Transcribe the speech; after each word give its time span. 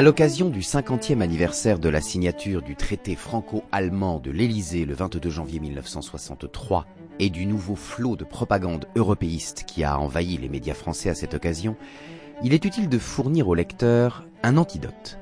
À 0.00 0.02
l'occasion 0.02 0.48
du 0.48 0.60
50e 0.60 1.20
anniversaire 1.20 1.78
de 1.78 1.90
la 1.90 2.00
signature 2.00 2.62
du 2.62 2.74
traité 2.74 3.14
franco-allemand 3.14 4.18
de 4.18 4.30
l'Élysée 4.30 4.86
le 4.86 4.94
22 4.94 5.28
janvier 5.28 5.60
1963 5.60 6.86
et 7.18 7.28
du 7.28 7.44
nouveau 7.44 7.76
flot 7.76 8.16
de 8.16 8.24
propagande 8.24 8.86
européiste 8.96 9.64
qui 9.66 9.84
a 9.84 10.00
envahi 10.00 10.38
les 10.38 10.48
médias 10.48 10.72
français 10.72 11.10
à 11.10 11.14
cette 11.14 11.34
occasion, 11.34 11.76
il 12.42 12.54
est 12.54 12.64
utile 12.64 12.88
de 12.88 12.96
fournir 12.96 13.46
au 13.48 13.54
lecteur 13.54 14.24
un 14.42 14.56
antidote. 14.56 15.18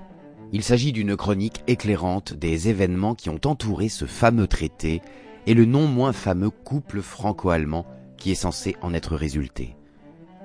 Il 0.53 0.63
s'agit 0.63 0.93
d'une 0.93 1.17
chronique 1.17 1.65
éclairante 1.67 2.35
des 2.35 2.69
événements 2.69 3.17
qui 3.17 3.31
ont 3.31 3.41
entouré 3.47 3.89
ce 3.89 4.05
fameux 4.05 4.47
traité 4.47 5.03
et 5.49 5.55
le 5.55 5.65
non 5.65 5.89
moins 5.89 6.13
fameux 6.13 6.51
couple 6.51 7.03
franco-allemand 7.03 7.85
qui 8.17 8.31
est 8.31 8.37
censé 8.37 8.77
en 8.81 8.95
être 8.95 9.17
résulté. 9.17 9.75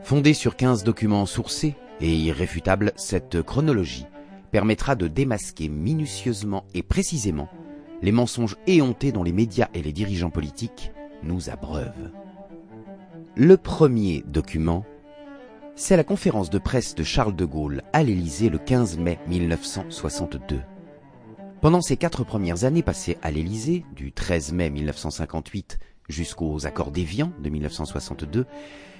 Fondée 0.01 0.33
sur 0.33 0.55
15 0.55 0.83
documents 0.83 1.27
sourcés 1.27 1.75
et 2.01 2.15
irréfutables, 2.15 2.93
cette 2.95 3.43
chronologie 3.43 4.07
permettra 4.53 4.93
de 4.93 5.07
démasquer 5.07 5.67
minutieusement 5.67 6.63
et 6.75 6.83
précisément 6.83 7.49
les 8.03 8.11
mensonges 8.11 8.55
éhontés 8.67 9.11
dont 9.11 9.23
les 9.23 9.31
médias 9.31 9.69
et 9.73 9.81
les 9.81 9.91
dirigeants 9.91 10.29
politiques 10.29 10.91
nous 11.23 11.49
abreuvent. 11.49 12.11
Le 13.35 13.57
premier 13.57 14.23
document, 14.27 14.85
c'est 15.75 15.97
la 15.97 16.03
conférence 16.03 16.51
de 16.51 16.59
presse 16.59 16.93
de 16.93 17.03
Charles 17.03 17.35
de 17.35 17.45
Gaulle 17.45 17.81
à 17.93 18.03
l'Élysée 18.03 18.49
le 18.49 18.59
15 18.59 18.99
mai 18.99 19.17
1962. 19.27 20.61
Pendant 21.59 21.81
ces 21.81 21.97
quatre 21.97 22.23
premières 22.23 22.63
années 22.63 22.83
passées 22.83 23.17
à 23.23 23.31
l'Élysée, 23.31 23.83
du 23.95 24.11
13 24.11 24.53
mai 24.53 24.69
1958 24.69 25.79
jusqu'aux 26.09 26.67
accords 26.67 26.91
d'Évian 26.91 27.31
de 27.39 27.49
1962, 27.49 28.45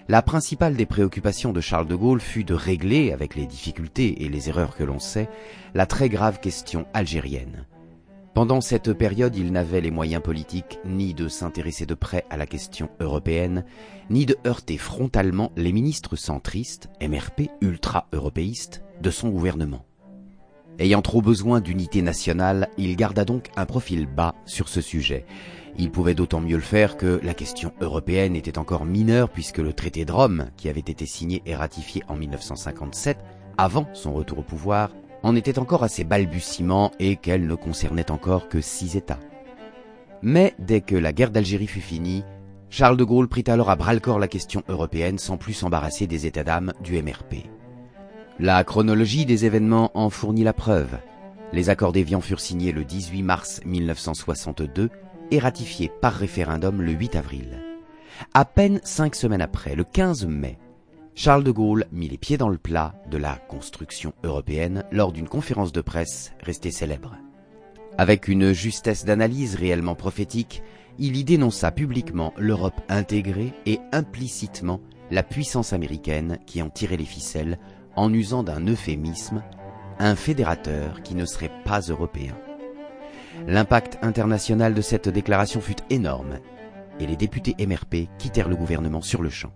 la 0.10 0.22
principale 0.22 0.76
des 0.76 0.86
préoccupations 0.86 1.54
de 1.54 1.62
Charles 1.62 1.88
de 1.88 1.96
Gaulle 1.96 2.20
fut 2.20 2.44
de 2.44 2.54
régler, 2.54 3.14
avec 3.14 3.36
les 3.36 3.46
difficultés 3.46 4.24
et 4.24 4.30
les 4.30 4.50
erreurs 4.50 4.76
que 4.76 4.84
l'on 4.84 5.00
sait, 5.00 5.30
la 5.74 5.86
très 5.86 6.10
grave 6.10 6.40
question 6.40 6.86
algérienne. 6.94 7.66
Pendant 8.34 8.62
cette 8.62 8.94
période, 8.94 9.36
il 9.36 9.52
n'avait 9.52 9.80
les 9.80 9.92
moyens 9.92 10.22
politiques 10.22 10.80
ni 10.86 11.14
de 11.14 11.28
s'intéresser 11.28 11.86
de 11.86 11.94
près 11.94 12.26
à 12.30 12.38
la 12.38 12.48
question 12.48 12.90
européenne, 13.00 13.64
ni 14.10 14.26
de 14.26 14.36
heurter 14.46 14.78
frontalement 14.78 15.52
les 15.56 15.72
ministres 15.72 16.16
centristes, 16.16 16.90
MRP 17.02 17.50
ultra-européistes, 17.62 18.84
de 19.02 19.12
son 19.12 19.30
gouvernement. 19.30 19.86
Ayant 20.80 21.02
trop 21.02 21.22
besoin 21.22 21.62
d'unité 21.62 22.02
nationale, 22.02 22.70
il 22.78 22.96
garda 22.96 23.26
donc 23.26 23.50
un 23.56 23.66
profil 23.66 24.08
bas 24.08 24.36
sur 24.46 24.68
ce 24.68 24.82
sujet, 24.82 25.26
il 25.78 25.90
pouvait 25.90 26.14
d'autant 26.14 26.40
mieux 26.40 26.56
le 26.56 26.62
faire 26.62 26.98
que 26.98 27.20
la 27.24 27.34
question 27.34 27.74
européenne 27.82 28.36
était 28.36 28.60
encore 28.60 28.86
mineure 28.86 29.30
puisque 29.30 29.58
le 29.58 29.74
traité 29.74 30.06
de 30.06 30.12
Rome, 30.12 30.50
qui 30.56 30.70
avait 30.70 30.80
été 30.80 31.06
signé 31.06 31.42
et 31.46 31.56
ratifié 31.56 32.04
en 32.08 32.16
1957, 32.16 33.18
avant 33.58 33.88
son 33.94 34.14
retour 34.14 34.40
au 34.40 34.44
pouvoir, 34.44 34.92
en 35.24 35.36
était 35.36 35.58
encore 35.58 35.84
à 35.84 35.88
ses 35.88 36.04
balbutiements 36.04 36.92
et 37.00 37.16
qu'elle 37.16 37.48
ne 37.48 37.56
concernait 37.56 38.12
encore 38.12 38.50
que 38.50 38.62
six 38.62 38.96
États. 38.96 39.20
Mais 40.22 40.54
dès 40.60 40.82
que 40.82 40.96
la 40.96 41.12
guerre 41.12 41.32
d'Algérie 41.32 41.68
fut 41.68 41.82
finie, 41.82 42.24
Charles 42.70 42.98
de 42.98 43.04
Gaulle 43.04 43.28
prit 43.28 43.44
alors 43.48 43.70
à 43.70 43.76
bras-le-corps 43.76 44.20
la 44.20 44.28
question 44.28 44.64
européenne 44.68 45.18
sans 45.18 45.38
plus 45.38 45.54
s'embarrasser 45.54 46.08
des 46.08 46.26
états 46.28 46.44
d'âme 46.44 46.74
du 46.84 47.02
MRP. 47.02 47.48
La 48.40 48.64
chronologie 48.64 49.28
des 49.28 49.46
événements 49.46 49.92
en 49.94 50.10
fournit 50.10 50.44
la 50.44 50.54
preuve. 50.54 50.98
Les 51.52 51.70
accords 51.70 51.92
d'Évian 51.92 52.20
furent 52.20 52.40
signés 52.40 52.72
le 52.72 52.84
18 52.84 53.22
mars 53.22 53.62
1962 53.64 54.90
et 55.30 55.38
ratifié 55.38 55.92
par 56.02 56.14
référendum 56.14 56.82
le 56.82 56.94
8 56.94 57.16
avril. 57.16 57.60
À 58.34 58.44
peine 58.44 58.82
cinq 58.84 59.14
semaines 59.14 59.42
après, 59.42 59.76
le 59.76 59.84
15 59.84 60.26
mai, 60.26 60.58
Charles 61.14 61.44
de 61.44 61.52
Gaulle 61.52 61.86
mit 61.92 62.10
les 62.10 62.18
pieds 62.18 62.38
dans 62.38 62.50
le 62.50 62.58
plat 62.58 62.96
de 63.12 63.18
la 63.18 63.36
construction 63.36 64.14
européenne 64.24 64.84
lors 64.92 65.12
d'une 65.12 65.30
conférence 65.30 65.72
de 65.72 65.82
presse 65.82 66.34
restée 66.42 66.72
célèbre. 66.72 67.16
Avec 68.00 68.28
une 68.28 68.52
justesse 68.52 69.06
d'analyse 69.06 69.54
réellement 69.54 69.94
prophétique, 69.94 70.64
il 70.98 71.18
y 71.18 71.24
dénonça 71.24 71.72
publiquement 71.72 72.34
l'Europe 72.40 72.82
intégrée 72.90 73.54
et 73.68 73.80
implicitement 73.92 74.82
la 75.12 75.22
puissance 75.22 75.72
américaine 75.72 76.40
qui 76.48 76.64
en 76.64 76.70
tirait 76.72 76.98
les 76.98 77.06
ficelles 77.06 77.60
en 77.96 78.14
usant 78.14 78.44
d'un 78.44 78.66
euphémisme, 78.68 79.44
un 80.00 80.16
fédérateur 80.16 81.02
qui 81.04 81.16
ne 81.16 81.26
serait 81.26 81.52
pas 81.66 81.82
européen. 81.82 82.36
L'impact 83.48 83.98
international 84.02 84.74
de 84.74 84.82
cette 84.82 85.10
déclaration 85.10 85.62
fut 85.62 85.76
énorme 85.90 86.40
et 87.00 87.08
les 87.08 87.16
députés 87.16 87.56
MRP 87.60 88.08
quittèrent 88.18 88.50
le 88.50 88.56
gouvernement 88.56 89.02
sur 89.02 89.22
le 89.22 89.30
champ. 89.30 89.52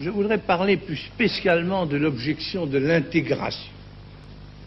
Je 0.00 0.10
voudrais 0.10 0.38
parler 0.38 0.76
plus 0.76 0.96
spécialement 0.96 1.84
de 1.86 1.96
l'objection 1.96 2.66
de 2.66 2.78
l'intégration. 2.78 3.72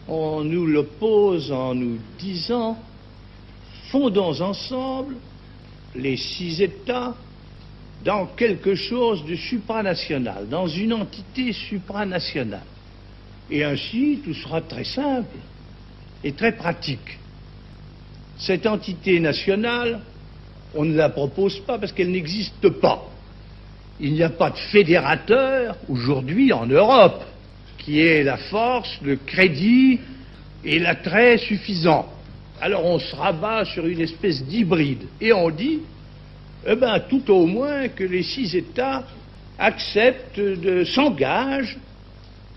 On 0.07 0.43
nous 0.43 0.67
l'oppose 0.67 1.51
en 1.51 1.73
nous 1.73 1.97
disant 2.19 2.77
fondons 3.91 4.41
ensemble 4.41 5.15
les 5.95 6.17
six 6.17 6.61
États 6.61 7.15
dans 8.03 8.25
quelque 8.25 8.75
chose 8.75 9.25
de 9.25 9.35
supranational, 9.35 10.47
dans 10.49 10.67
une 10.67 10.93
entité 10.93 11.53
supranationale. 11.53 12.63
Et 13.49 13.63
ainsi, 13.63 14.21
tout 14.23 14.33
sera 14.33 14.61
très 14.61 14.83
simple 14.83 15.37
et 16.23 16.31
très 16.31 16.53
pratique. 16.53 17.19
Cette 18.37 18.65
entité 18.65 19.19
nationale, 19.19 19.99
on 20.73 20.85
ne 20.85 20.95
la 20.95 21.09
propose 21.09 21.59
pas 21.59 21.77
parce 21.77 21.91
qu'elle 21.91 22.11
n'existe 22.11 22.69
pas. 22.69 23.07
Il 23.99 24.13
n'y 24.13 24.23
a 24.23 24.29
pas 24.29 24.49
de 24.49 24.57
fédérateur 24.57 25.75
aujourd'hui 25.87 26.51
en 26.53 26.65
Europe 26.65 27.23
qui 27.77 27.99
ait 27.99 28.23
la 28.23 28.37
force, 28.37 28.99
le 29.03 29.17
crédit 29.17 29.99
et 30.63 30.79
l'attrait 30.79 31.37
suffisant. 31.37 32.07
Alors 32.59 32.85
on 32.85 32.99
se 32.99 33.15
rabat 33.15 33.65
sur 33.65 33.85
une 33.85 34.01
espèce 34.01 34.43
d'hybride 34.43 35.03
et 35.19 35.33
on 35.33 35.49
dit, 35.49 35.79
eh 36.65 36.75
ben, 36.75 36.99
tout 37.09 37.29
au 37.31 37.45
moins 37.45 37.87
que 37.87 38.03
les 38.03 38.23
six 38.23 38.55
États 38.55 39.03
acceptent 39.57 40.39
de 40.39 40.83
s'engagent 40.83 41.77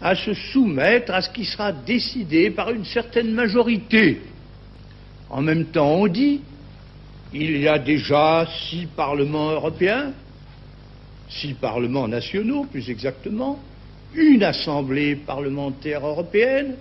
à 0.01 0.15
se 0.15 0.35
soumettre 0.35 1.13
à 1.13 1.23
ce 1.23 1.31
qui 1.31 1.45
sera 1.45 1.73
décidé 1.73 2.51
par 2.51 2.71
une 2.71 2.85
certaine 2.85 3.33
majorité. 3.33 4.21
En 5.31 5.41
même 5.41 5.67
temps, 5.67 5.95
on 5.95 6.07
dit, 6.07 6.43
il 7.33 7.59
y 7.59 7.69
a 7.69 7.79
déjà 7.79 8.47
six 8.69 8.87
parlements 8.87 9.51
européens, 9.51 10.13
six 11.29 11.55
parlements 11.55 12.07
nationaux 12.07 12.65
plus 12.65 12.91
exactement, 12.91 13.59
une 14.15 14.43
assemblée 14.43 15.17
parlementaire 15.17 16.07
européenne, 16.07 16.77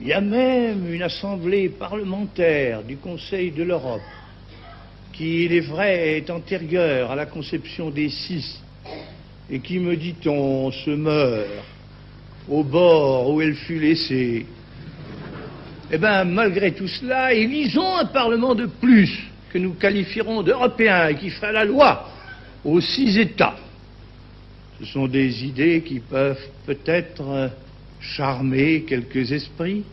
il 0.00 0.08
y 0.08 0.12
a 0.12 0.20
même 0.20 0.92
une 0.92 1.02
assemblée 1.02 1.68
parlementaire 1.68 2.82
du 2.82 2.96
Conseil 2.96 3.50
de 3.50 3.62
l'Europe 3.62 4.02
qui, 5.22 5.44
il 5.44 5.52
est 5.52 5.60
vrai, 5.60 6.16
est 6.16 6.30
antérieure 6.30 7.12
à 7.12 7.14
la 7.14 7.26
conception 7.26 7.90
des 7.90 8.08
six 8.08 8.60
et 9.48 9.60
qui, 9.60 9.78
me 9.78 9.94
dit-on, 9.94 10.72
se 10.72 10.90
meurt 10.90 11.46
au 12.48 12.64
bord 12.64 13.32
où 13.32 13.40
elle 13.40 13.54
fut 13.54 13.78
laissée 13.78 14.46
eh 15.94 15.98
bien, 15.98 16.24
malgré 16.24 16.72
tout 16.72 16.88
cela, 16.88 17.34
élisons 17.34 17.98
un 17.98 18.06
Parlement 18.06 18.54
de 18.54 18.66
plus, 18.66 19.30
que 19.52 19.58
nous 19.58 19.74
qualifierons 19.74 20.42
d'européen 20.42 21.08
et 21.08 21.16
qui 21.16 21.28
fera 21.28 21.52
la 21.52 21.66
loi 21.66 22.08
aux 22.64 22.80
six 22.80 23.18
États. 23.18 23.56
Ce 24.80 24.86
sont 24.86 25.06
des 25.06 25.44
idées 25.44 25.82
qui 25.82 26.00
peuvent 26.00 26.48
peut-être 26.66 27.50
charmer 28.00 28.82
quelques 28.88 29.30
esprits, 29.30 29.84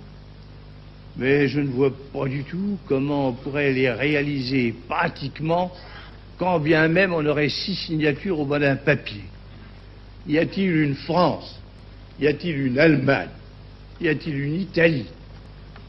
mais 1.19 1.50
je 1.50 1.60
ne 1.60 1.68
vois 1.68 1.92
pas 2.13 2.27
du 2.27 2.45
tout 2.45 2.77
comment 2.88 3.30
on 3.30 3.33
pourrait 3.33 3.74
les 3.74 3.92
réaliser 3.92 4.74
pratiquement 4.88 5.69
quand 6.38 6.60
bien 6.60 6.88
même 6.88 7.13
on 7.13 7.25
aurait 7.25 7.50
six 7.50 7.75
signatures 7.75 8.39
au 8.39 8.45
bas 8.45 8.57
d'un 8.57 8.77
papier. 8.77 9.25
Y 10.25 10.38
a-t-il 10.38 10.74
une 10.77 10.95
France? 10.95 11.60
Y 12.21 12.27
a-t-il 12.27 12.57
une 12.57 12.80
Allemagne? 12.80 13.27
Y 14.00 14.07
a-t-il 14.07 14.39
une 14.39 14.62
Italie? 14.62 15.07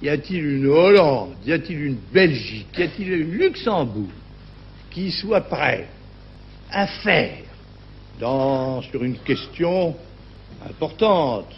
Y 0.02 0.08
a-t-il 0.08 0.44
une 0.44 0.66
Hollande? 0.66 1.34
Y 1.46 1.52
a-t-il 1.52 1.80
une 1.80 1.98
Belgique? 2.12 2.66
Y 2.76 2.82
a-t-il 2.82 3.12
un 3.12 3.38
Luxembourg 3.38 4.10
qui 4.90 5.12
soit 5.12 5.42
prêt 5.42 5.86
à 6.72 6.88
faire 6.88 7.38
sur 8.90 9.04
une 9.04 9.16
question 9.18 9.94
importante 10.68 11.52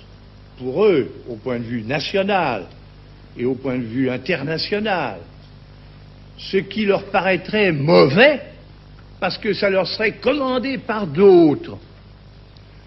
pour 0.59 0.85
eux 0.85 1.11
au 1.29 1.37
point 1.37 1.59
de 1.59 1.65
vue 1.65 1.83
national 1.83 2.67
et 3.37 3.45
au 3.45 3.55
point 3.55 3.79
de 3.79 3.85
vue 3.85 4.11
international, 4.11 5.19
ce 6.39 6.59
qui 6.59 6.85
leur 6.85 7.05
paraîtrait 7.07 7.73
mauvais 7.73 8.41
parce 9.21 9.39
que 9.39 9.53
ça 9.53 9.71
leur 9.71 9.87
serait 9.87 10.13
commandé 10.13 10.79
par 10.79 11.07
d'autres. 11.07 11.79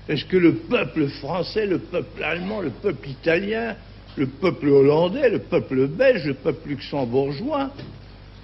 Est-ce 0.08 0.26
que 0.26 0.38
le 0.38 0.56
peuple 0.56 1.08
français, 1.08 1.66
le 1.66 1.80
peuple 1.80 2.24
allemand, 2.24 2.62
le 2.62 2.70
peuple 2.70 3.10
italien 3.10 3.76
le 4.18 4.28
peuple 4.28 4.70
hollandais, 4.70 5.30
le 5.30 5.40
peuple 5.40 5.88
belge, 5.88 6.26
le 6.26 6.36
peuple 6.36 6.70
luxembourgeois 6.70 7.72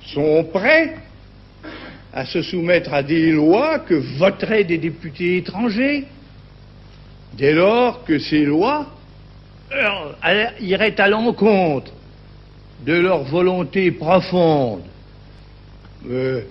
sont 0.08 0.44
prêts 0.52 0.96
à 2.14 2.26
se 2.26 2.42
soumettre 2.42 2.94
à 2.94 3.04
des 3.04 3.32
lois 3.32 3.80
que 3.80 3.94
voteraient 3.94 4.66
des 4.66 4.78
députés 4.78 5.38
étrangers, 5.38 6.06
dès 7.34 7.54
lors 7.54 8.04
que 8.04 8.20
ces 8.20 8.44
lois 8.44 8.88
irait 10.60 11.00
à 11.00 11.08
l'encontre 11.08 11.92
de 12.86 12.94
leur 12.94 13.24
volonté 13.24 13.92
profonde. 13.92 14.84
Mais 16.04 16.46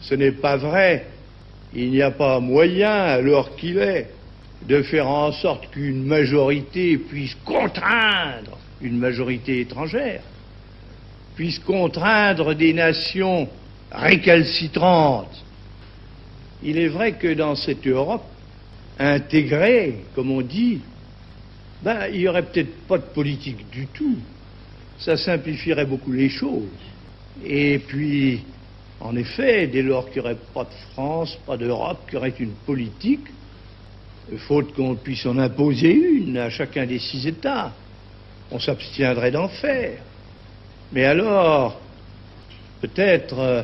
ce 0.00 0.14
n'est 0.14 0.32
pas 0.32 0.56
vrai. 0.56 1.06
Il 1.74 1.90
n'y 1.90 2.02
a 2.02 2.10
pas 2.10 2.40
moyen, 2.40 2.92
alors 2.92 3.56
qu'il 3.56 3.78
est, 3.78 4.10
de 4.68 4.82
faire 4.82 5.08
en 5.08 5.32
sorte 5.32 5.70
qu'une 5.70 6.04
majorité 6.04 6.98
puisse 6.98 7.34
contraindre 7.44 8.58
une 8.80 8.98
majorité 8.98 9.60
étrangère, 9.60 10.22
puisse 11.34 11.58
contraindre 11.60 12.54
des 12.54 12.74
nations 12.74 13.48
récalcitrantes. 13.90 15.44
Il 16.62 16.78
est 16.78 16.88
vrai 16.88 17.12
que 17.12 17.32
dans 17.32 17.54
cette 17.54 17.86
Europe 17.86 18.24
intégrée, 18.98 20.04
comme 20.14 20.30
on 20.30 20.42
dit, 20.42 20.80
ben, 21.82 22.06
il 22.12 22.20
n'y 22.20 22.28
aurait 22.28 22.44
peut-être 22.44 22.86
pas 22.86 22.98
de 22.98 23.04
politique 23.04 23.68
du 23.70 23.86
tout. 23.88 24.16
Ça 24.98 25.16
simplifierait 25.16 25.86
beaucoup 25.86 26.12
les 26.12 26.28
choses. 26.28 26.68
Et 27.44 27.80
puis, 27.80 28.40
en 29.00 29.16
effet, 29.16 29.66
dès 29.66 29.82
lors 29.82 30.08
qu'il 30.08 30.22
n'y 30.22 30.28
aurait 30.28 30.38
pas 30.54 30.64
de 30.64 30.92
France, 30.92 31.36
pas 31.44 31.56
d'Europe, 31.56 31.98
qu'il 32.06 32.14
y 32.14 32.16
aurait 32.18 32.34
une 32.38 32.54
politique, 32.66 33.26
faute 34.38 34.72
qu'on 34.74 34.94
puisse 34.94 35.26
en 35.26 35.38
imposer 35.38 35.92
une 35.92 36.38
à 36.38 36.50
chacun 36.50 36.86
des 36.86 37.00
six 37.00 37.26
États, 37.26 37.72
on 38.50 38.60
s'abstiendrait 38.60 39.30
d'en 39.30 39.48
faire. 39.48 39.98
Mais 40.92 41.04
alors, 41.04 41.80
peut-être 42.80 43.38
euh, 43.38 43.62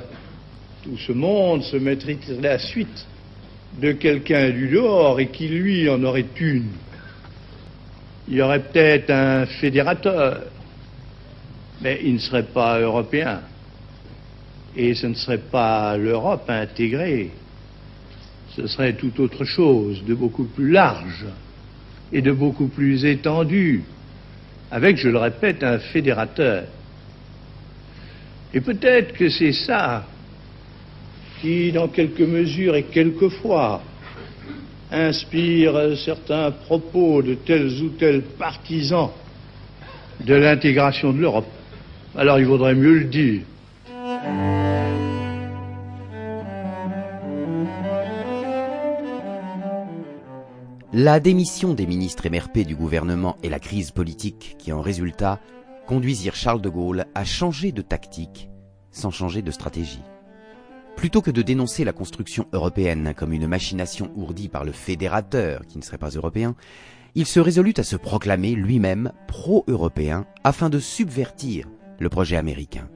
tout 0.83 0.99
ce 0.99 1.13
monde 1.13 1.63
se 1.63 1.77
mettrait 1.77 2.19
à 2.31 2.41
la 2.41 2.59
suite 2.59 3.07
de 3.81 3.93
quelqu'un 3.93 4.51
du 4.51 4.69
dehors 4.69 5.21
et 5.21 5.29
qui, 5.29 5.49
lui, 5.49 5.89
en 5.89 6.03
aurait 6.03 6.27
une. 6.41 6.71
Il 8.31 8.37
y 8.37 8.43
aurait 8.43 8.61
peut-être 8.61 9.11
un 9.11 9.47
fédérateur, 9.47 10.43
mais 11.81 12.01
il 12.05 12.15
ne 12.15 12.19
serait 12.19 12.43
pas 12.43 12.79
européen. 12.79 13.41
Et 14.77 14.95
ce 14.95 15.07
ne 15.07 15.15
serait 15.15 15.39
pas 15.39 15.97
l'Europe 15.97 16.45
intégrée. 16.49 17.31
Ce 18.55 18.67
serait 18.67 18.93
tout 18.93 19.19
autre 19.23 19.45
chose, 19.45 20.05
de 20.05 20.15
beaucoup 20.15 20.45
plus 20.45 20.71
large 20.71 21.25
et 22.13 22.21
de 22.21 22.33
beaucoup 22.33 22.69
plus 22.69 23.05
étendu, 23.05 23.85
avec, 24.71 24.97
je 24.99 25.09
le 25.09 25.19
répète, 25.19 25.63
un 25.63 25.79
fédérateur. 25.79 26.65
Et 28.53 28.61
peut-être 28.61 29.15
que 29.15 29.29
c'est 29.31 29.53
ça 29.53 30.07
qui, 31.41 31.73
dans 31.73 31.89
quelques 31.89 32.21
mesures 32.21 32.77
et 32.77 32.85
quelquefois, 32.85 33.83
inspire 34.91 35.97
certains 36.05 36.51
propos 36.51 37.23
de 37.23 37.35
tels 37.35 37.83
ou 37.83 37.91
tels 37.91 38.23
partisans 38.23 39.11
de 40.21 40.35
l'intégration 40.35 41.13
de 41.13 41.19
l'Europe. 41.19 41.47
Alors 42.17 42.39
il 42.39 42.47
vaudrait 42.47 42.75
mieux 42.75 42.99
le 42.99 43.05
dire. 43.05 43.43
La 50.93 51.21
démission 51.21 51.75
des 51.75 51.87
ministres 51.87 52.29
MRP 52.29 52.67
du 52.67 52.75
gouvernement 52.75 53.37
et 53.43 53.51
la 53.51 53.61
crise 53.61 53.91
politique 53.91 54.57
qui 54.59 54.73
en 54.73 54.81
résulta 54.81 55.39
conduisirent 55.87 56.35
Charles 56.35 56.63
de 56.63 56.69
Gaulle 56.69 57.05
à 57.15 57.25
changer 57.25 57.73
de 57.73 57.83
tactique 57.83 58.49
sans 58.91 59.11
changer 59.11 59.43
de 59.43 59.51
stratégie. 59.51 60.03
Plutôt 60.99 61.23
que 61.23 61.31
de 61.31 61.43
dénoncer 61.43 61.85
la 61.85 61.93
construction 61.93 62.49
européenne 62.53 63.15
comme 63.17 63.33
une 63.33 63.47
machination 63.47 64.11
ourdie 64.17 64.49
par 64.49 64.65
le 64.65 64.73
fédérateur 64.73 65.65
qui 65.65 65.79
ne 65.79 65.85
serait 65.85 65.97
pas 65.97 66.09
européen, 66.09 66.57
il 67.15 67.25
se 67.25 67.39
résolut 67.39 67.75
à 67.77 67.85
se 67.85 67.95
proclamer 67.95 68.57
lui-même 68.57 69.13
pro-européen 69.29 70.27
afin 70.43 70.69
de 70.69 70.81
subvertir 70.81 71.69
le 72.01 72.09
projet 72.09 72.37
américain. 72.37 72.89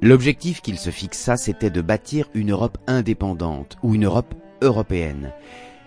L'objectif 0.00 0.60
qu'il 0.62 0.78
se 0.78 0.90
fixa, 0.90 1.36
c'était 1.36 1.68
de 1.68 1.80
bâtir 1.80 2.28
une 2.32 2.52
Europe 2.52 2.78
indépendante 2.86 3.76
ou 3.82 3.96
une 3.96 4.04
Europe 4.04 4.32
européenne, 4.62 5.32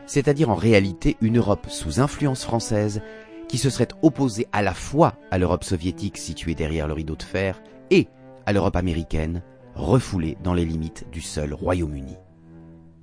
c'est-à-dire 0.06 0.50
en 0.50 0.56
réalité 0.56 1.16
une 1.22 1.38
Europe 1.38 1.68
sous 1.70 2.02
influence 2.02 2.44
française 2.44 3.02
qui 3.48 3.58
se 3.58 3.70
serait 3.70 3.88
opposée 4.02 4.48
à 4.52 4.62
la 4.62 4.74
fois 4.74 5.14
à 5.32 5.38
l'Europe 5.38 5.64
soviétique 5.64 6.18
située 6.18 6.54
derrière 6.54 6.88
le 6.88 6.94
rideau 6.94 7.16
de 7.16 7.24
fer 7.24 7.64
et 7.92 8.10
à 8.46 8.52
l'Europe 8.52 8.76
américaine, 8.76 9.42
refoulée 9.76 10.38
dans 10.44 10.54
les 10.54 10.66
limites 10.66 11.06
du 11.12 11.22
seul 11.22 11.54
Royaume-Uni. 11.54 12.16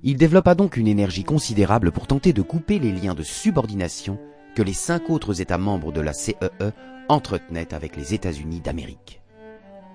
Il 0.03 0.17
développa 0.17 0.55
donc 0.55 0.77
une 0.77 0.87
énergie 0.87 1.23
considérable 1.23 1.91
pour 1.91 2.07
tenter 2.07 2.33
de 2.33 2.41
couper 2.41 2.79
les 2.79 2.91
liens 2.91 3.13
de 3.13 3.23
subordination 3.23 4.17
que 4.55 4.63
les 4.63 4.73
cinq 4.73 5.09
autres 5.09 5.41
États 5.41 5.57
membres 5.57 5.91
de 5.91 6.01
la 6.01 6.13
CEE 6.13 6.49
e 6.61 6.71
entretenaient 7.07 7.73
avec 7.73 7.95
les 7.95 8.13
États-Unis 8.13 8.61
d'Amérique. 8.61 9.21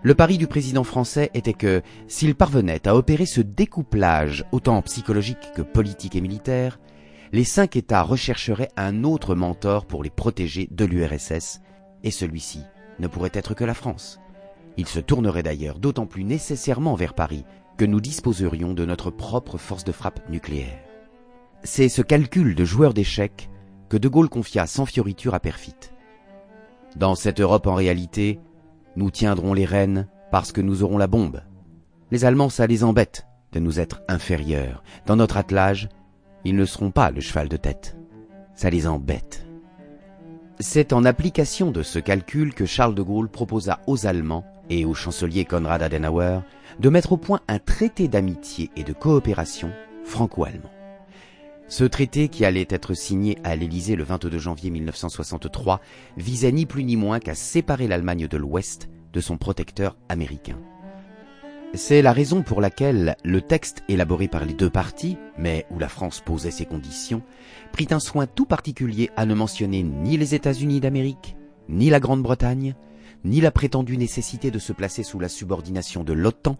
Le 0.02 0.14
pari 0.14 0.38
du 0.38 0.46
président 0.46 0.84
français 0.84 1.31
était 1.34 1.55
que, 1.55 1.82
s'il 2.06 2.34
parvenait 2.34 2.87
à 2.87 2.94
opérer 2.94 3.26
ce 3.26 3.40
découplage 3.40 4.44
autant 4.52 4.81
psychologique 4.82 5.52
que 5.55 5.62
politique 5.62 6.14
et 6.14 6.20
militaire, 6.20 6.78
les 7.32 7.44
cinq 7.44 7.75
États 7.75 8.02
rechercheraient 8.02 8.70
un 8.76 9.02
autre 9.02 9.34
mentor 9.34 9.87
pour 9.87 10.05
les 10.05 10.11
protéger 10.11 10.69
de 10.70 10.84
l'URSS, 10.84 11.61
et 12.05 12.12
celui-ci 12.12 12.61
ne 13.00 13.08
pourrait 13.08 13.32
être 13.34 13.55
que 13.55 13.64
la 13.64 13.75
France. 13.75 14.20
Il 14.76 14.87
se 14.87 15.00
tournerait 15.00 15.43
d'ailleurs 15.43 15.78
d'autant 15.78 16.06
plus 16.06 16.25
nécessairement 16.25 16.94
vers 16.94 17.14
Paris 17.14 17.44
que 17.76 17.84
nous 17.84 18.00
disposerions 18.00 18.75
de 18.75 18.84
notre 18.84 19.11
propre 19.11 19.58
force 19.58 19.84
de 19.84 19.93
frappe 19.93 20.28
nucléaire. 20.28 20.78
C'est 21.62 21.88
ce 21.88 22.02
calcul 22.02 22.55
de 22.55 22.64
joueur 22.64 22.94
d'échecs 22.94 23.50
que 23.88 23.96
De 23.96 24.08
Gaulle 24.08 24.28
confia 24.28 24.67
sans 24.67 24.87
fioriture 24.87 25.34
à 25.34 25.40
Perfit. 25.40 25.75
Dans 26.96 27.14
cette 27.14 27.40
Europe 27.40 27.67
en 27.67 27.75
réalité, 27.75 28.40
nous 28.96 29.11
tiendrons 29.11 29.55
les 29.55 29.64
rênes 29.64 30.08
parce 30.31 30.52
que 30.52 30.61
nous 30.61 30.82
aurons 30.82 30.99
la 30.99 31.06
bombe. 31.06 31.43
Les 32.11 32.25
Allemands, 32.25 32.49
ça 32.49 32.67
les 32.67 32.84
embête 32.84 33.26
de 33.52 33.61
nous 33.61 33.81
être 33.81 34.02
inférieurs. 34.08 34.82
Dans 35.06 35.17
notre 35.17 35.37
attelage, 35.37 35.88
ils 36.44 36.56
ne 36.56 36.64
seront 36.64 36.90
pas 36.90 37.11
le 37.11 37.20
cheval 37.20 37.49
de 37.49 37.56
tête. 37.56 37.96
Ça 38.55 38.70
les 38.70 38.87
embête. 38.87 39.46
C'est 40.58 40.93
en 40.93 41.05
application 41.05 41.70
de 41.70 41.82
ce 41.82 41.99
calcul 41.99 42.55
que 42.55 42.64
Charles 42.64 42.94
de 42.94 43.02
Gaulle 43.02 43.28
proposa 43.28 43.81
aux 43.87 44.06
Allemands 44.06 44.45
et 44.70 44.85
au 44.85 44.94
chancelier 44.94 45.44
Konrad 45.44 45.82
Adenauer 45.82 46.40
de 46.80 46.88
mettre 46.88 47.12
au 47.12 47.16
point 47.16 47.40
un 47.49 47.58
traité 47.58 48.08
d'amitié 48.08 48.70
et 48.76 48.85
de 48.85 48.92
coopération 48.92 49.70
franco-allemand. 50.04 50.70
Ce 51.68 51.85
traité, 51.85 52.28
qui 52.28 52.44
allait 52.44 52.68
être 52.70 52.94
signé 52.94 53.38
à 53.42 53.56
l'Élysée 53.56 53.96
le 53.96 54.04
22 54.04 54.38
janvier 54.38 54.70
1963, 54.70 55.80
visait 56.16 56.52
ni 56.52 56.64
plus 56.64 56.85
ni 56.85 56.96
moins 56.96 57.18
qu'à 57.18 57.35
séparer 57.35 57.88
l'Allemagne 57.88 58.28
de 58.28 58.37
l'Ouest 58.37 58.88
de 59.12 59.20
son 59.20 59.37
protecteur 59.37 59.96
américain. 60.08 60.58
C'est 61.75 62.02
la 62.02 62.12
raison 62.12 62.42
pour 62.42 62.61
laquelle 62.61 63.16
le 63.25 63.40
texte 63.40 63.82
élaboré 63.88 64.28
par 64.28 64.44
les 64.44 64.54
deux 64.54 64.70
parties, 64.70 65.18
mais 65.37 65.66
où 65.70 65.78
la 65.78 65.88
France 65.88 66.23
posait 66.25 66.52
ses 66.52 66.64
conditions, 66.64 67.23
prit 67.73 67.88
un 67.90 67.99
soin 67.99 68.26
tout 68.26 68.46
particulier 68.46 69.11
à 69.16 69.26
ne 69.26 69.35
mentionner 69.35 69.82
ni 69.82 70.16
les 70.16 70.35
États-Unis 70.35 70.80
d'Amérique, 70.80 71.37
ni 71.68 71.90
la 71.90 71.99
Grande-Bretagne, 71.99 72.76
ni 73.26 73.40
la 73.40 73.50
prétendue 73.50 73.99
nécessité 73.99 74.50
de 74.50 74.59
se 74.59 74.73
placer 74.73 75.02
sous 75.02 75.18
la 75.18 75.28
subordination 75.28 76.04
de 76.04 76.12
l'OTAN, 76.12 76.56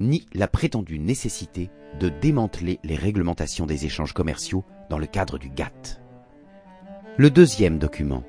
ni 0.00 0.26
la 0.34 0.48
prétendue 0.48 0.98
nécessité 0.98 1.70
de 1.98 2.08
démanteler 2.08 2.80
les 2.82 2.96
réglementations 2.96 3.64
des 3.64 3.86
échanges 3.86 4.12
commerciaux 4.12 4.64
dans 4.90 4.98
le 4.98 5.06
cadre 5.06 5.38
du 5.38 5.48
GATT. 5.48 6.00
Le 7.16 7.30
deuxième 7.30 7.78
document 7.78 8.24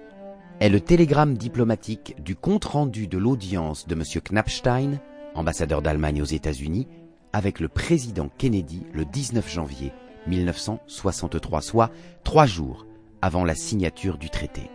est 0.60 0.70
le 0.70 0.80
télégramme 0.80 1.38
diplomatique 1.38 2.16
du 2.24 2.36
compte-rendu 2.36 3.08
de 3.08 3.18
l'audience 3.18 3.88
de 3.88 3.96
M. 3.96 4.04
Knappstein, 4.30 5.00
ambassadeur 5.34 5.82
d'Allemagne 5.82 6.22
aux 6.22 6.26
États-Unis, 6.26 6.88
avec 7.34 7.60
le 7.60 7.68
président 7.68 8.30
Kennedy 8.38 8.86
le 8.94 9.06
19 9.06 9.50
janvier 9.52 9.92
1963, 10.28 11.62
soit 11.62 11.92
trois 12.24 12.46
jours 12.46 12.86
avant 13.24 13.44
la 13.44 13.56
signature 13.56 14.20
du 14.20 14.30
traité. 14.30 14.70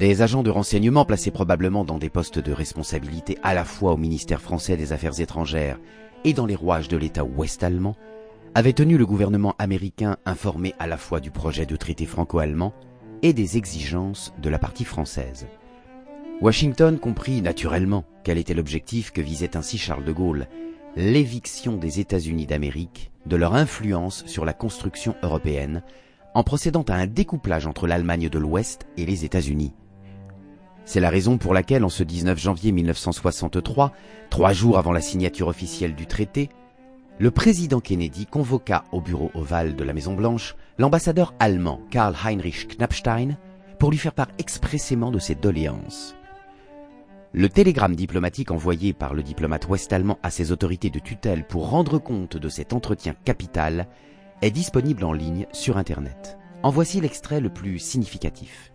Des 0.00 0.22
agents 0.22 0.42
de 0.42 0.48
renseignement 0.48 1.04
placés 1.04 1.30
probablement 1.30 1.84
dans 1.84 1.98
des 1.98 2.08
postes 2.08 2.38
de 2.38 2.52
responsabilité 2.52 3.36
à 3.42 3.52
la 3.52 3.66
fois 3.66 3.92
au 3.92 3.96
ministère 3.98 4.40
français 4.40 4.78
des 4.78 4.94
Affaires 4.94 5.20
étrangères 5.20 5.78
et 6.24 6.32
dans 6.32 6.46
les 6.46 6.54
rouages 6.54 6.88
de 6.88 6.96
l'État 6.96 7.22
ouest-allemand 7.22 7.96
avaient 8.54 8.72
tenu 8.72 8.96
le 8.96 9.04
gouvernement 9.04 9.54
américain 9.58 10.16
informé 10.24 10.72
à 10.78 10.86
la 10.86 10.96
fois 10.96 11.20
du 11.20 11.30
projet 11.30 11.66
de 11.66 11.76
traité 11.76 12.06
franco-allemand 12.06 12.72
et 13.20 13.34
des 13.34 13.58
exigences 13.58 14.32
de 14.40 14.48
la 14.48 14.58
partie 14.58 14.86
française. 14.86 15.46
Washington 16.40 16.98
comprit 16.98 17.42
naturellement 17.42 18.06
quel 18.24 18.38
était 18.38 18.54
l'objectif 18.54 19.10
que 19.10 19.20
visait 19.20 19.54
ainsi 19.54 19.76
Charles 19.76 20.06
de 20.06 20.12
Gaulle, 20.12 20.46
l'éviction 20.96 21.76
des 21.76 22.00
États-Unis 22.00 22.46
d'Amérique 22.46 23.12
de 23.26 23.36
leur 23.36 23.54
influence 23.54 24.24
sur 24.24 24.46
la 24.46 24.54
construction 24.54 25.14
européenne 25.22 25.82
en 26.32 26.42
procédant 26.42 26.86
à 26.88 26.94
un 26.94 27.06
découplage 27.06 27.66
entre 27.66 27.86
l'Allemagne 27.86 28.30
de 28.30 28.38
l'Ouest 28.38 28.86
et 28.96 29.04
les 29.04 29.26
États-Unis. 29.26 29.74
C'est 30.92 30.98
la 30.98 31.08
raison 31.08 31.38
pour 31.38 31.54
laquelle, 31.54 31.84
en 31.84 31.88
ce 31.88 32.02
19 32.02 32.36
janvier 32.36 32.72
1963, 32.72 33.92
trois 34.28 34.52
jours 34.52 34.76
avant 34.76 34.90
la 34.90 35.00
signature 35.00 35.46
officielle 35.46 35.94
du 35.94 36.08
traité, 36.08 36.48
le 37.20 37.30
président 37.30 37.78
Kennedy 37.78 38.26
convoqua 38.26 38.82
au 38.90 39.00
bureau 39.00 39.30
ovale 39.34 39.76
de 39.76 39.84
la 39.84 39.92
Maison-Blanche 39.92 40.56
l'ambassadeur 40.78 41.32
allemand 41.38 41.80
Karl 41.92 42.16
Heinrich 42.26 42.76
Knappstein 42.76 43.36
pour 43.78 43.92
lui 43.92 43.98
faire 43.98 44.14
part 44.14 44.32
expressément 44.38 45.12
de 45.12 45.20
ses 45.20 45.36
doléances. 45.36 46.16
Le 47.32 47.48
télégramme 47.48 47.94
diplomatique 47.94 48.50
envoyé 48.50 48.92
par 48.92 49.14
le 49.14 49.22
diplomate 49.22 49.68
ouest-allemand 49.68 50.18
à 50.24 50.30
ses 50.30 50.50
autorités 50.50 50.90
de 50.90 50.98
tutelle 50.98 51.46
pour 51.46 51.70
rendre 51.70 52.00
compte 52.00 52.36
de 52.36 52.48
cet 52.48 52.72
entretien 52.72 53.14
capital 53.24 53.86
est 54.42 54.50
disponible 54.50 55.04
en 55.04 55.12
ligne 55.12 55.46
sur 55.52 55.78
Internet. 55.78 56.36
En 56.64 56.70
voici 56.70 57.00
l'extrait 57.00 57.40
le 57.40 57.48
plus 57.48 57.78
significatif. 57.78 58.69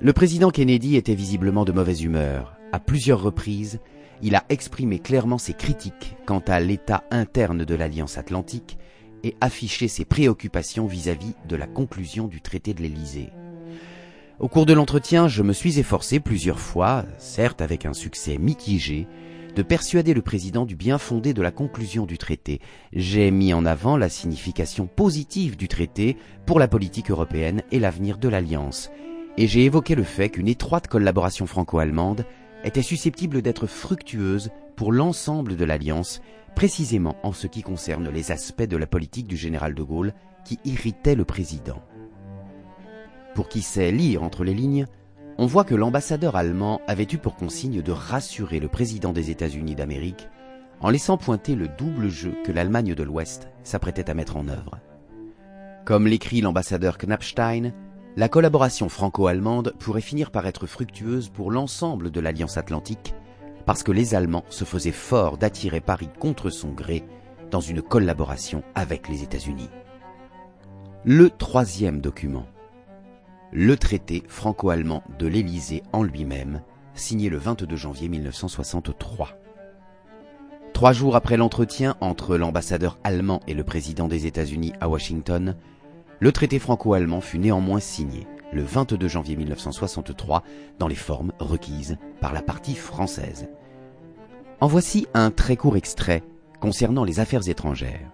Le 0.00 0.12
président 0.12 0.50
Kennedy 0.50 0.96
était 0.96 1.14
visiblement 1.14 1.64
de 1.64 1.72
mauvaise 1.72 2.02
humeur. 2.02 2.56
À 2.72 2.80
plusieurs 2.80 3.22
reprises, 3.22 3.78
il 4.22 4.34
a 4.34 4.44
exprimé 4.48 4.98
clairement 4.98 5.38
ses 5.38 5.54
critiques 5.54 6.16
quant 6.26 6.42
à 6.48 6.58
l'état 6.58 7.04
interne 7.10 7.64
de 7.64 7.74
l'Alliance 7.74 8.18
atlantique 8.18 8.76
et 9.22 9.36
affiché 9.40 9.86
ses 9.86 10.04
préoccupations 10.04 10.86
vis-à-vis 10.86 11.34
de 11.48 11.56
la 11.56 11.66
conclusion 11.66 12.26
du 12.26 12.40
traité 12.40 12.74
de 12.74 12.82
l'Élysée. 12.82 13.30
Au 14.40 14.48
cours 14.48 14.66
de 14.66 14.72
l'entretien, 14.72 15.28
je 15.28 15.42
me 15.42 15.52
suis 15.52 15.78
efforcé 15.78 16.18
plusieurs 16.18 16.60
fois, 16.60 17.04
certes 17.18 17.62
avec 17.62 17.86
un 17.86 17.94
succès 17.94 18.36
mitigé, 18.36 19.06
de 19.54 19.62
persuader 19.62 20.12
le 20.12 20.22
président 20.22 20.66
du 20.66 20.74
bien 20.74 20.98
fondé 20.98 21.32
de 21.32 21.40
la 21.40 21.52
conclusion 21.52 22.04
du 22.04 22.18
traité. 22.18 22.60
J'ai 22.92 23.30
mis 23.30 23.54
en 23.54 23.64
avant 23.64 23.96
la 23.96 24.08
signification 24.08 24.88
positive 24.88 25.56
du 25.56 25.68
traité 25.68 26.16
pour 26.46 26.58
la 26.58 26.66
politique 26.66 27.12
européenne 27.12 27.62
et 27.70 27.78
l'avenir 27.78 28.18
de 28.18 28.28
l'Alliance. 28.28 28.90
Et 29.36 29.46
j'ai 29.46 29.64
évoqué 29.64 29.94
le 29.94 30.04
fait 30.04 30.28
qu'une 30.28 30.48
étroite 30.48 30.86
collaboration 30.86 31.46
franco-allemande 31.46 32.24
était 32.62 32.82
susceptible 32.82 33.42
d'être 33.42 33.66
fructueuse 33.66 34.50
pour 34.76 34.92
l'ensemble 34.92 35.56
de 35.56 35.64
l'Alliance, 35.64 36.20
précisément 36.54 37.16
en 37.22 37.32
ce 37.32 37.46
qui 37.46 37.62
concerne 37.62 38.08
les 38.08 38.30
aspects 38.30 38.62
de 38.62 38.76
la 38.76 38.86
politique 38.86 39.26
du 39.26 39.36
général 39.36 39.74
de 39.74 39.82
Gaulle 39.82 40.14
qui 40.44 40.58
irritaient 40.64 41.16
le 41.16 41.24
président. 41.24 41.82
Pour 43.34 43.48
qui 43.48 43.62
sait 43.62 43.90
lire 43.90 44.22
entre 44.22 44.44
les 44.44 44.54
lignes, 44.54 44.86
on 45.36 45.46
voit 45.46 45.64
que 45.64 45.74
l'ambassadeur 45.74 46.36
allemand 46.36 46.80
avait 46.86 47.08
eu 47.10 47.18
pour 47.18 47.34
consigne 47.34 47.82
de 47.82 47.92
rassurer 47.92 48.60
le 48.60 48.68
président 48.68 49.12
des 49.12 49.30
États-Unis 49.30 49.74
d'Amérique 49.74 50.28
en 50.80 50.90
laissant 50.90 51.16
pointer 51.16 51.56
le 51.56 51.66
double 51.66 52.08
jeu 52.08 52.34
que 52.44 52.52
l'Allemagne 52.52 52.94
de 52.94 53.02
l'Ouest 53.02 53.48
s'apprêtait 53.64 54.10
à 54.10 54.14
mettre 54.14 54.36
en 54.36 54.46
œuvre. 54.46 54.78
Comme 55.84 56.06
l'écrit 56.06 56.40
l'ambassadeur 56.40 56.98
Knappstein, 56.98 57.72
la 58.16 58.28
collaboration 58.28 58.88
franco-allemande 58.88 59.74
pourrait 59.78 60.00
finir 60.00 60.30
par 60.30 60.46
être 60.46 60.66
fructueuse 60.66 61.28
pour 61.28 61.50
l'ensemble 61.50 62.10
de 62.10 62.20
l'Alliance 62.20 62.56
atlantique 62.56 63.14
parce 63.66 63.82
que 63.82 63.92
les 63.92 64.14
Allemands 64.14 64.44
se 64.50 64.64
faisaient 64.64 64.92
fort 64.92 65.38
d'attirer 65.38 65.80
Paris 65.80 66.10
contre 66.18 66.50
son 66.50 66.68
gré 66.72 67.04
dans 67.50 67.60
une 67.60 67.82
collaboration 67.82 68.62
avec 68.74 69.08
les 69.08 69.22
États-Unis. 69.22 69.70
Le 71.04 71.30
troisième 71.30 72.00
document 72.00 72.46
le 73.56 73.76
traité 73.76 74.24
franco-allemand 74.26 75.04
de 75.16 75.28
l'Élysée 75.28 75.84
en 75.92 76.02
lui-même, 76.02 76.60
signé 76.94 77.30
le 77.30 77.38
22 77.38 77.76
janvier 77.76 78.08
1963. 78.08 79.38
Trois 80.72 80.92
jours 80.92 81.14
après 81.14 81.36
l'entretien 81.36 81.94
entre 82.00 82.36
l'ambassadeur 82.36 82.98
allemand 83.04 83.38
et 83.46 83.54
le 83.54 83.62
président 83.62 84.08
des 84.08 84.26
États-Unis 84.26 84.72
à 84.80 84.88
Washington, 84.88 85.54
le 86.24 86.32
traité 86.32 86.58
franco-allemand 86.58 87.20
fut 87.20 87.38
néanmoins 87.38 87.80
signé 87.80 88.26
le 88.50 88.62
22 88.62 89.08
janvier 89.08 89.36
1963 89.36 90.42
dans 90.78 90.88
les 90.88 90.94
formes 90.94 91.32
requises 91.38 91.98
par 92.18 92.32
la 92.32 92.40
partie 92.40 92.76
française. 92.76 93.46
En 94.62 94.66
voici 94.66 95.06
un 95.12 95.30
très 95.30 95.56
court 95.56 95.76
extrait 95.76 96.22
concernant 96.60 97.04
les 97.04 97.20
affaires 97.20 97.46
étrangères. 97.46 98.10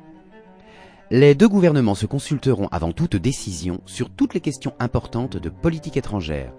Les 1.12 1.36
deux 1.36 1.46
gouvernements 1.46 1.94
se 1.94 2.06
consulteront 2.06 2.66
avant 2.72 2.90
toute 2.90 3.14
décision 3.14 3.80
sur 3.86 4.10
toutes 4.10 4.34
les 4.34 4.40
questions 4.40 4.74
importantes 4.80 5.36
de 5.36 5.48
politique 5.48 5.96
étrangère, 5.96 6.52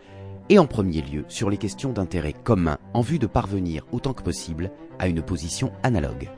et 0.47 0.57
en 0.57 0.67
premier 0.67 1.01
lieu 1.01 1.25
sur 1.27 1.49
les 1.49 1.57
questions 1.57 1.91
d'intérêt 1.91 2.31
commun 2.31 2.77
en 2.93 3.01
vue 3.01 3.19
de 3.19 3.27
parvenir 3.27 3.85
autant 3.91 4.13
que 4.13 4.23
possible 4.23 4.71
à 4.99 5.09
une 5.09 5.21
position 5.21 5.73
analogue. 5.83 6.29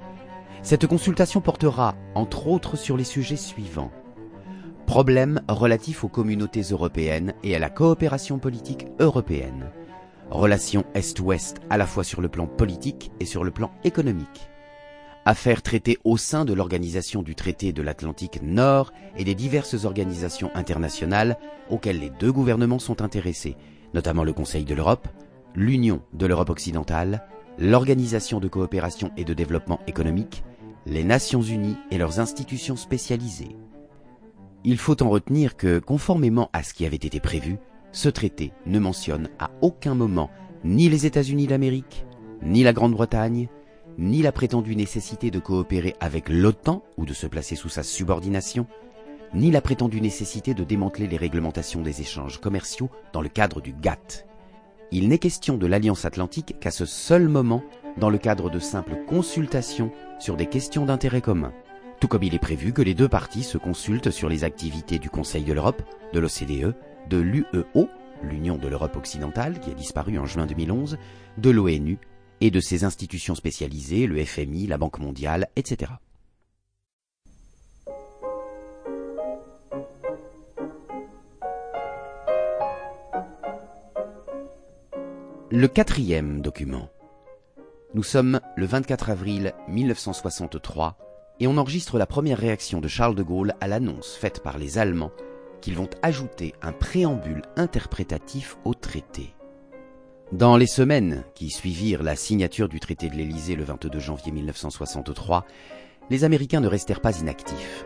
Cette 0.63 0.87
consultation 0.87 1.39
portera, 1.39 1.93
entre 2.15 2.47
autres, 2.47 2.77
sur 2.77 2.97
les 2.97 3.03
sujets 3.03 3.35
suivants. 3.35 3.91
Problèmes 4.85 5.41
relatifs 5.47 6.03
aux 6.03 6.09
communautés 6.09 6.61
européennes 6.61 7.33
et 7.43 7.55
à 7.55 7.59
la 7.59 7.69
coopération 7.69 8.39
politique 8.39 8.87
européenne. 8.99 9.71
Relations 10.29 10.85
Est-Ouest 10.93 11.57
à 11.69 11.77
la 11.77 11.85
fois 11.85 12.03
sur 12.03 12.21
le 12.21 12.29
plan 12.29 12.47
politique 12.47 13.11
et 13.19 13.25
sur 13.25 13.43
le 13.43 13.51
plan 13.51 13.71
économique 13.83 14.49
affaires 15.25 15.61
traitées 15.61 15.97
au 16.03 16.17
sein 16.17 16.45
de 16.45 16.53
l'organisation 16.53 17.23
du 17.23 17.35
traité 17.35 17.71
de 17.71 17.81
l'Atlantique 17.81 18.41
Nord 18.41 18.91
et 19.17 19.23
des 19.23 19.35
diverses 19.35 19.85
organisations 19.85 20.51
internationales 20.55 21.37
auxquelles 21.69 21.99
les 21.99 22.09
deux 22.09 22.31
gouvernements 22.31 22.79
sont 22.79 23.01
intéressés, 23.01 23.55
notamment 23.93 24.23
le 24.23 24.33
Conseil 24.33 24.65
de 24.65 24.75
l'Europe, 24.75 25.07
l'Union 25.55 26.01
de 26.13 26.25
l'Europe 26.25 26.49
occidentale, 26.49 27.25
l'Organisation 27.57 28.39
de 28.39 28.47
coopération 28.47 29.11
et 29.15 29.23
de 29.23 29.33
développement 29.33 29.79
économique, 29.87 30.43
les 30.85 31.03
Nations 31.03 31.41
unies 31.41 31.77
et 31.91 31.97
leurs 31.97 32.19
institutions 32.19 32.75
spécialisées. 32.75 33.55
Il 34.65 34.77
faut 34.77 35.03
en 35.03 35.09
retenir 35.09 35.57
que, 35.57 35.79
conformément 35.79 36.49
à 36.53 36.63
ce 36.63 36.73
qui 36.73 36.85
avait 36.85 36.95
été 36.95 37.19
prévu, 37.19 37.57
ce 37.91 38.07
traité 38.07 38.53
ne 38.65 38.79
mentionne 38.79 39.29
à 39.37 39.51
aucun 39.61 39.93
moment 39.93 40.29
ni 40.63 40.87
les 40.87 41.05
États-Unis 41.05 41.47
d'Amérique, 41.47 42.05
ni 42.41 42.63
la 42.63 42.71
Grande-Bretagne, 42.71 43.49
ni 43.97 44.21
la 44.21 44.31
prétendue 44.31 44.75
nécessité 44.75 45.31
de 45.31 45.39
coopérer 45.39 45.95
avec 45.99 46.29
l'OTAN 46.29 46.81
ou 46.97 47.05
de 47.05 47.13
se 47.13 47.27
placer 47.27 47.55
sous 47.55 47.69
sa 47.69 47.83
subordination, 47.83 48.65
ni 49.33 49.51
la 49.51 49.61
prétendue 49.61 49.99
nécessité 49.99 50.53
de 50.53 50.63
démanteler 50.63 51.07
les 51.07 51.17
réglementations 51.17 51.81
des 51.81 51.99
échanges 51.99 52.39
commerciaux 52.39 52.89
dans 53.11 53.21
le 53.21 53.29
cadre 53.29 53.59
du 53.61 53.73
GATT. 53.73 54.25
Il 54.91 55.09
n'est 55.09 55.17
question 55.17 55.57
de 55.57 55.67
l'Alliance 55.67 56.05
atlantique 56.05 56.55
qu'à 56.59 56.71
ce 56.71 56.85
seul 56.85 57.27
moment 57.27 57.63
dans 57.97 58.09
le 58.09 58.17
cadre 58.17 58.49
de 58.49 58.59
simples 58.59 59.03
consultations 59.07 59.91
sur 60.19 60.37
des 60.37 60.45
questions 60.45 60.85
d'intérêt 60.85 61.21
commun, 61.21 61.51
tout 62.03 62.09
comme 62.09 62.23
il 62.23 62.35
est 62.35 62.39
prévu 62.39 62.73
que 62.73 62.81
les 62.81 62.95
deux 62.95 63.07
parties 63.07 63.43
se 63.43 63.57
consultent 63.57 64.11
sur 64.11 64.27
les 64.27 64.43
activités 64.43 64.99
du 64.99 65.09
Conseil 65.09 65.45
de 65.45 65.53
l'Europe, 65.53 65.81
de 66.11 66.19
l'OCDE, 66.19 66.75
de 67.09 67.17
l'UEO, 67.17 67.87
l'Union 68.21 68.57
de 68.57 68.67
l'Europe 68.67 68.97
occidentale 68.97 69.61
qui 69.61 69.71
a 69.71 69.73
disparu 69.73 70.19
en 70.19 70.25
juin 70.25 70.45
2011, 70.45 70.97
de 71.37 71.49
l'ONU 71.49 71.97
et 72.41 72.51
de 72.51 72.59
ses 72.59 72.83
institutions 72.83 73.35
spécialisées, 73.35 74.05
le 74.05 74.21
FMI, 74.21 74.67
la 74.67 74.77
Banque 74.77 74.99
mondiale, 74.99 75.47
etc. 75.55 75.93
Le 85.49 85.67
quatrième 85.69 86.41
document. 86.41 86.89
Nous 87.93 88.03
sommes 88.03 88.41
le 88.57 88.65
24 88.65 89.09
avril 89.09 89.53
1963 89.69 90.97
et 91.39 91.47
on 91.47 91.57
enregistre 91.57 91.97
la 91.97 92.05
première 92.05 92.37
réaction 92.37 92.81
de 92.81 92.87
Charles 92.87 93.15
de 93.15 93.23
Gaulle 93.23 93.53
à 93.61 93.67
l'annonce 93.67 94.15
faite 94.15 94.41
par 94.41 94.57
les 94.57 94.77
Allemands 94.77 95.11
qu'ils 95.61 95.75
vont 95.75 95.89
ajouter 96.01 96.53
un 96.61 96.73
préambule 96.73 97.41
interprétatif 97.55 98.57
au 98.65 98.73
traité. 98.73 99.33
Dans 100.33 100.57
les 100.57 100.67
semaines 100.67 101.23
qui 101.35 101.49
suivirent 101.49 102.03
la 102.03 102.15
signature 102.15 102.67
du 102.67 102.79
traité 102.79 103.09
de 103.09 103.15
l'Élysée 103.15 103.55
le 103.55 103.63
22 103.63 103.99
janvier 103.99 104.31
1963, 104.31 105.45
les 106.09 106.23
Américains 106.23 106.59
ne 106.59 106.67
restèrent 106.67 107.01
pas 107.01 107.19
inactifs. 107.19 107.85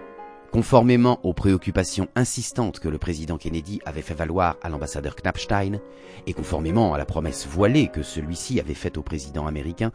Conformément 0.51 1.19
aux 1.23 1.33
préoccupations 1.33 2.07
insistantes 2.15 2.79
que 2.79 2.87
le 2.87 2.97
président 2.97 3.37
Kennedy 3.37 3.81
avait 3.85 4.01
fait 4.01 4.13
valoir 4.13 4.55
à 4.63 4.69
l'ambassadeur 4.69 5.15
Knappstein, 5.15 5.79
et 6.25 6.33
conformément 6.33 6.93
à 6.93 6.97
la 6.97 7.05
promesse 7.05 7.45
voilée 7.45 7.89
que 7.89 8.01
celui-ci 8.01 8.59
avait 8.59 8.73
faite 8.73 8.97
au 8.97 9.03
président 9.03 9.45
américain, 9.45 9.91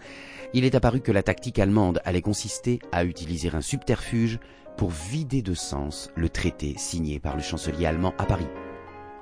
il 0.52 0.64
est 0.64 0.74
apparu 0.74 1.00
que 1.00 1.10
la 1.10 1.22
tactique 1.22 1.58
allemande 1.58 2.02
allait 2.04 2.20
consister 2.20 2.80
à 2.92 3.04
utiliser 3.04 3.50
un 3.54 3.62
subterfuge 3.62 4.38
pour 4.76 4.90
vider 4.90 5.40
de 5.40 5.54
sens 5.54 6.10
le 6.16 6.28
traité 6.28 6.74
signé 6.76 7.18
par 7.18 7.34
le 7.34 7.42
chancelier 7.42 7.86
allemand 7.86 8.14
à 8.18 8.26
Paris. 8.26 8.48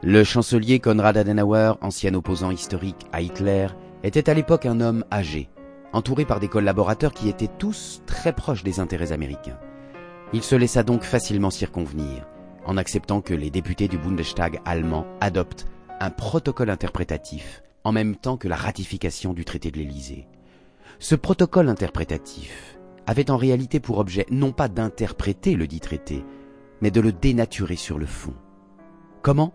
Le 0.03 0.25
chancelier 0.25 0.81
Konrad 0.81 1.17
Adenauer, 1.17 1.75
ancien 1.81 2.13
opposant 2.15 2.51
historique 2.51 3.07
à 3.13 3.23
Hitler, 3.23 3.69
était 4.03 4.29
à 4.29 4.35
l'époque 4.35 4.67
un 4.67 4.81
homme 4.81 5.05
âgé, 5.13 5.49
entouré 5.93 6.25
par 6.25 6.41
des 6.41 6.49
collaborateurs 6.49 7.13
qui 7.13 7.29
étaient 7.29 7.51
tous 7.59 8.03
très 8.05 8.33
proches 8.33 8.65
des 8.65 8.81
intérêts 8.81 9.13
américains. 9.13 9.59
Il 10.33 10.43
se 10.43 10.55
laissa 10.55 10.85
donc 10.85 11.03
facilement 11.03 11.51
circonvenir, 11.51 12.27
en 12.65 12.77
acceptant 12.77 13.21
que 13.21 13.35
les 13.35 13.51
députés 13.51 13.89
du 13.89 13.99
Bundestag 13.99 14.61
allemand 14.65 15.07
adoptent 15.21 15.67
un 15.99 16.11
protocole 16.11 16.71
interprétatif 16.71 17.63
en 17.83 17.93
même 17.93 18.15
temps 18.15 18.37
que 18.37 18.47
la 18.47 18.57
ratification 18.57 19.33
du 19.33 19.45
traité 19.45 19.71
de 19.71 19.79
l'Élysée. 19.79 20.29
Ce 20.99 21.15
protocole 21.15 21.69
interprétatif 21.69 22.79
avait 23.07 23.31
en 23.31 23.37
réalité 23.37 23.81
pour 23.81 23.99
objet 23.99 24.27
non 24.31 24.53
pas 24.53 24.69
d'interpréter 24.69 25.57
le 25.57 25.67
dit 25.67 25.81
traité, 25.81 26.25
mais 26.81 26.91
de 26.91 27.01
le 27.01 27.13
dénaturer 27.13 27.77
sur 27.77 27.99
le 27.99 28.07
fond. 28.07 28.35
Comment? 29.23 29.53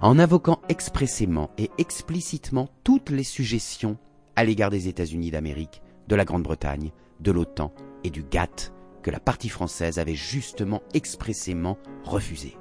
En 0.00 0.18
invoquant 0.18 0.60
expressément 0.68 1.50
et 1.58 1.70
explicitement 1.78 2.68
toutes 2.84 3.10
les 3.10 3.24
suggestions 3.24 3.96
à 4.36 4.44
l'égard 4.44 4.70
des 4.70 4.86
États-Unis 4.86 5.30
d'Amérique, 5.30 5.82
de 6.08 6.14
la 6.14 6.24
Grande-Bretagne, 6.24 6.92
de 7.20 7.32
l'OTAN 7.32 7.72
et 8.04 8.10
du 8.10 8.22
GATT 8.22 8.72
que 9.02 9.10
la 9.10 9.20
partie 9.20 9.48
française 9.48 9.98
avait 9.98 10.14
justement 10.14 10.82
expressément 10.94 11.78
refusées. 12.04 12.56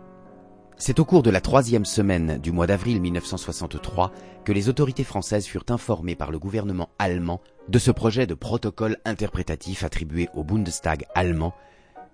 C'est 0.83 0.99
au 0.99 1.05
cours 1.05 1.21
de 1.21 1.29
la 1.29 1.41
troisième 1.41 1.85
semaine 1.85 2.39
du 2.39 2.51
mois 2.51 2.65
d'avril 2.65 2.99
1963 2.99 4.11
que 4.43 4.51
les 4.51 4.67
autorités 4.67 5.03
françaises 5.03 5.45
furent 5.45 5.65
informées 5.69 6.15
par 6.15 6.31
le 6.31 6.39
gouvernement 6.39 6.89
allemand 6.97 7.39
de 7.67 7.77
ce 7.77 7.91
projet 7.91 8.25
de 8.25 8.33
protocole 8.33 8.97
interprétatif 9.05 9.83
attribué 9.83 10.27
au 10.33 10.43
Bundestag 10.43 11.05
allemand, 11.13 11.53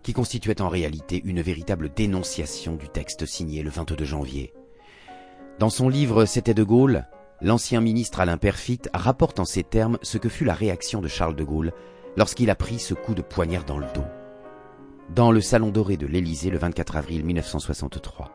qui 0.03 0.11
constituait 0.11 0.61
en 0.61 0.67
réalité 0.67 1.21
une 1.23 1.41
véritable 1.41 1.93
dénonciation 1.95 2.75
du 2.75 2.89
texte 2.89 3.25
signé 3.25 3.63
le 3.63 3.69
22 3.69 4.03
janvier. 4.03 4.53
Dans 5.59 5.69
son 5.69 5.87
livre 5.87 6.25
C'était 6.25 6.53
de 6.53 6.63
Gaulle, 6.63 7.07
l'ancien 7.41 7.79
ministre 7.79 8.19
Alain 8.19 8.37
Perfit 8.37 8.81
rapporte 8.93 9.39
en 9.39 9.45
ces 9.45 9.63
termes 9.63 9.97
ce 10.01 10.17
que 10.17 10.27
fut 10.27 10.43
la 10.43 10.53
réaction 10.53 10.99
de 10.99 11.07
Charles 11.07 11.37
de 11.37 11.45
Gaulle 11.45 11.71
lorsqu'il 12.17 12.49
a 12.49 12.55
pris 12.55 12.79
ce 12.79 12.93
coup 12.93 13.15
de 13.15 13.21
poignard 13.21 13.63
dans 13.63 13.77
le 13.77 13.87
dos. 13.95 14.03
Dans 15.15 15.31
le 15.31 15.39
salon 15.39 15.69
doré 15.69 15.95
de 15.95 16.05
l'Élysée 16.05 16.49
le 16.49 16.57
24 16.57 16.97
avril 16.97 17.23
1963. 17.23 18.29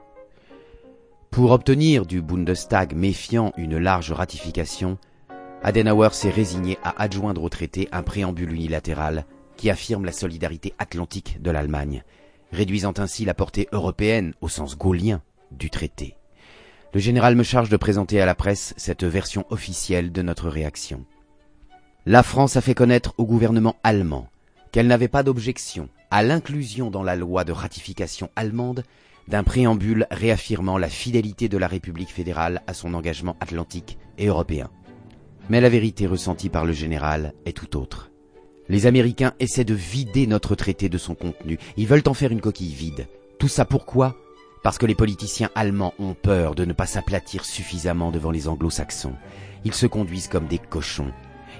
Pour 1.31 1.51
obtenir 1.51 2.07
du 2.07 2.23
Bundestag 2.23 2.95
méfiant 2.95 3.53
une 3.59 3.77
large 3.77 4.11
ratification, 4.11 4.97
Adenauer 5.63 6.09
s'est 6.13 6.31
résigné 6.31 6.79
à 6.83 7.01
adjoindre 7.03 7.43
au 7.43 7.51
traité 7.51 7.89
un 7.93 8.03
préambule 8.03 8.53
unilatéral 8.53 9.27
qui 9.59 9.69
affirme 9.69 10.07
la 10.07 10.13
solidarité 10.13 10.73
atlantique 10.79 11.43
de 11.43 11.51
l'Allemagne, 11.51 12.05
réduisant 12.53 12.95
ainsi 12.97 13.27
la 13.27 13.35
portée 13.35 13.69
européenne 13.73 14.33
au 14.41 14.49
sens 14.49 14.77
gaullien 14.79 15.21
du 15.51 15.69
traité. 15.69 16.17
Le 16.95 17.01
général 17.01 17.37
me 17.37 17.43
charge 17.43 17.69
de 17.69 17.77
présenter 17.77 18.19
à 18.21 18.27
la 18.27 18.35
presse 18.35 18.73
cette 18.79 19.05
version 19.05 19.45
officielle 19.51 20.11
de 20.11 20.23
notre 20.23 20.49
réaction. 20.49 21.05
La 22.07 22.23
France 22.23 22.57
a 22.57 22.63
fait 22.63 22.75
connaître 22.75 23.15
au 23.19 23.27
gouvernement 23.27 23.77
allemand 23.85 24.29
qu'elle 24.73 24.87
n'avait 24.87 25.09
pas 25.09 25.23
d'objection 25.23 25.91
à 26.13 26.23
l'inclusion 26.23 26.91
dans 26.91 27.03
la 27.03 27.17
loi 27.17 27.43
de 27.43 27.53
ratification 27.53 28.29
allemande 28.37 28.85
d'un 29.29 29.43
préambule 29.43 30.07
réaffirmant 30.11 30.77
la 30.77 30.91
fidélité 30.91 31.49
de 31.49 31.57
la 31.57 31.67
République 31.67 32.13
fédérale 32.13 32.61
à 32.67 32.75
son 32.75 32.93
engagement 32.93 33.35
atlantique 33.41 33.97
et 34.19 34.27
européen. 34.27 34.69
Mais 35.49 35.63
la 35.63 35.71
vérité 35.71 36.07
ressentie 36.07 36.51
par 36.51 36.67
le 36.67 36.75
général 36.75 37.33
est 37.47 37.57
tout 37.57 37.79
autre. 37.79 38.11
Les 38.69 38.85
Américains 38.85 39.33
essaient 39.41 39.65
de 39.65 39.73
vider 39.73 40.27
notre 40.27 40.55
traité 40.55 40.91
de 40.91 40.99
son 40.99 41.15
contenu. 41.15 41.59
Ils 41.79 41.87
veulent 41.87 42.03
en 42.07 42.13
faire 42.13 42.31
une 42.31 42.43
coquille 42.43 42.75
vide. 42.75 43.07
Tout 43.39 43.49
ça 43.49 43.65
pourquoi? 43.65 44.15
Parce 44.63 44.77
que 44.77 44.87
les 44.87 44.95
politiciens 44.95 45.49
allemands 45.55 45.95
ont 45.99 46.13
peur 46.13 46.55
de 46.55 46.67
ne 46.67 46.75
pas 46.75 46.87
s'aplatir 46.87 47.47
suffisamment 47.47 48.11
devant 48.11 48.31
les 48.31 48.49
anglo-saxons. 48.49 49.17
Ils 49.65 49.75
se 49.75 49.87
conduisent 49.87 50.29
comme 50.29 50.47
des 50.47 50.59
cochons. 50.59 51.11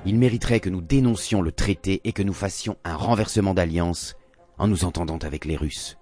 Ils 0.05 0.19
mériteraient 0.19 0.61
que 0.61 0.69
nous 0.69 0.83
dénoncions 0.83 1.41
le 1.41 1.53
traité 1.53 2.03
et 2.05 2.13
que 2.13 2.23
nous 2.23 2.35
fassions 2.35 2.77
un 2.85 2.97
renversement 2.97 3.55
d'alliance 3.55 4.15
en 4.63 4.69
nous 4.69 4.85
entendant 4.85 5.19
avec 5.19 5.45
les 5.45 5.57
Russes. 5.57 5.99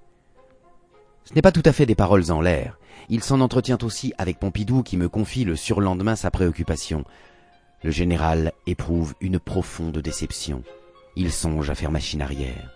Ce 1.25 1.33
n'est 1.33 1.41
pas 1.41 1.51
tout 1.51 1.63
à 1.65 1.73
fait 1.73 1.87
des 1.87 1.95
paroles 1.95 2.31
en 2.31 2.43
l'air. 2.43 2.79
Il 3.09 3.25
s'en 3.25 3.41
entretient 3.41 3.79
aussi 3.83 4.13
avec 4.19 4.39
Pompidou 4.39 4.83
qui 4.83 4.99
me 4.99 5.09
confie 5.09 5.45
le 5.45 5.57
surlendemain 5.57 6.15
sa 6.15 6.31
préoccupation. 6.31 7.05
Le 7.83 7.91
général 7.91 8.53
éprouve 8.67 9.15
une 9.23 9.41
profonde 9.41 9.97
déception. 9.97 10.63
Il 11.17 11.33
songe 11.33 11.71
à 11.71 11.75
faire 11.75 11.91
machine 11.91 12.21
arrière. 12.21 12.71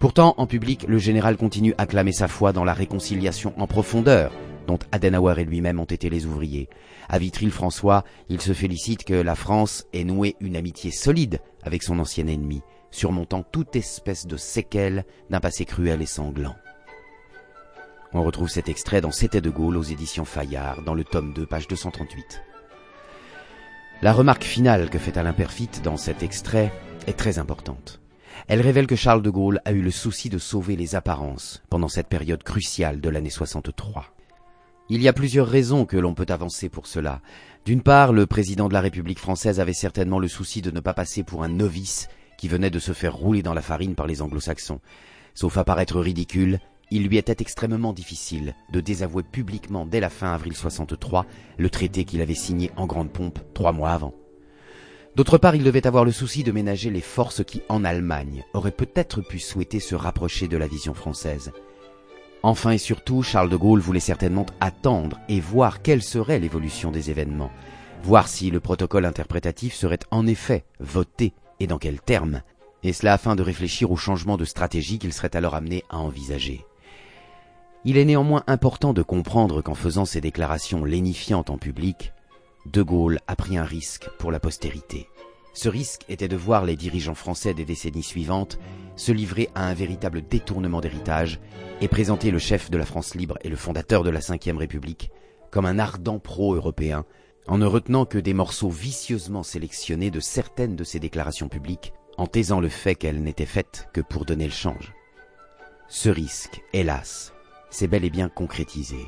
Pourtant, 0.00 0.34
en 0.38 0.46
public, 0.46 0.86
le 0.88 0.96
général 0.96 1.36
continue 1.36 1.74
à 1.76 1.84
clamer 1.84 2.12
sa 2.12 2.26
foi 2.26 2.54
dans 2.54 2.64
la 2.64 2.72
réconciliation 2.72 3.52
en 3.58 3.66
profondeur, 3.66 4.32
dont 4.66 4.78
Adenauer 4.90 5.38
et 5.38 5.44
lui-même 5.44 5.80
ont 5.80 5.84
été 5.84 6.08
les 6.08 6.24
ouvriers. 6.24 6.70
À 7.10 7.18
Vitry-le-François, 7.18 8.04
il 8.30 8.40
se 8.40 8.54
félicite 8.54 9.04
que 9.04 9.12
la 9.12 9.34
France 9.34 9.84
ait 9.92 10.04
noué 10.04 10.34
une 10.40 10.56
amitié 10.56 10.90
solide 10.90 11.40
avec 11.62 11.82
son 11.82 11.98
ancien 11.98 12.26
ennemi, 12.26 12.62
surmontant 12.92 13.42
toute 13.42 13.74
espèce 13.74 14.26
de 14.26 14.36
séquelles 14.36 15.04
d'un 15.30 15.40
passé 15.40 15.64
cruel 15.64 16.00
et 16.00 16.06
sanglant. 16.06 16.54
On 18.12 18.22
retrouve 18.22 18.50
cet 18.50 18.68
extrait 18.68 19.00
dans 19.00 19.10
C'était 19.10 19.40
de 19.40 19.50
Gaulle 19.50 19.76
aux 19.76 19.82
éditions 19.82 20.26
Fayard, 20.26 20.82
dans 20.82 20.94
le 20.94 21.02
tome 21.02 21.32
2, 21.32 21.46
page 21.46 21.66
238. 21.66 22.42
La 24.02 24.12
remarque 24.12 24.44
finale 24.44 24.90
que 24.90 24.98
fait 24.98 25.16
Alain 25.16 25.32
Perfit 25.32 25.70
dans 25.82 25.96
cet 25.96 26.22
extrait 26.22 26.72
est 27.06 27.16
très 27.16 27.38
importante. 27.38 28.00
Elle 28.48 28.60
révèle 28.60 28.86
que 28.86 28.96
Charles 28.96 29.22
de 29.22 29.30
Gaulle 29.30 29.60
a 29.64 29.72
eu 29.72 29.80
le 29.80 29.90
souci 29.90 30.28
de 30.28 30.38
sauver 30.38 30.76
les 30.76 30.94
apparences 30.94 31.62
pendant 31.70 31.88
cette 31.88 32.08
période 32.08 32.42
cruciale 32.42 33.00
de 33.00 33.08
l'année 33.08 33.30
63. 33.30 34.14
Il 34.88 35.00
y 35.00 35.08
a 35.08 35.12
plusieurs 35.12 35.46
raisons 35.46 35.86
que 35.86 35.96
l'on 35.96 36.12
peut 36.12 36.26
avancer 36.28 36.68
pour 36.68 36.86
cela. 36.86 37.22
D'une 37.64 37.80
part, 37.80 38.12
le 38.12 38.26
président 38.26 38.68
de 38.68 38.74
la 38.74 38.80
République 38.80 39.20
française 39.20 39.60
avait 39.60 39.72
certainement 39.72 40.18
le 40.18 40.28
souci 40.28 40.60
de 40.60 40.70
ne 40.70 40.80
pas 40.80 40.92
passer 40.92 41.22
pour 41.22 41.44
un 41.44 41.48
novice 41.48 42.08
qui 42.42 42.48
venait 42.48 42.70
de 42.70 42.80
se 42.80 42.92
faire 42.92 43.14
rouler 43.14 43.40
dans 43.40 43.54
la 43.54 43.62
farine 43.62 43.94
par 43.94 44.08
les 44.08 44.20
anglo-saxons. 44.20 44.80
Sauf 45.32 45.58
à 45.58 45.62
paraître 45.62 46.00
ridicule, 46.00 46.58
il 46.90 47.06
lui 47.06 47.16
était 47.16 47.36
extrêmement 47.38 47.92
difficile 47.92 48.56
de 48.72 48.80
désavouer 48.80 49.22
publiquement 49.22 49.86
dès 49.86 50.00
la 50.00 50.10
fin 50.10 50.34
avril 50.34 50.56
63 50.56 51.24
le 51.56 51.70
traité 51.70 52.04
qu'il 52.04 52.20
avait 52.20 52.34
signé 52.34 52.72
en 52.76 52.88
grande 52.88 53.12
pompe 53.12 53.38
trois 53.54 53.70
mois 53.70 53.92
avant. 53.92 54.12
D'autre 55.14 55.38
part, 55.38 55.54
il 55.54 55.62
devait 55.62 55.86
avoir 55.86 56.04
le 56.04 56.10
souci 56.10 56.42
de 56.42 56.50
ménager 56.50 56.90
les 56.90 57.00
forces 57.00 57.44
qui, 57.44 57.62
en 57.68 57.84
Allemagne, 57.84 58.42
auraient 58.54 58.72
peut-être 58.72 59.20
pu 59.20 59.38
souhaiter 59.38 59.78
se 59.78 59.94
rapprocher 59.94 60.48
de 60.48 60.56
la 60.56 60.66
vision 60.66 60.94
française. 60.94 61.52
Enfin 62.42 62.72
et 62.72 62.78
surtout, 62.78 63.22
Charles 63.22 63.50
de 63.50 63.56
Gaulle 63.56 63.78
voulait 63.78 64.00
certainement 64.00 64.46
attendre 64.58 65.20
et 65.28 65.38
voir 65.38 65.80
quelle 65.80 66.02
serait 66.02 66.40
l'évolution 66.40 66.90
des 66.90 67.08
événements, 67.08 67.52
voir 68.02 68.26
si 68.26 68.50
le 68.50 68.58
protocole 68.58 69.04
interprétatif 69.04 69.74
serait 69.74 70.00
en 70.10 70.26
effet 70.26 70.64
voté 70.80 71.34
et 71.62 71.66
dans 71.66 71.78
quels 71.78 72.00
termes, 72.00 72.42
et 72.82 72.92
cela 72.92 73.12
afin 73.12 73.36
de 73.36 73.42
réfléchir 73.42 73.90
au 73.90 73.96
changement 73.96 74.36
de 74.36 74.44
stratégie 74.44 74.98
qu'il 74.98 75.12
serait 75.12 75.36
alors 75.36 75.54
amené 75.54 75.84
à 75.88 75.98
envisager. 75.98 76.64
Il 77.84 77.96
est 77.98 78.04
néanmoins 78.04 78.44
important 78.46 78.92
de 78.92 79.02
comprendre 79.02 79.62
qu'en 79.62 79.74
faisant 79.74 80.04
ces 80.04 80.20
déclarations 80.20 80.84
lénifiantes 80.84 81.50
en 81.50 81.58
public, 81.58 82.12
De 82.66 82.82
Gaulle 82.82 83.20
a 83.26 83.36
pris 83.36 83.56
un 83.56 83.64
risque 83.64 84.08
pour 84.18 84.30
la 84.30 84.40
postérité. 84.40 85.08
Ce 85.54 85.68
risque 85.68 86.04
était 86.08 86.28
de 86.28 86.36
voir 86.36 86.64
les 86.64 86.76
dirigeants 86.76 87.14
français 87.14 87.54
des 87.54 87.64
décennies 87.64 88.02
suivantes 88.02 88.58
se 88.96 89.12
livrer 89.12 89.48
à 89.54 89.66
un 89.66 89.74
véritable 89.74 90.22
détournement 90.22 90.80
d'héritage 90.80 91.40
et 91.80 91.88
présenter 91.88 92.30
le 92.30 92.38
chef 92.38 92.70
de 92.70 92.78
la 92.78 92.86
France 92.86 93.14
libre 93.14 93.38
et 93.42 93.48
le 93.48 93.56
fondateur 93.56 94.02
de 94.02 94.10
la 94.10 94.20
Ve 94.20 94.56
République 94.56 95.10
comme 95.50 95.66
un 95.66 95.78
ardent 95.78 96.18
pro-européen 96.18 97.04
en 97.46 97.58
ne 97.58 97.66
retenant 97.66 98.04
que 98.04 98.18
des 98.18 98.34
morceaux 98.34 98.70
vicieusement 98.70 99.42
sélectionnés 99.42 100.10
de 100.10 100.20
certaines 100.20 100.76
de 100.76 100.84
ses 100.84 101.00
déclarations 101.00 101.48
publiques 101.48 101.92
en 102.16 102.26
taisant 102.26 102.60
le 102.60 102.68
fait 102.68 102.94
qu'elles 102.94 103.22
n'étaient 103.22 103.46
faites 103.46 103.88
que 103.92 104.00
pour 104.00 104.24
donner 104.24 104.44
le 104.44 104.52
change. 104.52 104.92
Ce 105.88 106.08
risque, 106.08 106.62
hélas, 106.72 107.32
c'est 107.70 107.88
bel 107.88 108.04
et 108.04 108.10
bien 108.10 108.28
concrétisé. 108.28 108.98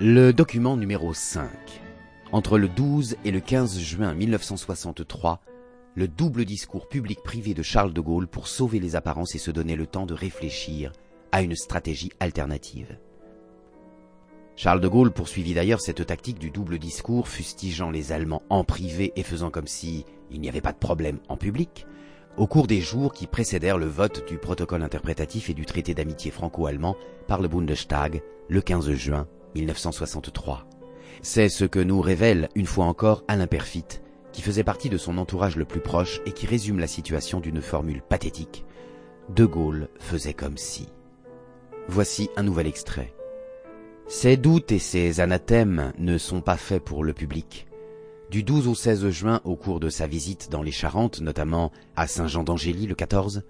Le 0.00 0.32
document 0.32 0.76
numéro 0.76 1.14
5. 1.14 1.48
Entre 2.32 2.58
le 2.58 2.68
12 2.68 3.16
et 3.24 3.30
le 3.30 3.40
15 3.40 3.78
juin 3.78 4.14
1963, 4.14 5.40
le 5.94 6.08
double 6.08 6.44
discours 6.44 6.88
public-privé 6.88 7.52
de 7.52 7.62
Charles 7.62 7.92
de 7.92 8.00
Gaulle 8.00 8.26
pour 8.26 8.48
sauver 8.48 8.80
les 8.80 8.96
apparences 8.96 9.34
et 9.34 9.38
se 9.38 9.50
donner 9.50 9.76
le 9.76 9.86
temps 9.86 10.06
de 10.06 10.14
réfléchir 10.14 10.92
à 11.32 11.42
une 11.42 11.54
stratégie 11.54 12.12
alternative. 12.20 12.98
Charles 14.62 14.80
de 14.80 14.86
Gaulle 14.86 15.10
poursuivit 15.10 15.54
d'ailleurs 15.54 15.80
cette 15.80 16.06
tactique 16.06 16.38
du 16.38 16.52
double 16.52 16.78
discours, 16.78 17.26
fustigeant 17.26 17.90
les 17.90 18.12
Allemands 18.12 18.44
en 18.48 18.62
privé 18.62 19.12
et 19.16 19.24
faisant 19.24 19.50
comme 19.50 19.66
si 19.66 20.06
il 20.30 20.40
n'y 20.40 20.48
avait 20.48 20.60
pas 20.60 20.70
de 20.70 20.78
problème 20.78 21.18
en 21.28 21.36
public, 21.36 21.84
au 22.36 22.46
cours 22.46 22.68
des 22.68 22.80
jours 22.80 23.12
qui 23.12 23.26
précédèrent 23.26 23.76
le 23.76 23.88
vote 23.88 24.24
du 24.28 24.38
protocole 24.38 24.84
interprétatif 24.84 25.50
et 25.50 25.54
du 25.54 25.66
traité 25.66 25.94
d'amitié 25.94 26.30
franco-allemand 26.30 26.94
par 27.26 27.42
le 27.42 27.48
Bundestag 27.48 28.22
le 28.48 28.62
15 28.62 28.92
juin 28.92 29.26
1963. 29.56 30.64
C'est 31.22 31.48
ce 31.48 31.64
que 31.64 31.80
nous 31.80 32.00
révèle 32.00 32.48
une 32.54 32.66
fois 32.66 32.84
encore 32.84 33.24
Alain 33.26 33.48
Perfit, 33.48 34.00
qui 34.30 34.42
faisait 34.42 34.62
partie 34.62 34.90
de 34.90 34.96
son 34.96 35.18
entourage 35.18 35.56
le 35.56 35.64
plus 35.64 35.80
proche 35.80 36.20
et 36.24 36.30
qui 36.30 36.46
résume 36.46 36.78
la 36.78 36.86
situation 36.86 37.40
d'une 37.40 37.62
formule 37.62 38.02
pathétique. 38.08 38.64
De 39.28 39.44
Gaulle 39.44 39.88
faisait 39.98 40.34
comme 40.34 40.56
si. 40.56 40.86
Voici 41.88 42.30
un 42.36 42.44
nouvel 42.44 42.68
extrait. 42.68 43.12
Ces 44.14 44.36
doutes 44.36 44.72
et 44.72 44.78
ces 44.78 45.20
anathèmes 45.20 45.94
ne 45.96 46.18
sont 46.18 46.42
pas 46.42 46.58
faits 46.58 46.84
pour 46.84 47.02
le 47.02 47.14
public. 47.14 47.66
Du 48.30 48.42
12 48.42 48.68
au 48.68 48.74
16 48.74 49.08
juin, 49.08 49.40
au 49.44 49.56
cours 49.56 49.80
de 49.80 49.88
sa 49.88 50.06
visite 50.06 50.50
dans 50.50 50.62
les 50.62 50.70
Charentes, 50.70 51.22
notamment 51.22 51.72
à 51.96 52.06
Saint-Jean 52.06 52.44
d'Angély 52.44 52.86
le 52.86 52.94
14, 52.94 53.42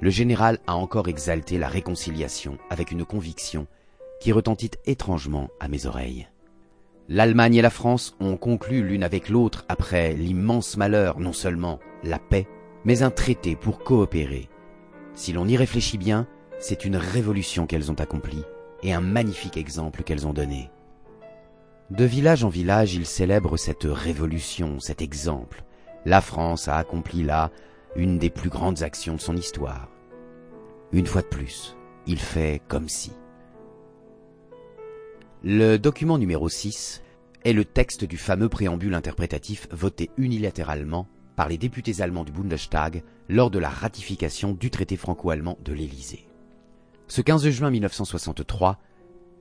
le 0.00 0.10
général 0.10 0.58
a 0.66 0.74
encore 0.74 1.06
exalté 1.06 1.56
la 1.56 1.68
réconciliation 1.68 2.58
avec 2.68 2.90
une 2.90 3.04
conviction 3.04 3.68
qui 4.20 4.32
retentit 4.32 4.72
étrangement 4.86 5.50
à 5.60 5.68
mes 5.68 5.86
oreilles. 5.86 6.26
L'Allemagne 7.08 7.54
et 7.54 7.62
la 7.62 7.70
France 7.70 8.16
ont 8.18 8.36
conclu 8.36 8.82
l'une 8.82 9.04
avec 9.04 9.28
l'autre 9.28 9.66
après 9.68 10.14
l'immense 10.14 10.76
malheur 10.76 11.20
non 11.20 11.32
seulement 11.32 11.78
la 12.02 12.18
paix, 12.18 12.48
mais 12.84 13.04
un 13.04 13.12
traité 13.12 13.54
pour 13.54 13.84
coopérer. 13.84 14.48
Si 15.14 15.32
l'on 15.32 15.46
y 15.46 15.56
réfléchit 15.56 15.96
bien, 15.96 16.26
c'est 16.58 16.84
une 16.84 16.96
révolution 16.96 17.68
qu'elles 17.68 17.92
ont 17.92 18.00
accomplie 18.00 18.42
et 18.82 18.92
un 18.92 19.00
magnifique 19.00 19.56
exemple 19.56 20.02
qu'elles 20.02 20.26
ont 20.26 20.32
donné. 20.32 20.70
De 21.90 22.04
village 22.04 22.44
en 22.44 22.48
village, 22.48 22.94
il 22.94 23.06
célèbre 23.06 23.56
cette 23.56 23.84
révolution, 23.84 24.78
cet 24.78 25.00
exemple. 25.00 25.64
La 26.04 26.20
France 26.20 26.68
a 26.68 26.76
accompli 26.76 27.22
là 27.22 27.50
une 27.96 28.18
des 28.18 28.30
plus 28.30 28.50
grandes 28.50 28.82
actions 28.82 29.14
de 29.14 29.20
son 29.20 29.36
histoire. 29.36 29.88
Une 30.92 31.06
fois 31.06 31.22
de 31.22 31.26
plus, 31.26 31.76
il 32.06 32.18
fait 32.18 32.60
comme 32.68 32.88
si. 32.88 33.12
Le 35.42 35.76
document 35.76 36.18
numéro 36.18 36.48
6 36.48 37.02
est 37.44 37.52
le 37.52 37.64
texte 37.64 38.04
du 38.04 38.16
fameux 38.18 38.48
préambule 38.48 38.94
interprétatif 38.94 39.68
voté 39.70 40.10
unilatéralement 40.16 41.08
par 41.36 41.48
les 41.48 41.58
députés 41.58 42.02
allemands 42.02 42.24
du 42.24 42.32
Bundestag 42.32 43.02
lors 43.28 43.50
de 43.50 43.58
la 43.58 43.68
ratification 43.68 44.52
du 44.52 44.70
traité 44.70 44.96
franco-allemand 44.96 45.56
de 45.64 45.72
l'Élysée. 45.72 46.27
Ce 47.10 47.22
15 47.22 47.48
juin 47.48 47.70
1963, 47.70 48.78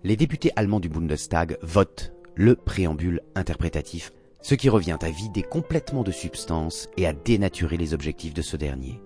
les 0.06 0.16
députés 0.16 0.54
allemands 0.56 0.80
du 0.80 0.88
Bundestag 0.88 1.58
votent 1.62 2.14
le 2.34 2.56
préambule 2.56 3.20
interprétatif, 3.36 4.14
ce 4.42 4.56
qui 4.56 4.70
revient 4.70 4.98
à 5.02 5.10
vider 5.10 5.44
complètement 5.44 6.04
de 6.04 6.14
substance 6.14 6.88
et 6.96 7.06
à 7.06 7.12
dénaturer 7.12 7.76
les 7.76 7.94
objectifs 7.94 8.34
de 8.34 8.42
ce 8.42 8.56
dernier. 8.56 9.02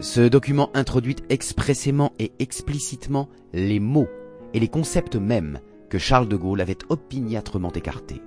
Ce 0.00 0.22
document 0.22 0.70
introduit 0.72 1.16
expressément 1.28 2.14
et 2.18 2.32
explicitement 2.38 3.28
les 3.52 3.80
mots 3.80 4.08
et 4.54 4.60
les 4.60 4.68
concepts 4.68 5.16
mêmes 5.16 5.60
que 5.90 5.98
Charles 5.98 6.28
de 6.28 6.36
Gaulle 6.36 6.62
avait 6.62 6.78
opiniâtrement 6.88 7.72
écartés. 7.72 8.22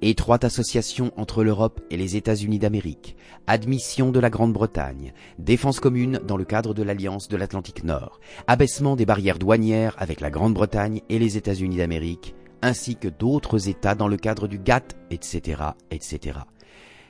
Étroite 0.00 0.44
association 0.44 1.10
entre 1.16 1.42
l'Europe 1.42 1.80
et 1.90 1.96
les 1.96 2.14
États-Unis 2.14 2.60
d'Amérique, 2.60 3.16
admission 3.48 4.12
de 4.12 4.20
la 4.20 4.30
Grande-Bretagne, 4.30 5.12
défense 5.40 5.80
commune 5.80 6.20
dans 6.24 6.36
le 6.36 6.44
cadre 6.44 6.72
de 6.72 6.84
l'Alliance 6.84 7.26
de 7.26 7.36
l'Atlantique 7.36 7.82
Nord, 7.82 8.20
abaissement 8.46 8.94
des 8.94 9.06
barrières 9.06 9.40
douanières 9.40 9.96
avec 9.98 10.20
la 10.20 10.30
Grande-Bretagne 10.30 11.00
et 11.08 11.18
les 11.18 11.36
États-Unis 11.36 11.78
d'Amérique, 11.78 12.36
ainsi 12.62 12.94
que 12.94 13.08
d'autres 13.08 13.68
États 13.68 13.96
dans 13.96 14.06
le 14.06 14.16
cadre 14.16 14.46
du 14.46 14.60
GATT, 14.60 14.96
etc., 15.10 15.62
etc. 15.90 16.38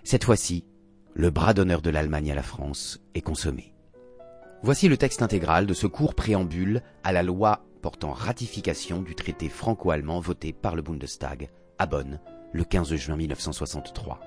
Cette 0.03 0.24
fois-ci, 0.24 0.64
le 1.12 1.29
bras 1.29 1.53
d'honneur 1.53 1.83
de 1.83 1.90
l'Allemagne 1.90 2.33
à 2.33 2.37
la 2.37 2.42
France 2.42 3.03
est 3.14 3.20
consommé. 3.20 3.74
Voici 4.62 4.88
le 4.88 4.96
texte 4.96 5.20
intégral 5.20 5.66
de 5.66 5.74
ce 5.74 5.87
court 5.87 6.14
préambule 6.14 6.83
à 7.05 7.12
la 7.12 7.22
loi 7.22 7.66
portant 7.83 8.12
ratification 8.12 9.03
du 9.03 9.14
traité 9.14 9.51
franco-allemand 9.51 10.20
voté 10.20 10.55
par 10.55 10.74
le 10.74 10.81
Bundestag 10.81 11.51
à 11.79 11.87
Bonn 11.87 12.18
le 12.52 12.64
15 12.64 12.94
juin 12.94 13.16
1963. 13.16 14.20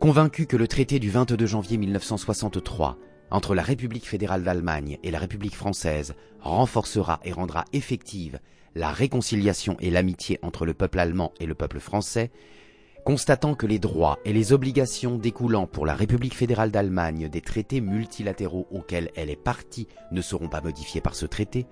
Convaincu 0.00 0.46
que 0.46 0.56
le 0.56 0.68
traité 0.68 0.98
du 0.98 1.10
22 1.10 1.46
janvier 1.46 1.76
1963 1.76 2.98
entre 3.30 3.54
la 3.54 3.62
République 3.62 4.08
fédérale 4.08 4.42
d'Allemagne 4.42 4.98
et 5.02 5.10
la 5.10 5.18
République 5.18 5.56
française 5.56 6.14
renforcera 6.40 7.20
et 7.24 7.32
rendra 7.32 7.64
effective 7.72 8.38
la 8.74 8.90
réconciliation 8.90 9.76
et 9.80 9.90
l'amitié 9.90 10.38
entre 10.42 10.66
le 10.66 10.74
peuple 10.74 10.98
allemand 10.98 11.32
et 11.40 11.46
le 11.46 11.54
peuple 11.54 11.80
français, 11.80 12.30
Constatant 13.06 13.54
que 13.54 13.68
les 13.68 13.78
droits 13.78 14.18
et 14.24 14.32
les 14.32 14.52
obligations 14.52 15.16
découlant 15.16 15.68
pour 15.68 15.86
la 15.86 15.94
République 15.94 16.34
fédérale 16.34 16.72
d'Allemagne 16.72 17.28
des 17.28 17.40
traités 17.40 17.80
multilatéraux 17.80 18.66
auxquels 18.72 19.12
elle 19.14 19.30
est 19.30 19.40
partie 19.40 19.86
ne 20.10 20.20
seront 20.20 20.48
pas 20.48 20.60
modifiés 20.60 21.00
par 21.00 21.14
ce 21.14 21.24
traité, 21.24 21.68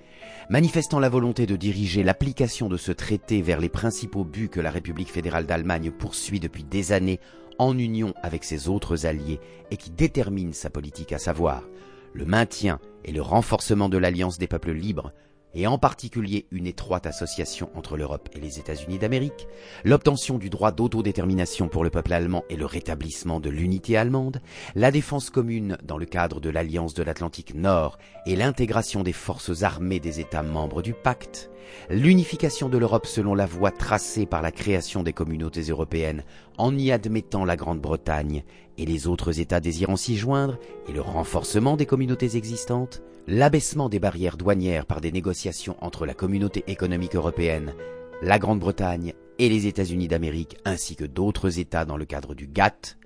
manifestant 0.48 1.00
la 1.00 1.08
volonté 1.08 1.46
de 1.46 1.56
diriger 1.56 2.04
l'application 2.04 2.68
de 2.68 2.76
ce 2.76 2.92
traité 2.92 3.42
vers 3.42 3.58
les 3.58 3.68
principaux 3.68 4.22
buts 4.22 4.48
que 4.48 4.60
la 4.60 4.70
République 4.70 5.10
fédérale 5.10 5.44
d'Allemagne 5.44 5.90
poursuit 5.90 6.38
depuis 6.38 6.62
des 6.62 6.92
années 6.92 7.18
en 7.58 7.76
union 7.76 8.14
avec 8.22 8.44
ses 8.44 8.68
autres 8.68 9.04
alliés 9.04 9.40
et 9.72 9.76
qui 9.76 9.90
détermine 9.90 10.52
sa 10.52 10.70
politique 10.70 11.12
à 11.12 11.18
savoir 11.18 11.64
le 12.12 12.26
maintien 12.26 12.78
et 13.04 13.10
le 13.10 13.22
renforcement 13.22 13.88
de 13.88 13.98
l'alliance 13.98 14.38
des 14.38 14.46
peuples 14.46 14.70
libres, 14.70 15.12
et 15.54 15.66
en 15.66 15.78
particulier 15.78 16.46
une 16.50 16.66
étroite 16.66 17.06
association 17.06 17.70
entre 17.74 17.96
l'Europe 17.96 18.28
et 18.34 18.40
les 18.40 18.58
États-Unis 18.58 18.98
d'Amérique, 18.98 19.46
l'obtention 19.84 20.38
du 20.38 20.50
droit 20.50 20.72
d'autodétermination 20.72 21.68
pour 21.68 21.84
le 21.84 21.90
peuple 21.90 22.12
allemand 22.12 22.44
et 22.50 22.56
le 22.56 22.66
rétablissement 22.66 23.40
de 23.40 23.50
l'unité 23.50 23.96
allemande, 23.96 24.40
la 24.74 24.90
défense 24.90 25.30
commune 25.30 25.78
dans 25.84 25.98
le 25.98 26.06
cadre 26.06 26.40
de 26.40 26.50
l'Alliance 26.50 26.94
de 26.94 27.02
l'Atlantique 27.02 27.54
Nord 27.54 27.98
et 28.26 28.36
l'intégration 28.36 29.02
des 29.02 29.12
forces 29.12 29.62
armées 29.62 30.00
des 30.00 30.20
États 30.20 30.42
membres 30.42 30.82
du 30.82 30.94
pacte, 30.94 31.50
l'unification 31.90 32.68
de 32.68 32.78
l'Europe 32.78 33.06
selon 33.06 33.34
la 33.34 33.46
voie 33.46 33.70
tracée 33.70 34.26
par 34.26 34.42
la 34.42 34.52
création 34.52 35.02
des 35.02 35.12
communautés 35.12 35.62
européennes 35.62 36.24
en 36.58 36.76
y 36.76 36.90
admettant 36.92 37.44
la 37.44 37.56
Grande-Bretagne 37.56 38.44
et 38.78 38.86
les 38.86 39.06
autres 39.06 39.40
États 39.40 39.60
désirant 39.60 39.96
s'y 39.96 40.16
joindre 40.16 40.58
et 40.88 40.92
le 40.92 41.00
renforcement 41.00 41.76
des 41.76 41.86
communautés 41.86 42.36
existantes, 42.36 43.02
l'abaissement 43.26 43.88
des 43.88 43.98
barrières 43.98 44.36
douanières 44.36 44.86
par 44.86 45.00
des 45.00 45.12
négociations 45.12 45.76
entre 45.80 46.06
la 46.06 46.14
communauté 46.14 46.64
économique 46.66 47.16
européenne, 47.16 47.74
la 48.22 48.38
Grande-Bretagne 48.38 49.14
et 49.38 49.48
les 49.48 49.66
États-Unis 49.66 50.08
d'Amérique 50.08 50.58
ainsi 50.64 50.96
que 50.96 51.04
d'autres 51.04 51.58
États 51.58 51.84
dans 51.84 51.96
le 51.96 52.04
cadre 52.04 52.34
du 52.34 52.46
GATT, 52.46 52.98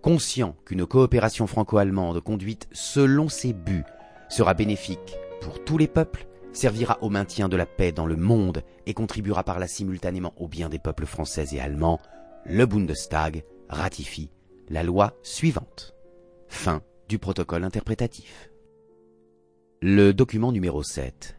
conscient 0.00 0.56
qu'une 0.64 0.86
coopération 0.86 1.46
franco-allemande 1.46 2.20
conduite 2.20 2.68
selon 2.72 3.28
ses 3.28 3.52
buts 3.52 3.84
sera 4.28 4.54
bénéfique 4.54 5.16
pour 5.40 5.62
tous 5.64 5.78
les 5.78 5.86
peuples, 5.86 6.26
servira 6.52 6.98
au 7.02 7.10
maintien 7.10 7.48
de 7.48 7.56
la 7.56 7.66
paix 7.66 7.92
dans 7.92 8.06
le 8.06 8.16
monde 8.16 8.62
et 8.86 8.94
contribuera 8.94 9.44
par 9.44 9.58
là 9.58 9.66
simultanément 9.66 10.34
au 10.36 10.48
bien 10.48 10.68
des 10.68 10.78
peuples 10.78 11.06
français 11.06 11.46
et 11.52 11.60
allemands, 11.60 12.00
le 12.44 12.66
Bundestag 12.66 13.44
ratifie 13.68 14.30
la 14.68 14.82
loi 14.82 15.14
suivante. 15.22 15.94
Fin 16.48 16.82
du 17.08 17.18
protocole 17.18 17.64
interprétatif. 17.64 18.51
Le 19.84 20.14
document 20.14 20.52
numéro 20.52 20.84
7. 20.84 21.36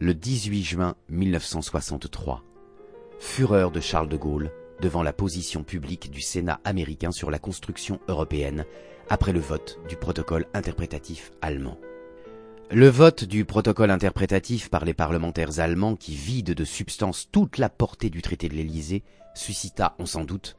Le 0.00 0.14
18 0.14 0.64
juin 0.64 0.96
1963. 1.10 2.42
Fureur 3.20 3.70
de 3.70 3.78
Charles 3.78 4.08
de 4.08 4.16
Gaulle 4.16 4.50
devant 4.80 5.04
la 5.04 5.12
position 5.12 5.62
publique 5.62 6.10
du 6.10 6.20
Sénat 6.20 6.60
américain 6.64 7.12
sur 7.12 7.30
la 7.30 7.38
construction 7.38 8.00
européenne 8.08 8.64
après 9.10 9.32
le 9.32 9.38
vote 9.38 9.78
du 9.88 9.94
protocole 9.94 10.46
interprétatif 10.54 11.30
allemand. 11.40 11.78
Le 12.72 12.88
vote 12.88 13.22
du 13.22 13.44
protocole 13.44 13.92
interprétatif 13.92 14.68
par 14.68 14.84
les 14.84 14.92
parlementaires 14.92 15.60
allemands 15.60 15.94
qui 15.94 16.16
vide 16.16 16.52
de 16.52 16.64
substance 16.64 17.28
toute 17.30 17.58
la 17.58 17.68
portée 17.68 18.10
du 18.10 18.22
traité 18.22 18.48
de 18.48 18.54
l'Élysée 18.54 19.04
suscita, 19.36 19.94
on 20.00 20.06
s'en 20.06 20.24
doute, 20.24 20.56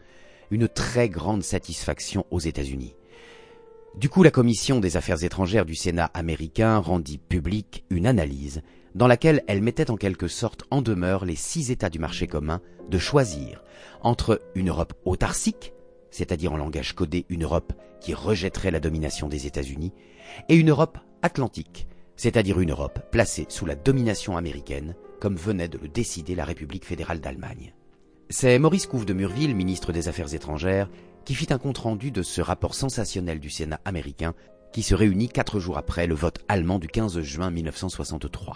une 0.51 0.69
très 0.69 1.09
grande 1.09 1.43
satisfaction 1.43 2.25
aux 2.31 2.39
États-Unis. 2.39 2.95
Du 3.97 4.09
coup, 4.09 4.21
la 4.21 4.29
commission 4.29 4.79
des 4.79 4.95
affaires 4.95 5.23
étrangères 5.23 5.65
du 5.65 5.73
Sénat 5.73 6.11
américain 6.13 6.77
rendit 6.77 7.17
publique 7.17 7.83
une 7.89 8.05
analyse 8.05 8.61
dans 8.93 9.07
laquelle 9.07 9.43
elle 9.47 9.63
mettait 9.63 9.89
en 9.89 9.95
quelque 9.95 10.27
sorte 10.27 10.65
en 10.69 10.83
demeure 10.83 11.25
les 11.25 11.35
six 11.35 11.71
États 11.71 11.89
du 11.89 11.97
marché 11.97 12.27
commun 12.27 12.61
de 12.91 12.99
choisir 12.99 13.63
entre 14.03 14.39
une 14.53 14.69
Europe 14.69 14.93
autarcique, 15.05 15.73
c'est-à-dire 16.11 16.53
en 16.53 16.57
langage 16.57 16.93
codé 16.93 17.25
une 17.29 17.43
Europe 17.43 17.73
qui 17.99 18.13
rejetterait 18.13 18.69
la 18.69 18.79
domination 18.79 19.29
des 19.29 19.47
États-Unis, 19.47 19.93
et 20.47 20.55
une 20.55 20.69
Europe 20.69 20.99
atlantique, 21.23 21.87
c'est-à-dire 22.15 22.59
une 22.59 22.71
Europe 22.71 22.99
placée 23.11 23.47
sous 23.49 23.65
la 23.65 23.75
domination 23.75 24.37
américaine, 24.37 24.95
comme 25.19 25.37
venait 25.37 25.69
de 25.69 25.79
le 25.79 25.87
décider 25.87 26.35
la 26.35 26.45
République 26.45 26.85
fédérale 26.85 27.19
d'Allemagne. 27.19 27.73
C'est 28.29 28.59
Maurice 28.59 28.85
Couve 28.85 29.05
de 29.05 29.13
Murville, 29.13 29.55
ministre 29.55 29.91
des 29.91 30.07
Affaires 30.07 30.35
étrangères, 30.35 30.87
qui 31.27 31.35
fit 31.35 31.51
un 31.51 31.57
compte-rendu 31.57 32.09
de 32.09 32.21
ce 32.21 32.39
rapport 32.39 32.73
sensationnel 32.73 33.41
du 33.41 33.49
Sénat 33.49 33.81
américain 33.83 34.33
qui 34.71 34.81
se 34.81 34.95
réunit 34.95 35.27
quatre 35.27 35.59
jours 35.59 35.77
après 35.77 36.07
le 36.07 36.15
vote 36.15 36.39
allemand 36.47 36.79
du 36.79 36.87
15 36.87 37.19
juin 37.19 37.51
1963. 37.51 38.55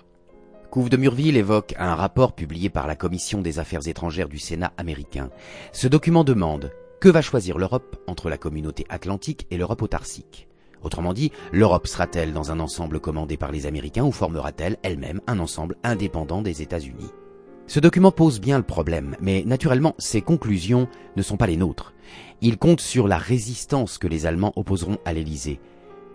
Couve 0.70 0.90
de 0.90 0.96
Murville 0.96 1.36
évoque 1.36 1.76
un 1.78 1.96
rapport 1.96 2.34
publié 2.34 2.70
par 2.70 2.88
la 2.88 2.96
Commission 2.96 3.42
des 3.42 3.60
Affaires 3.60 3.90
étrangères 3.90 4.30
du 4.30 4.40
Sénat 4.40 4.72
américain. 4.78 5.32
Ce 5.74 5.90
document 5.90 6.24
demande 6.24 6.72
que 7.02 7.10
va 7.10 7.22
choisir 7.22 7.58
l'Europe 7.58 8.02
entre 8.08 8.30
la 8.30 8.38
communauté 8.38 8.86
atlantique 8.88 9.48
et 9.52 9.58
l'Europe 9.58 9.82
autarcique? 9.82 10.48
Autrement 10.82 11.12
dit, 11.12 11.34
l'Europe 11.52 11.88
sera-t-elle 11.88 12.32
dans 12.32 12.52
un 12.52 12.62
ensemble 12.62 13.02
commandé 13.02 13.36
par 13.36 13.52
les 13.52 13.66
Américains 13.66 14.06
ou 14.06 14.14
formera-t-elle 14.14 14.78
elle-même 14.82 15.20
un 15.28 15.40
ensemble 15.40 15.76
indépendant 15.84 16.42
des 16.42 16.62
États-Unis? 16.62 17.12
Ce 17.68 17.80
document 17.80 18.12
pose 18.12 18.42
bien 18.42 18.58
le 18.58 18.66
problème, 18.66 19.16
mais 19.22 19.44
naturellement, 19.46 19.96
ses 19.98 20.22
conclusions 20.22 20.88
ne 21.16 21.22
sont 21.22 21.38
pas 21.38 21.48
les 21.48 21.56
nôtres. 21.56 21.94
Il 22.44 22.58
compte 22.58 22.82
sur 22.82 23.08
la 23.08 23.20
résistance 23.20 24.00
que 24.00 24.08
les 24.08 24.26
Allemands 24.26 24.54
opposeront 24.56 24.98
à 25.06 25.14
l'Élysée. 25.14 25.60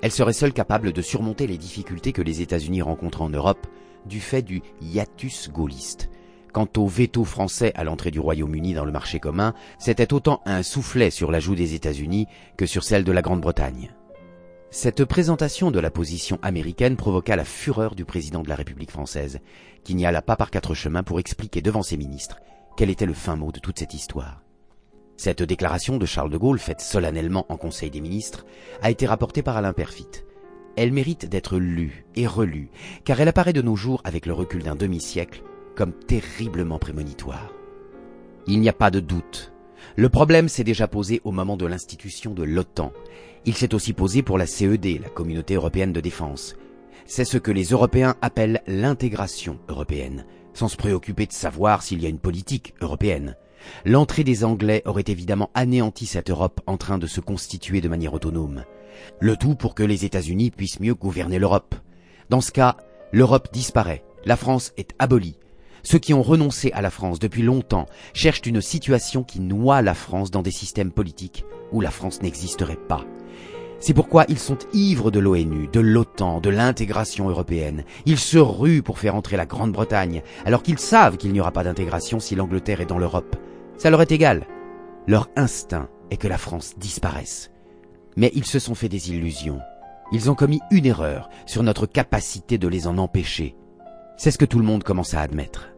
Elle 0.03 0.11
serait 0.11 0.33
seule 0.33 0.53
capable 0.53 0.93
de 0.93 1.01
surmonter 1.01 1.47
les 1.47 1.57
difficultés 1.57 2.13
que 2.13 2.23
les 2.23 2.43
États-Unis 2.43 2.83
rencontrent 2.83 3.23
en 3.23 3.29
Europe 3.29 3.67
du 4.07 4.21
fait 4.21 4.43
du 4.43 4.61
hiatus 4.83 5.51
gaulliste. 5.51 6.11
Quant 6.53 6.69
au 6.79 6.87
veto 6.87 7.25
français 7.25 7.71
à 7.77 7.85
l'entrée 7.85 8.11
du 8.11 8.19
Royaume-Uni 8.19 8.75
dans 8.75 8.85
le 8.85 8.91
marché 8.91 9.21
commun, 9.21 9.55
c'était 9.79 10.13
autant 10.13 10.41
un 10.47 10.65
soufflet 10.65 11.11
sur 11.11 11.31
la 11.31 11.39
joue 11.39 11.55
des 11.55 11.75
États-Unis 11.75 12.27
que 12.57 12.67
sur 12.67 12.83
celle 12.83 13.05
de 13.05 13.13
la 13.13 13.23
Grande-Bretagne. 13.23 13.93
Cette 14.71 15.05
présentation 15.05 15.71
de 15.71 15.79
la 15.79 15.91
position 15.93 16.41
américaine 16.43 16.97
provoqua 16.97 17.37
la 17.37 17.45
fureur 17.45 17.95
du 17.95 18.05
président 18.05 18.43
de 18.43 18.49
la 18.49 18.57
République 18.57 18.91
française, 18.91 19.39
qui 19.85 19.95
n'y 19.95 20.07
alla 20.07 20.23
pas 20.23 20.37
par 20.37 20.51
quatre 20.51 20.75
chemins 20.75 21.05
pour 21.05 21.21
expliquer 21.21 21.63
devant 21.63 21.83
ses 21.83 21.97
ministres 21.97 22.41
quel 22.77 22.91
était 22.91 23.07
le 23.07 23.15
fin 23.15 23.37
mot 23.37 23.53
de 23.53 23.61
toute 23.61 23.79
cette 23.79 23.95
histoire. 23.95 24.46
Cette 25.17 25.43
déclaration 25.43 25.97
de 25.97 26.07
Charles 26.07 26.31
de 26.31 26.37
Gaulle, 26.37 26.59
faite 26.59 26.81
solennellement 26.81 27.47
en 27.49 27.57
Conseil 27.57 27.91
des 27.91 28.01
ministres, 28.01 28.45
a 28.83 28.91
été 28.91 29.07
rapportée 29.07 29.43
par 29.43 29.57
Alain 29.57 29.73
Perfit. 29.73 30.25
Elle 30.77 30.93
mérite 30.93 31.27
d'être 31.27 31.59
lue 31.59 32.05
et 32.17 32.27
relue, 32.27 32.69
car 33.05 33.21
elle 33.21 33.29
apparaît 33.29 33.55
de 33.55 33.63
nos 33.63 33.77
jours, 33.77 34.03
avec 34.05 34.27
le 34.27 34.35
recul 34.35 34.63
d'un 34.63 34.77
demi-siècle, 34.77 35.43
comme 35.75 35.93
terriblement 35.93 36.79
prémonitoire. 36.79 37.53
Il 38.47 38.61
n'y 38.61 38.69
a 38.69 38.75
pas 38.75 38.91
de 38.91 39.01
doute. 39.01 39.53
Le 39.97 40.11
problème 40.11 40.49
s'est 40.49 40.65
déjà 40.65 40.87
posé 40.87 41.23
au 41.25 41.33
moment 41.33 41.57
de 41.57 41.67
l'institution 41.67 42.35
de 42.35 42.43
l'OTAN. 42.43 42.93
Il 43.47 43.55
s'est 43.55 43.75
aussi 43.75 43.95
posé 43.95 44.23
pour 44.23 44.37
la 44.37 44.47
CED, 44.47 45.01
la 45.01 45.09
Communauté 45.09 45.55
européenne 45.55 45.93
de 45.93 46.01
défense. 46.01 46.57
C'est 47.07 47.25
ce 47.25 47.39
que 47.39 47.53
les 47.53 47.67
Européens 47.67 48.17
appellent 48.21 48.63
l'intégration 48.67 49.59
européenne, 49.69 50.27
sans 50.53 50.69
se 50.69 50.77
préoccuper 50.77 51.27
de 51.27 51.33
savoir 51.33 51.83
s'il 51.83 52.03
y 52.03 52.07
a 52.07 52.11
une 52.11 52.19
politique 52.19 52.75
européenne. 52.81 53.37
L'entrée 53.85 54.25
des 54.25 54.45
Anglais 54.45 54.83
aurait 54.85 55.05
évidemment 55.07 55.51
anéanti 55.55 56.07
cette 56.07 56.31
Europe 56.31 56.61
en 56.67 56.77
train 56.77 56.99
de 56.99 57.07
se 57.07 57.21
constituer 57.21 57.81
de 57.81 57.89
manière 57.89 58.15
autonome. 58.15 58.65
Le 59.21 59.37
tout 59.37 59.55
pour 59.55 59.75
que 59.75 59.83
les 59.83 60.05
États-Unis 60.05 60.51
puissent 60.51 60.81
mieux 60.81 60.95
gouverner 60.95 61.39
l'Europe. 61.39 61.75
Dans 62.31 62.41
ce 62.41 62.53
cas, 62.53 62.77
l'Europe 63.13 63.49
disparaît, 63.53 64.05
la 64.25 64.37
France 64.37 64.73
est 64.77 64.91
abolie. 64.99 65.39
Ceux 65.83 65.99
qui 65.99 66.15
ont 66.15 66.23
renoncé 66.23 66.73
à 66.73 66.83
la 66.83 66.91
France 66.91 67.21
depuis 67.21 67.43
longtemps 67.43 67.87
cherchent 68.13 68.47
une 68.47 68.61
situation 68.61 69.23
qui 69.23 69.41
noie 69.41 69.83
la 69.83 69.95
France 69.95 70.33
dans 70.33 70.43
des 70.43 70.51
systèmes 70.51 70.91
politiques 70.91 71.45
où 71.71 71.81
la 71.81 71.93
France 71.93 72.23
n'existerait 72.23 72.79
pas. 72.89 73.05
C'est 73.79 73.95
pourquoi 73.95 74.25
ils 74.29 74.39
sont 74.39 74.59
ivres 74.73 75.11
de 75.11 75.21
l'ONU, 75.21 75.69
de 75.73 75.81
l'OTAN, 75.81 76.41
de 76.41 76.51
l'intégration 76.51 77.29
européenne. 77.29 77.85
Ils 78.07 78.19
se 78.19 78.39
ruent 78.39 78.83
pour 78.83 78.99
faire 78.99 79.15
entrer 79.15 79.37
la 79.37 79.47
Grande-Bretagne, 79.47 80.23
alors 80.45 80.63
qu'ils 80.63 80.79
savent 80.79 81.19
qu'il 81.19 81.33
n'y 81.33 81.41
aura 81.41 81.53
pas 81.53 81.63
d'intégration 81.63 82.19
si 82.19 82.35
l'Angleterre 82.35 82.81
est 82.81 82.87
dans 82.87 82.99
l'Europe. 82.99 83.37
Ça 83.79 83.91
leur 83.91 84.03
est 84.03 84.13
égal. 84.13 84.47
Leur 85.07 85.29
instinct 85.37 85.89
est 86.11 86.17
que 86.17 86.29
la 86.29 86.39
France 86.39 86.75
disparaisse. 86.79 87.51
Mais 88.17 88.33
ils 88.35 88.47
se 88.47 88.59
sont 88.59 88.75
fait 88.75 88.89
des 88.89 89.11
illusions. 89.11 89.61
Ils 90.13 90.31
ont 90.31 90.35
commis 90.35 90.61
une 90.71 90.87
erreur 90.87 91.29
sur 91.47 91.63
notre 91.63 91.87
capacité 91.87 92.59
de 92.59 92.69
les 92.69 92.87
en 92.87 92.97
empêcher. 92.99 93.57
C'est 94.17 94.31
ce 94.31 94.39
que 94.39 94.45
tout 94.45 94.59
le 94.59 94.65
monde 94.65 94.85
commence 94.85 95.15
à 95.15 95.21
admettre. 95.21 95.69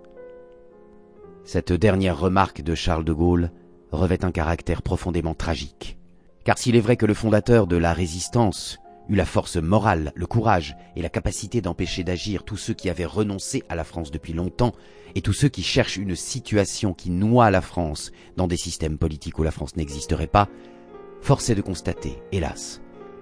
Cette 1.44 1.72
dernière 1.72 2.18
remarque 2.18 2.62
de 2.62 2.74
Charles 2.74 3.04
de 3.04 3.12
Gaulle 3.12 3.50
revêt 3.90 4.24
un 4.24 4.30
caractère 4.30 4.82
profondément 4.82 5.34
tragique. 5.34 5.98
Car 6.44 6.58
s'il 6.58 6.76
est 6.76 6.80
vrai 6.80 6.96
que 6.96 7.06
le 7.06 7.14
fondateur 7.14 7.66
de 7.66 7.76
la 7.76 7.92
résistance 7.92 8.78
eut 9.08 9.14
la 9.14 9.24
force 9.24 9.56
morale, 9.56 10.12
le 10.14 10.26
courage 10.26 10.76
et 10.96 11.02
la 11.02 11.08
capacité 11.08 11.60
d'empêcher 11.60 12.04
d'agir 12.04 12.44
tous 12.44 12.56
ceux 12.56 12.74
qui 12.74 12.90
avaient 12.90 13.04
renoncé 13.04 13.62
à 13.68 13.74
la 13.74 13.84
France 13.84 14.10
depuis 14.10 14.32
longtemps, 14.32 14.74
et 15.14 15.22
tous 15.22 15.32
ceux 15.32 15.48
qui 15.48 15.62
cherchent 15.62 15.96
une 15.96 16.16
situation 16.16 16.94
qui 16.94 17.10
noie 17.10 17.50
la 17.50 17.60
France 17.60 18.12
dans 18.36 18.46
des 18.46 18.56
systèmes 18.56 18.98
politiques 18.98 19.38
où 19.38 19.42
la 19.42 19.50
France 19.50 19.76
n'existerait 19.76 20.26
pas, 20.26 20.48
force 21.20 21.50
est 21.50 21.54
de 21.54 21.62
constater, 21.62 22.22
hélas, 22.32 22.80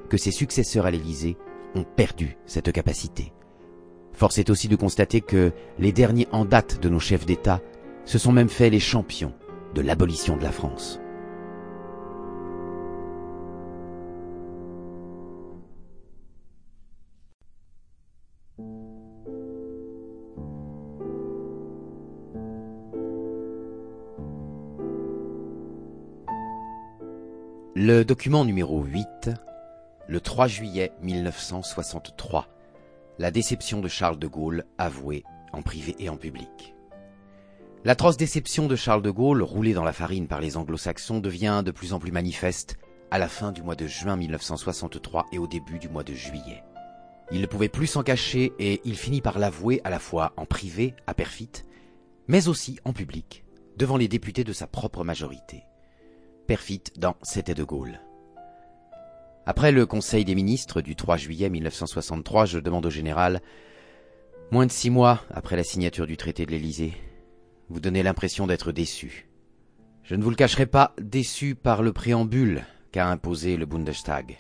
que 0.09 0.17
ses 0.17 0.33
successeurs 0.33 0.87
à 0.87 0.91
l'Élysée 0.91 1.37
ont 1.75 1.85
perdu 1.85 2.37
cette 2.47 2.73
capacité. 2.73 3.33
Force 4.13 4.39
est 4.39 4.51
aussi 4.51 4.69
de 4.69 4.77
constater 4.77 5.21
que 5.21 5.53
les 5.79 5.93
derniers 5.93 6.29
en 6.33 6.45
date 6.45 6.81
de 6.81 6.89
nos 6.89 7.01
chefs 7.01 7.27
d'État 7.27 7.61
se 8.05 8.19
sont 8.19 8.33
même 8.33 8.49
fait 8.49 8.71
les 8.71 8.81
champions 8.81 9.35
de 9.75 9.83
l'abolition 9.83 10.37
de 10.37 10.43
la 10.43 10.53
France. 10.53 11.01
Le 27.79 28.07
document 28.07 28.47
numéro 28.47 28.83
8, 28.83 29.29
le 30.09 30.21
3 30.23 30.47
juillet 30.47 30.93
1963. 31.03 32.49
La 33.19 33.31
déception 33.31 33.83
de 33.83 33.89
Charles 33.89 34.19
de 34.19 34.27
Gaulle 34.27 34.65
avouée 34.79 35.25
en 35.53 35.61
privé 35.61 35.95
et 35.99 36.09
en 36.09 36.17
public. 36.17 36.75
L'atroce 37.85 38.17
déception 38.17 38.67
de 38.67 38.77
Charles 38.77 39.03
de 39.03 39.11
Gaulle, 39.11 39.43
roulée 39.43 39.75
dans 39.75 39.85
la 39.85 39.93
farine 39.93 40.27
par 40.27 40.41
les 40.41 40.57
anglo-saxons, 40.57 41.21
devient 41.21 41.63
de 41.63 41.71
plus 41.71 41.93
en 41.93 41.99
plus 41.99 42.13
manifeste 42.13 42.79
à 43.11 43.19
la 43.19 43.29
fin 43.29 43.53
du 43.53 43.63
mois 43.63 43.77
de 43.77 43.87
juin 43.87 44.17
1963 44.17 45.27
et 45.33 45.39
au 45.39 45.47
début 45.47 45.79
du 45.79 45.91
mois 45.91 46.03
de 46.03 46.15
juillet. 46.15 46.65
Il 47.31 47.43
ne 47.43 47.47
pouvait 47.47 47.69
plus 47.69 47.89
s'en 47.89 48.03
cacher 48.03 48.55
et 48.59 48.81
il 48.87 48.97
finit 48.97 49.21
par 49.21 49.39
l'avouer 49.39 49.83
à 49.85 49.91
la 49.91 49.99
fois 49.99 50.33
en 50.39 50.47
privé, 50.47 50.95
à 51.07 51.13
Perfit, 51.13 51.67
mais 52.27 52.49
aussi 52.49 52.81
en 52.87 52.95
public, 52.95 53.45
devant 53.77 53.99
les 53.99 54.09
députés 54.09 54.45
de 54.45 54.55
sa 54.55 54.67
propre 54.67 55.05
majorité 55.05 55.65
perfit 56.47 56.83
dans 56.97 57.17
C'était 57.23 57.55
de 57.55 57.65
Gaulle. 57.65 58.01
Après 59.45 59.73
le 59.73 59.87
Conseil 59.87 60.25
des 60.25 60.35
ministres 60.35 60.81
du 60.81 60.97
3 60.97 61.17
juillet 61.17 61.49
1963, 61.49 62.47
je 62.47 62.59
demande 62.59 62.87
au 62.87 62.91
général, 62.91 63.41
moins 64.51 64.67
de 64.67 64.73
six 64.73 64.91
mois 64.91 65.21
après 65.33 65.57
la 65.57 65.65
signature 65.65 66.07
du 66.07 66.17
traité 66.17 66.47
de 66.47 66.51
l'Élysée, 66.51 66.95
vous 67.69 67.81
donnez 67.81 68.03
l'impression 68.03 68.47
d'être 68.47 68.73
déçu. 68.73 69.29
Je 70.03 70.15
ne 70.15 70.23
vous 70.23 70.31
le 70.31 70.37
cacherai 70.37 70.67
pas, 70.67 70.95
déçu 71.01 71.55
par 71.55 71.83
le 71.83 71.93
préambule 71.93 72.65
qu'a 72.93 73.09
imposé 73.09 73.57
le 73.57 73.67
Bundestag. 73.67 74.39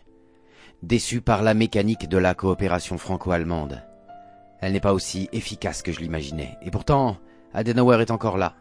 Déçu 0.83 1.21
par 1.21 1.43
la 1.43 1.55
mécanique 1.55 2.09
de 2.09 2.19
la 2.19 2.35
coopération 2.35 2.99
franco-allemande. 2.99 3.83
Elle 4.61 4.73
n'est 4.73 4.81
pas 4.81 4.95
aussi 4.95 5.29
efficace 5.33 5.83
que 5.83 5.93
je 5.93 6.01
l'imaginais. 6.01 6.57
Et 6.63 6.71
pourtant, 6.71 7.19
Adenauer 7.53 8.01
est 8.01 8.11
encore 8.11 8.39
là. 8.39 8.55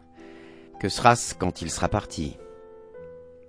Que 0.80 0.88
sera-ce 0.88 1.34
quand 1.34 1.62
il 1.62 1.70
sera 1.70 1.88
parti? 1.88 2.36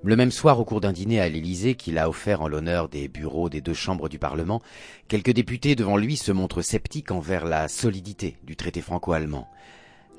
Le 0.03 0.15
même 0.15 0.31
soir, 0.31 0.59
au 0.59 0.65
cours 0.65 0.79
d'un 0.79 0.93
dîner 0.93 1.19
à 1.19 1.27
l'Élysée 1.27 1.75
qu'il 1.75 1.97
a 1.97 2.07
offert 2.07 2.41
en 2.41 2.47
l'honneur 2.47 2.87
des 2.87 3.07
bureaux 3.07 3.49
des 3.49 3.61
deux 3.61 3.73
chambres 3.73 4.09
du 4.09 4.19
Parlement, 4.19 4.61
quelques 5.07 5.33
députés 5.33 5.75
devant 5.75 5.97
lui 5.97 6.17
se 6.17 6.31
montrent 6.31 6.61
sceptiques 6.61 7.11
envers 7.11 7.45
la 7.45 7.67
solidité 7.67 8.37
du 8.43 8.55
traité 8.55 8.81
franco-allemand. 8.81 9.47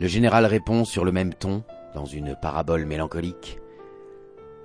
Le 0.00 0.08
général 0.08 0.46
répond 0.46 0.84
sur 0.84 1.04
le 1.04 1.12
même 1.12 1.32
ton, 1.32 1.62
dans 1.94 2.04
une 2.04 2.36
parabole 2.40 2.86
mélancolique. 2.86 3.58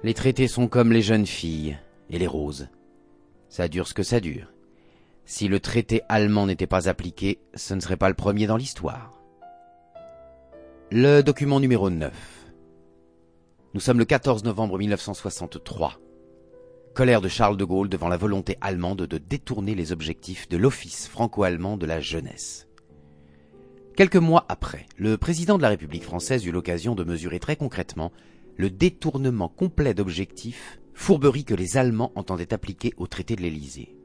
Les 0.03 0.13
traités 0.13 0.47
sont 0.47 0.67
comme 0.67 0.91
les 0.91 1.01
jeunes 1.01 1.27
filles 1.27 1.77
et 2.09 2.17
les 2.17 2.27
roses. 2.27 2.67
Ça 3.49 3.67
dure 3.67 3.87
ce 3.87 3.93
que 3.93 4.03
ça 4.03 4.19
dure. 4.19 4.51
Si 5.25 5.47
le 5.47 5.59
traité 5.59 6.01
allemand 6.09 6.47
n'était 6.47 6.67
pas 6.67 6.89
appliqué, 6.89 7.39
ce 7.53 7.75
ne 7.75 7.79
serait 7.79 7.97
pas 7.97 8.09
le 8.09 8.15
premier 8.15 8.47
dans 8.47 8.57
l'histoire. 8.57 9.21
Le 10.91 11.21
document 11.21 11.59
numéro 11.59 11.89
9. 11.89 12.42
Nous 13.73 13.79
sommes 13.79 13.97
le 13.97 14.05
14 14.05 14.43
novembre 14.43 14.77
1963. 14.77 15.99
Colère 16.93 17.21
de 17.21 17.27
Charles 17.27 17.57
de 17.57 17.65
Gaulle 17.65 17.89
devant 17.89 18.07
la 18.07 18.17
volonté 18.17 18.55
allemande 18.61 19.01
de 19.01 19.17
détourner 19.17 19.73
les 19.73 19.91
objectifs 19.91 20.47
de 20.47 20.57
l'Office 20.57 21.07
franco-allemand 21.07 21.75
de 21.75 21.87
la 21.87 21.99
jeunesse. 21.99 22.67
Quelques 23.97 24.15
mois 24.15 24.45
après, 24.47 24.85
le 24.95 25.17
président 25.17 25.57
de 25.57 25.63
la 25.63 25.69
République 25.69 26.03
française 26.03 26.45
eut 26.45 26.51
l'occasion 26.51 26.93
de 26.93 27.03
mesurer 27.03 27.39
très 27.39 27.55
concrètement 27.55 28.11
le 28.57 28.69
détournement 28.69 29.49
complet 29.49 29.95
d'objectifs, 29.95 30.79
fourberie 30.93 31.43
que 31.43 31.55
les 31.55 31.75
Allemands 31.75 32.11
entendaient 32.13 32.53
appliquer 32.53 32.93
au 32.97 33.07
traité 33.07 33.35
de 33.35 33.41
l'Élysée. 33.41 33.95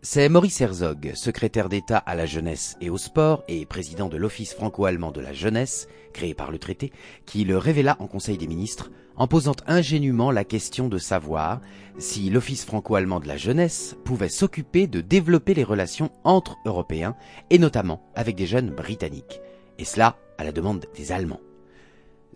C'est 0.00 0.28
Maurice 0.28 0.60
Herzog, 0.60 1.10
secrétaire 1.14 1.68
d'État 1.68 1.98
à 1.98 2.14
la 2.14 2.24
jeunesse 2.24 2.76
et 2.80 2.88
au 2.88 2.98
sport 2.98 3.42
et 3.48 3.66
président 3.66 4.08
de 4.08 4.16
l'Office 4.16 4.54
franco-allemand 4.54 5.10
de 5.10 5.20
la 5.20 5.32
jeunesse, 5.32 5.88
créé 6.12 6.34
par 6.34 6.52
le 6.52 6.58
traité, 6.58 6.92
qui 7.26 7.44
le 7.44 7.58
révéla 7.58 7.96
en 7.98 8.06
Conseil 8.06 8.38
des 8.38 8.46
ministres 8.46 8.92
en 9.16 9.26
posant 9.26 9.56
ingénument 9.66 10.30
la 10.30 10.44
question 10.44 10.88
de 10.88 10.98
savoir 10.98 11.60
si 11.98 12.30
l'Office 12.30 12.64
franco-allemand 12.64 13.18
de 13.18 13.26
la 13.26 13.36
jeunesse 13.36 13.96
pouvait 14.04 14.28
s'occuper 14.28 14.86
de 14.86 15.00
développer 15.00 15.52
les 15.52 15.64
relations 15.64 16.12
entre 16.22 16.58
Européens 16.64 17.16
et 17.50 17.58
notamment 17.58 18.08
avec 18.14 18.36
des 18.36 18.46
jeunes 18.46 18.70
britanniques, 18.70 19.40
et 19.78 19.84
cela 19.84 20.16
à 20.38 20.44
la 20.44 20.52
demande 20.52 20.86
des 20.96 21.10
Allemands. 21.10 21.40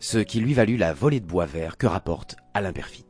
Ce 0.01 0.18
qui 0.18 0.40
lui 0.40 0.53
valut 0.53 0.77
la 0.77 0.92
volée 0.92 1.20
de 1.20 1.27
bois 1.27 1.46
vert 1.46 1.77
que 1.77 1.87
rapporte 1.87 2.35
Alain 2.55 2.72
Perfit. 2.72 3.07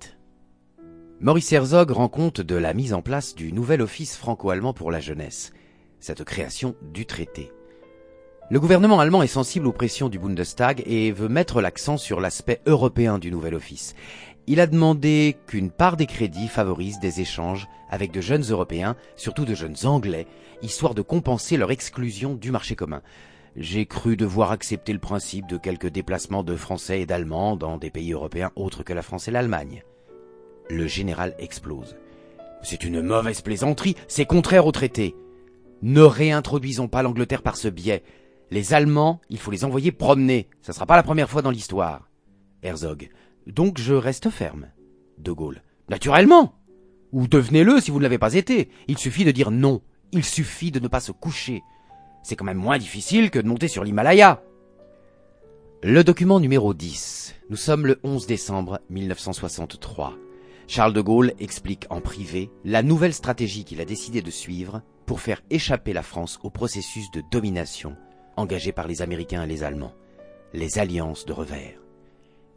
Maurice 1.22 1.52
Herzog 1.52 1.92
rend 1.92 2.08
compte 2.08 2.40
de 2.40 2.56
la 2.56 2.74
mise 2.74 2.92
en 2.92 3.00
place 3.00 3.36
du 3.36 3.52
nouvel 3.52 3.80
office 3.80 4.16
franco-allemand 4.16 4.72
pour 4.72 4.90
la 4.90 4.98
jeunesse, 4.98 5.52
cette 6.00 6.24
création 6.24 6.74
du 6.92 7.06
traité. 7.06 7.52
Le 8.50 8.58
gouvernement 8.58 8.98
allemand 8.98 9.22
est 9.22 9.28
sensible 9.28 9.68
aux 9.68 9.72
pressions 9.72 10.08
du 10.08 10.18
Bundestag 10.18 10.82
et 10.84 11.12
veut 11.12 11.28
mettre 11.28 11.60
l'accent 11.60 11.96
sur 11.96 12.20
l'aspect 12.20 12.60
européen 12.66 13.20
du 13.20 13.30
nouvel 13.30 13.54
office. 13.54 13.94
Il 14.48 14.58
a 14.58 14.66
demandé 14.66 15.36
qu'une 15.46 15.70
part 15.70 15.96
des 15.96 16.06
crédits 16.06 16.48
favorise 16.48 16.98
des 16.98 17.20
échanges 17.20 17.68
avec 17.88 18.10
de 18.10 18.20
jeunes 18.20 18.50
Européens, 18.50 18.96
surtout 19.14 19.44
de 19.44 19.54
jeunes 19.54 19.76
Anglais, 19.84 20.26
histoire 20.60 20.96
de 20.96 21.02
compenser 21.02 21.56
leur 21.56 21.70
exclusion 21.70 22.34
du 22.34 22.50
marché 22.50 22.74
commun. 22.74 23.00
J'ai 23.54 23.86
cru 23.86 24.16
devoir 24.16 24.50
accepter 24.50 24.92
le 24.92 24.98
principe 24.98 25.46
de 25.46 25.56
quelques 25.56 25.86
déplacements 25.86 26.42
de 26.42 26.56
Français 26.56 27.00
et 27.00 27.06
d'Allemands 27.06 27.54
dans 27.54 27.78
des 27.78 27.90
pays 27.90 28.12
européens 28.12 28.50
autres 28.56 28.82
que 28.82 28.92
la 28.92 29.02
France 29.02 29.28
et 29.28 29.30
l'Allemagne. 29.30 29.84
Le 30.68 30.86
général 30.86 31.34
explose. 31.38 31.96
C'est 32.62 32.84
une 32.84 33.02
mauvaise 33.02 33.40
plaisanterie, 33.40 33.96
c'est 34.08 34.24
contraire 34.24 34.66
au 34.66 34.72
traité. 34.72 35.14
Ne 35.82 36.02
réintroduisons 36.02 36.88
pas 36.88 37.02
l'Angleterre 37.02 37.42
par 37.42 37.56
ce 37.56 37.68
biais. 37.68 38.04
Les 38.50 38.72
Allemands, 38.72 39.20
il 39.30 39.38
faut 39.38 39.50
les 39.50 39.64
envoyer 39.64 39.90
promener. 39.90 40.48
Ça 40.60 40.72
sera 40.72 40.86
pas 40.86 40.96
la 40.96 41.02
première 41.02 41.28
fois 41.28 41.42
dans 41.42 41.50
l'histoire. 41.50 42.08
Herzog. 42.62 43.10
Donc 43.46 43.78
je 43.78 43.94
reste 43.94 44.30
ferme. 44.30 44.68
De 45.18 45.32
Gaulle. 45.32 45.62
Naturellement. 45.88 46.54
Ou 47.12 47.26
devenez-le 47.26 47.80
si 47.80 47.90
vous 47.90 47.98
ne 47.98 48.04
l'avez 48.04 48.18
pas 48.18 48.34
été. 48.34 48.70
Il 48.86 48.96
suffit 48.96 49.24
de 49.24 49.32
dire 49.32 49.50
non. 49.50 49.82
Il 50.12 50.24
suffit 50.24 50.70
de 50.70 50.78
ne 50.78 50.88
pas 50.88 51.00
se 51.00 51.12
coucher. 51.12 51.62
C'est 52.22 52.36
quand 52.36 52.44
même 52.44 52.56
moins 52.56 52.78
difficile 52.78 53.30
que 53.30 53.40
de 53.40 53.48
monter 53.48 53.68
sur 53.68 53.82
l'Himalaya. 53.82 54.42
Le 55.82 56.04
document 56.04 56.38
numéro 56.38 56.74
10. 56.74 57.34
Nous 57.50 57.56
sommes 57.56 57.86
le 57.86 57.98
11 58.04 58.26
décembre 58.26 58.80
1963. 58.88 60.14
Charles 60.68 60.92
de 60.92 61.00
Gaulle 61.00 61.32
explique 61.38 61.86
en 61.90 62.00
privé 62.00 62.50
la 62.64 62.82
nouvelle 62.82 63.14
stratégie 63.14 63.64
qu'il 63.64 63.80
a 63.80 63.84
décidé 63.84 64.22
de 64.22 64.30
suivre 64.30 64.82
pour 65.06 65.20
faire 65.20 65.42
échapper 65.50 65.92
la 65.92 66.02
France 66.02 66.38
au 66.42 66.50
processus 66.50 67.10
de 67.10 67.22
domination 67.30 67.96
engagées 68.36 68.72
par 68.72 68.86
les 68.86 69.02
Américains 69.02 69.42
et 69.42 69.46
les 69.46 69.62
Allemands, 69.62 69.94
les 70.52 70.78
alliances 70.78 71.26
de 71.26 71.32
revers. 71.32 71.82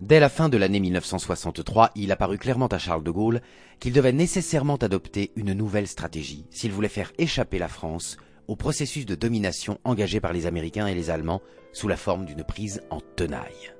Dès 0.02 0.20
la 0.20 0.30
fin 0.30 0.50
de 0.50 0.58
l'année 0.58 0.80
1963, 0.80 1.92
il 1.96 2.12
apparut 2.12 2.38
clairement 2.38 2.68
à 2.68 2.78
Charles 2.78 3.04
de 3.04 3.12
Gaulle 3.12 3.42
qu'il 3.80 3.94
devait 3.94 4.12
nécessairement 4.12 4.76
adopter 4.76 5.32
une 5.36 5.54
nouvelle 5.54 5.88
stratégie 5.88 6.46
s'il 6.50 6.72
voulait 6.72 6.90
faire 6.90 7.14
échapper 7.18 7.60
la 7.60 7.70
France 7.70 8.18
au 8.48 8.56
processus 8.56 9.06
de 9.06 9.16
domination 9.16 9.80
engagé 9.84 10.20
par 10.20 10.34
les 10.34 10.46
Américains 10.46 10.88
et 10.88 10.96
les 10.96 11.10
Allemands 11.10 11.42
sous 11.74 11.88
la 11.88 11.98
forme 11.98 12.26
d'une 12.26 12.44
prise 12.44 12.82
en 12.90 13.00
tenaille. 13.16 13.75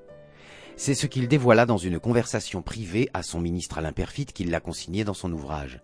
C'est 0.78 0.94
ce 0.94 1.08
qu'il 1.08 1.28
dévoila 1.28 1.66
dans 1.66 1.78
une 1.78 2.00
conversation 2.00 2.62
privée 2.62 3.10
à 3.14 3.24
son 3.24 3.40
ministre 3.40 3.78
Alain 3.78 3.94
Perfit 3.94 4.26
qui 4.26 4.44
l'a 4.44 4.60
consigné 4.60 5.04
dans 5.04 5.14
son 5.14 5.32
ouvrage. 5.32 5.80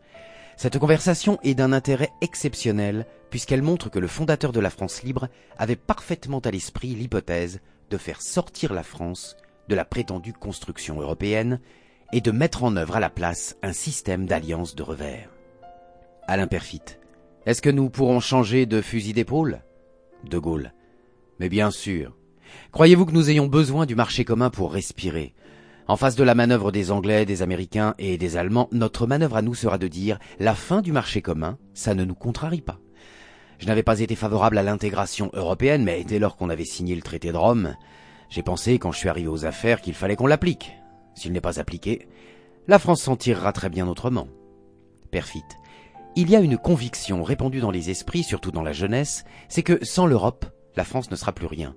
Cette 0.57 0.77
conversation 0.77 1.39
est 1.43 1.55
d'un 1.55 1.71
intérêt 1.71 2.11
exceptionnel 2.21 3.05
puisqu'elle 3.29 3.61
montre 3.61 3.89
que 3.89 3.99
le 3.99 4.07
fondateur 4.07 4.51
de 4.51 4.59
la 4.59 4.69
France 4.69 5.01
libre 5.03 5.29
avait 5.57 5.77
parfaitement 5.77 6.39
à 6.39 6.51
l'esprit 6.51 6.89
l'hypothèse 6.89 7.61
de 7.89 7.97
faire 7.97 8.21
sortir 8.21 8.73
la 8.73 8.83
France 8.83 9.37
de 9.69 9.75
la 9.75 9.85
prétendue 9.85 10.33
construction 10.33 10.99
européenne 10.99 11.61
et 12.11 12.19
de 12.19 12.31
mettre 12.31 12.63
en 12.63 12.75
œuvre 12.75 12.97
à 12.97 12.99
la 12.99 13.09
place 13.09 13.55
un 13.63 13.73
système 13.73 14.25
d'alliance 14.25 14.75
de 14.75 14.83
revers. 14.83 15.29
Alain 16.27 16.47
Perfit. 16.47 16.99
Est-ce 17.45 17.61
que 17.61 17.69
nous 17.69 17.89
pourrons 17.89 18.19
changer 18.19 18.65
de 18.65 18.81
fusil 18.81 19.13
d'épaule? 19.13 19.61
De 20.25 20.37
Gaulle. 20.37 20.73
Mais 21.39 21.49
bien 21.49 21.71
sûr. 21.71 22.15
Croyez-vous 22.71 23.05
que 23.05 23.11
nous 23.11 23.29
ayons 23.29 23.47
besoin 23.47 23.85
du 23.85 23.95
marché 23.95 24.25
commun 24.25 24.49
pour 24.49 24.73
respirer? 24.73 25.33
En 25.87 25.97
face 25.97 26.15
de 26.15 26.23
la 26.23 26.35
manœuvre 26.35 26.71
des 26.71 26.91
Anglais, 26.91 27.25
des 27.25 27.41
Américains 27.41 27.95
et 27.99 28.17
des 28.17 28.37
Allemands, 28.37 28.69
notre 28.71 29.07
manœuvre 29.07 29.35
à 29.35 29.41
nous 29.41 29.55
sera 29.55 29.77
de 29.77 29.87
dire 29.87 30.19
la 30.39 30.55
fin 30.55 30.81
du 30.81 30.91
marché 30.91 31.21
commun, 31.21 31.57
ça 31.73 31.93
ne 31.95 32.05
nous 32.05 32.15
contrarie 32.15 32.61
pas. 32.61 32.79
Je 33.59 33.67
n'avais 33.67 33.83
pas 33.83 33.99
été 33.99 34.15
favorable 34.15 34.57
à 34.57 34.63
l'intégration 34.63 35.29
européenne, 35.33 35.83
mais 35.83 36.03
dès 36.03 36.17
lors 36.17 36.35
qu'on 36.37 36.49
avait 36.49 36.65
signé 36.65 36.95
le 36.95 37.01
traité 37.01 37.31
de 37.31 37.37
Rome, 37.37 37.75
j'ai 38.29 38.41
pensé, 38.41 38.79
quand 38.79 38.91
je 38.91 38.97
suis 38.97 39.09
arrivé 39.09 39.27
aux 39.27 39.45
affaires, 39.45 39.81
qu'il 39.81 39.93
fallait 39.93 40.15
qu'on 40.15 40.27
l'applique. 40.27 40.71
S'il 41.13 41.33
n'est 41.33 41.41
pas 41.41 41.59
appliqué, 41.59 42.07
la 42.67 42.79
France 42.79 43.01
s'en 43.01 43.17
tirera 43.17 43.51
très 43.51 43.69
bien 43.69 43.87
autrement. 43.87 44.27
Perfit. 45.11 45.43
Il 46.15 46.29
y 46.29 46.35
a 46.35 46.39
une 46.39 46.57
conviction 46.57 47.23
répandue 47.23 47.59
dans 47.59 47.71
les 47.71 47.89
esprits, 47.89 48.23
surtout 48.23 48.51
dans 48.51 48.63
la 48.63 48.73
jeunesse, 48.73 49.25
c'est 49.49 49.63
que 49.63 49.83
sans 49.83 50.05
l'Europe, 50.05 50.45
la 50.75 50.85
France 50.85 51.11
ne 51.11 51.15
sera 51.15 51.33
plus 51.33 51.47
rien. 51.47 51.75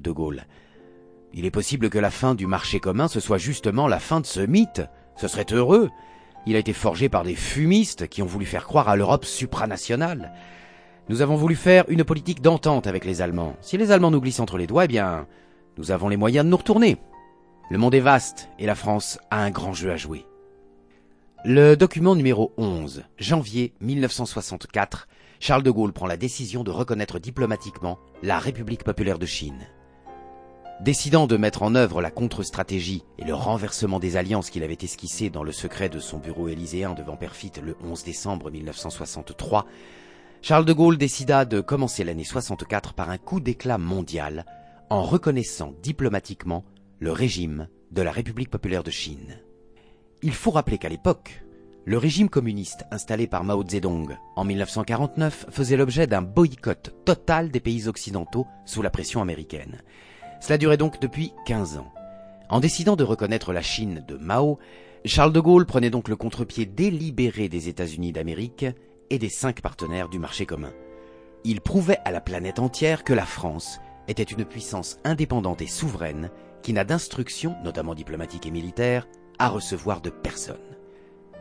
De 0.00 0.10
Gaulle. 0.10 0.46
Il 1.32 1.44
est 1.44 1.50
possible 1.50 1.90
que 1.90 1.98
la 1.98 2.10
fin 2.10 2.34
du 2.34 2.46
marché 2.46 2.80
commun, 2.80 3.08
ce 3.08 3.20
soit 3.20 3.38
justement 3.38 3.86
la 3.86 4.00
fin 4.00 4.20
de 4.20 4.26
ce 4.26 4.40
mythe. 4.40 4.82
Ce 5.16 5.28
serait 5.28 5.46
heureux. 5.52 5.90
Il 6.46 6.56
a 6.56 6.58
été 6.58 6.72
forgé 6.72 7.08
par 7.08 7.22
des 7.22 7.34
fumistes 7.34 8.08
qui 8.08 8.22
ont 8.22 8.26
voulu 8.26 8.46
faire 8.46 8.66
croire 8.66 8.88
à 8.88 8.96
l'Europe 8.96 9.24
supranationale. 9.24 10.32
Nous 11.08 11.22
avons 11.22 11.36
voulu 11.36 11.54
faire 11.54 11.84
une 11.88 12.04
politique 12.04 12.40
d'entente 12.40 12.86
avec 12.86 13.04
les 13.04 13.20
Allemands. 13.20 13.56
Si 13.60 13.76
les 13.76 13.90
Allemands 13.90 14.10
nous 14.10 14.20
glissent 14.20 14.40
entre 14.40 14.58
les 14.58 14.66
doigts, 14.66 14.84
eh 14.84 14.88
bien, 14.88 15.26
nous 15.76 15.90
avons 15.90 16.08
les 16.08 16.16
moyens 16.16 16.44
de 16.44 16.50
nous 16.50 16.56
retourner. 16.56 16.98
Le 17.70 17.78
monde 17.78 17.94
est 17.94 18.00
vaste 18.00 18.48
et 18.58 18.66
la 18.66 18.74
France 18.74 19.18
a 19.30 19.42
un 19.42 19.50
grand 19.50 19.72
jeu 19.72 19.92
à 19.92 19.96
jouer. 19.96 20.24
Le 21.44 21.74
document 21.74 22.14
numéro 22.14 22.52
11, 22.58 23.04
janvier 23.18 23.72
1964, 23.80 25.08
Charles 25.38 25.62
de 25.62 25.70
Gaulle 25.70 25.92
prend 25.92 26.06
la 26.06 26.16
décision 26.16 26.64
de 26.64 26.70
reconnaître 26.70 27.18
diplomatiquement 27.18 27.98
la 28.22 28.38
République 28.38 28.84
populaire 28.84 29.18
de 29.18 29.26
Chine. 29.26 29.66
Décidant 30.80 31.26
de 31.26 31.36
mettre 31.36 31.62
en 31.62 31.74
œuvre 31.74 32.00
la 32.00 32.10
contre-stratégie 32.10 33.04
et 33.18 33.24
le 33.24 33.34
renversement 33.34 33.98
des 33.98 34.16
alliances 34.16 34.48
qu'il 34.48 34.62
avait 34.62 34.78
esquissées 34.80 35.28
dans 35.28 35.42
le 35.42 35.52
secret 35.52 35.90
de 35.90 35.98
son 35.98 36.16
bureau 36.16 36.48
élyséen 36.48 36.94
devant 36.94 37.16
Perfit 37.16 37.52
le 37.62 37.76
11 37.84 38.02
décembre 38.02 38.50
1963, 38.50 39.66
Charles 40.40 40.64
de 40.64 40.72
Gaulle 40.72 40.96
décida 40.96 41.44
de 41.44 41.60
commencer 41.60 42.02
l'année 42.02 42.24
64 42.24 42.94
par 42.94 43.10
un 43.10 43.18
coup 43.18 43.40
d'éclat 43.40 43.76
mondial 43.76 44.46
en 44.88 45.02
reconnaissant 45.02 45.74
diplomatiquement 45.82 46.64
le 46.98 47.12
régime 47.12 47.68
de 47.90 48.00
la 48.00 48.10
République 48.10 48.50
populaire 48.50 48.82
de 48.82 48.90
Chine. 48.90 49.38
Il 50.22 50.32
faut 50.32 50.50
rappeler 50.50 50.78
qu'à 50.78 50.88
l'époque, 50.88 51.44
le 51.84 51.98
régime 51.98 52.30
communiste 52.30 52.86
installé 52.90 53.26
par 53.26 53.44
Mao 53.44 53.68
Zedong 53.68 54.16
en 54.34 54.44
1949 54.44 55.46
faisait 55.50 55.76
l'objet 55.76 56.06
d'un 56.06 56.22
boycott 56.22 56.94
total 57.04 57.50
des 57.50 57.60
pays 57.60 57.86
occidentaux 57.86 58.46
sous 58.64 58.80
la 58.80 58.88
pression 58.88 59.20
américaine. 59.20 59.82
Cela 60.40 60.58
durait 60.58 60.76
donc 60.76 61.00
depuis 61.00 61.32
15 61.46 61.78
ans. 61.78 61.92
En 62.48 62.60
décidant 62.60 62.96
de 62.96 63.04
reconnaître 63.04 63.52
la 63.52 63.62
Chine 63.62 64.04
de 64.08 64.16
Mao, 64.16 64.58
Charles 65.04 65.32
de 65.32 65.40
Gaulle 65.40 65.66
prenait 65.66 65.90
donc 65.90 66.08
le 66.08 66.16
contre-pied 66.16 66.66
délibéré 66.66 67.48
des 67.48 67.68
États-Unis 67.68 68.12
d'Amérique 68.12 68.66
et 69.10 69.18
des 69.18 69.28
cinq 69.28 69.60
partenaires 69.60 70.08
du 70.08 70.18
marché 70.18 70.46
commun. 70.46 70.72
Il 71.44 71.60
prouvait 71.60 72.00
à 72.04 72.10
la 72.10 72.20
planète 72.20 72.58
entière 72.58 73.04
que 73.04 73.12
la 73.12 73.24
France 73.24 73.80
était 74.08 74.22
une 74.22 74.44
puissance 74.44 74.98
indépendante 75.04 75.62
et 75.62 75.66
souveraine 75.66 76.30
qui 76.62 76.72
n'a 76.72 76.84
d'instructions, 76.84 77.56
notamment 77.64 77.94
diplomatiques 77.94 78.46
et 78.46 78.50
militaires, 78.50 79.06
à 79.38 79.48
recevoir 79.48 80.00
de 80.00 80.10
personne. 80.10 80.56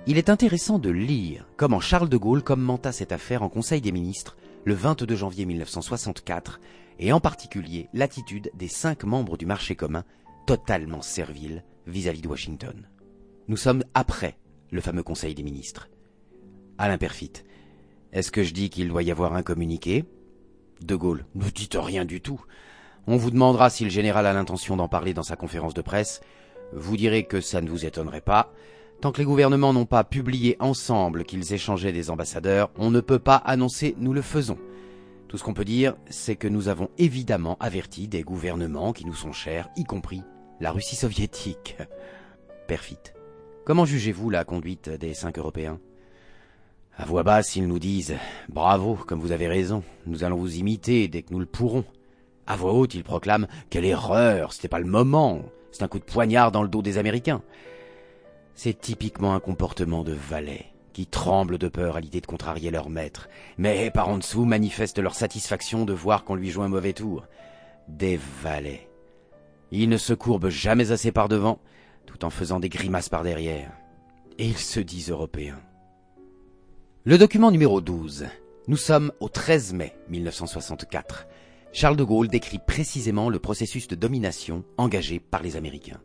Il 0.07 0.17
est 0.17 0.29
intéressant 0.29 0.79
de 0.79 0.89
lire 0.89 1.45
comment 1.57 1.81
Charles 1.81 2.09
de 2.09 2.17
Gaulle 2.17 2.43
commenta 2.43 2.91
cette 2.91 3.12
affaire 3.12 3.43
en 3.43 3.49
Conseil 3.49 3.81
des 3.81 3.91
ministres 3.91 4.38
le 4.63 4.73
22 4.73 5.15
janvier 5.15 5.45
1964 5.45 6.59
et 6.99 7.12
en 7.13 7.19
particulier 7.19 7.89
l'attitude 7.93 8.51
des 8.55 8.67
cinq 8.67 9.03
membres 9.03 9.38
du 9.38 9.45
marché 9.45 9.75
commun 9.75 10.03
totalement 10.45 11.01
serviles 11.01 11.63
vis-à-vis 11.88 12.21
de 12.21 12.27
Washington. 12.27 12.88
Nous 13.47 13.57
sommes 13.57 13.83
après 13.93 14.38
le 14.71 14.81
fameux 14.81 15.03
Conseil 15.03 15.33
des 15.33 15.43
ministres. 15.43 15.89
Alain 16.77 16.97
Perfit. 16.97 17.33
Est-ce 18.12 18.31
que 18.31 18.43
je 18.43 18.53
dis 18.53 18.69
qu'il 18.69 18.89
doit 18.89 19.03
y 19.03 19.12
avoir 19.12 19.33
un 19.33 19.43
communiqué? 19.43 20.05
De 20.81 20.95
Gaulle. 20.95 21.25
Ne 21.35 21.49
dites 21.49 21.77
rien 21.79 22.05
du 22.05 22.21
tout. 22.21 22.41
On 23.07 23.17
vous 23.17 23.31
demandera 23.31 23.69
si 23.69 23.83
le 23.83 23.89
général 23.89 24.25
a 24.25 24.33
l'intention 24.33 24.77
d'en 24.77 24.88
parler 24.88 25.13
dans 25.13 25.23
sa 25.23 25.35
conférence 25.35 25.73
de 25.73 25.81
presse. 25.81 26.21
Vous 26.73 26.97
direz 26.97 27.25
que 27.25 27.41
ça 27.41 27.62
ne 27.62 27.69
vous 27.69 27.85
étonnerait 27.85 28.21
pas. 28.21 28.53
Tant 29.01 29.12
que 29.12 29.19
les 29.19 29.25
gouvernements 29.25 29.73
n'ont 29.73 29.85
pas 29.85 30.03
publié 30.03 30.57
ensemble 30.59 31.23
qu'ils 31.23 31.53
échangeaient 31.53 31.93
des 31.93 32.09
ambassadeurs, 32.09 32.69
on 32.77 32.91
ne 32.91 32.99
peut 32.99 33.19
pas 33.19 33.38
annoncer 33.38 33.95
nous 33.97 34.13
le 34.13 34.21
faisons. 34.21 34.57
Tout 35.30 35.38
ce 35.38 35.44
qu'on 35.44 35.54
peut 35.54 35.63
dire, 35.63 35.96
c'est 36.10 36.36
que 36.36 36.48
nous 36.48 36.70
avons 36.70 36.89
évidemment 36.98 37.56
averti 37.60 38.08
des 38.08 38.24
gouvernements 38.24 38.94
qui 38.94 39.06
nous 39.06 39.13
sont 39.13 39.32
chers, 39.32 39.70
y 39.76 39.84
compris 39.84 40.24
la 40.60 40.72
Russie 40.72 40.96
soviétique. 40.96 41.78
Perfit. 42.68 42.98
Comment 43.63 43.86
jugez-vous 43.86 44.32
la 44.32 44.44
conduite 44.44 44.89
des 44.89 45.13
cinq 45.13 45.38
Européens? 45.38 45.80
À 46.98 47.06
voix 47.06 47.22
basse, 47.22 47.56
ils 47.56 47.68
nous 47.68 47.78
disent 47.78 48.15
Bravo, 48.50 48.96
comme 48.96 49.20
vous 49.20 49.32
avez 49.32 49.48
raison, 49.48 49.84
nous 50.08 50.24
allons 50.24 50.38
vous 50.38 50.58
imiter 50.58 51.08
dès 51.08 51.22
que 51.22 51.32
nous 51.32 51.39
le 51.39 51.46
pourrons. 51.46 51.86
À 52.48 52.56
voix 52.56 52.74
haute, 52.74 52.96
ils 52.96 53.04
proclament 53.04 53.48
Quelle 53.70 53.86
erreur, 53.86 54.52
c'était 54.52 54.68
pas 54.68 54.80
le 54.80 54.86
moment, 54.86 55.44
c'est 55.72 55.84
un 55.84 55.88
coup 55.88 56.00
de 56.00 56.06
poignard 56.06 56.52
dans 56.52 56.63
le 56.63 56.70
dos 56.70 56.82
des 56.82 56.98
Américains. 56.98 57.44
C'est 58.56 58.82
typiquement 58.82 59.36
un 59.36 59.39
comportement 59.39 60.04
de 60.04 60.13
valet 60.13 60.68
qui 60.93 61.06
tremble 61.06 61.58
de 61.58 61.67
peur 61.67 61.95
à 61.95 62.02
l'idée 62.02 62.21
de 62.21 62.25
contrarier 62.25 62.71
leur 62.71 62.89
maître, 62.89 63.30
mais 63.58 63.91
par 63.91 64.10
en 64.10 64.17
dessous 64.17 64.45
manifeste 64.45 64.99
leur 64.99 65.15
satisfaction 65.15 65.86
de 65.86 65.93
voir 65.93 66.23
qu'on 66.23 66.36
lui 66.36 66.49
joue 66.49 66.63
un 66.63 66.67
mauvais 66.67 66.93
tour. 66.93 67.25
Des 67.88 68.19
valets. 68.41 68.89
Ils 69.71 69.89
ne 69.89 69.97
se 69.97 70.13
courbent 70.13 70.49
jamais 70.49 70.91
assez 70.91 71.12
par 71.12 71.30
devant, 71.30 71.60
tout 72.06 72.25
en 72.25 72.30
faisant 72.30 72.60
des 72.60 72.69
grimaces 72.69 73.10
par 73.10 73.23
derrière. 73.23 73.71
Et 74.38 74.47
ils 74.47 74.58
se 74.58 74.80
disent 74.80 75.12
européens. 75.12 75.60
Le 77.06 77.17
document 77.17 77.52
numéro 77.52 77.82
12. 77.82 78.28
Nous 78.67 78.78
sommes 78.78 79.12
au 79.19 79.30
13 79.30 79.73
mai 79.73 79.95
1964. 80.10 81.28
Charles 81.71 81.98
de 81.98 82.04
Gaulle 82.04 82.27
décrit 82.27 82.60
précisément 82.60 83.29
le 83.29 83.40
processus 83.40 83.87
de 83.87 83.96
domination 83.96 84.63
engagé 84.77 85.19
par 85.19 85.44
les 85.44 85.56
Américains. 85.56 86.02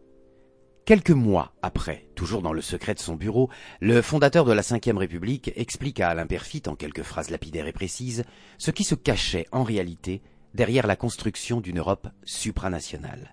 Quelques 0.84 1.12
mois 1.12 1.54
après, 1.62 2.08
toujours 2.14 2.42
dans 2.42 2.52
le 2.52 2.60
secret 2.60 2.92
de 2.92 2.98
son 2.98 3.14
bureau, 3.14 3.48
le 3.80 4.02
fondateur 4.02 4.44
de 4.44 4.52
la 4.52 4.60
Ve 4.60 4.98
République 4.98 5.50
explique 5.56 5.98
à 5.98 6.10
Alain 6.10 6.26
Perfit, 6.26 6.64
en 6.66 6.74
quelques 6.74 7.02
phrases 7.02 7.30
lapidaires 7.30 7.66
et 7.66 7.72
précises, 7.72 8.24
ce 8.58 8.70
qui 8.70 8.84
se 8.84 8.94
cachait 8.94 9.46
en 9.50 9.62
réalité 9.62 10.20
derrière 10.52 10.86
la 10.86 10.96
construction 10.96 11.62
d'une 11.62 11.78
Europe 11.78 12.08
supranationale. 12.24 13.32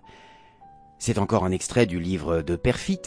C'est 0.98 1.18
encore 1.18 1.44
un 1.44 1.50
extrait 1.50 1.84
du 1.84 2.00
livre 2.00 2.40
de 2.40 2.56
Perfit, 2.56 3.02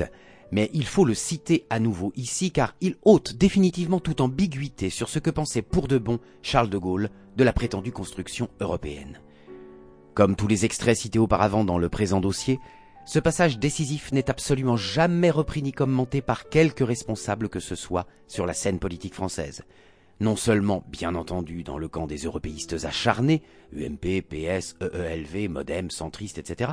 mais 0.52 0.70
il 0.74 0.86
faut 0.86 1.06
le 1.06 1.16
citer 1.16 1.66
à 1.72 1.80
nouveau 1.80 2.14
ici 2.16 2.52
car 2.52 2.76
il 2.82 2.98
ôte 3.02 3.34
définitivement 3.34 4.00
toute 4.00 4.22
ambiguïté 4.22 4.91
sur 4.91 5.10
ce 5.10 5.18
que 5.18 5.32
pensait 5.32 5.64
pour 5.64 5.88
de 5.88 5.98
bon 5.98 6.20
Charles 6.43 6.70
de 6.70 6.78
Gaulle 6.78 7.10
de 7.36 7.43
la 7.43 7.52
prétendue 7.52 7.91
construction 7.91 8.50
européenne. 8.60 9.20
Comme 10.14 10.36
tous 10.36 10.48
les 10.48 10.66
extraits 10.66 10.96
cités 10.96 11.20
auparavant 11.20 11.66
dans 11.66 11.80
le 11.80 11.89
présent 11.89 12.22
dossier, 12.22 12.60
ce 13.06 13.20
passage 13.20 13.60
décisif 13.60 14.12
n'est 14.12 14.32
absolument 14.32 14.78
jamais 14.78 15.30
repris 15.30 15.62
ni 15.62 15.72
commenté 15.72 16.22
par 16.22 16.49
quelque 16.49 16.84
responsable 16.84 17.49
que 17.49 17.60
ce 17.60 17.76
soit 17.76 18.08
sur 18.28 18.47
la 18.47 18.53
scène 18.53 18.80
politique 18.80 19.14
française. 19.14 19.64
Non 20.20 20.36
seulement, 20.36 20.84
bien 20.88 21.14
entendu, 21.14 21.64
dans 21.64 21.78
le 21.78 21.88
camp 21.88 22.08
des 22.08 22.18
européistes 22.18 22.86
acharnés, 22.86 23.43
UMP, 23.76 24.22
PS, 24.22 24.76
EELV, 24.82 25.49
Modem, 25.49 25.91
centristes, 25.91 26.39
etc., 26.39 26.72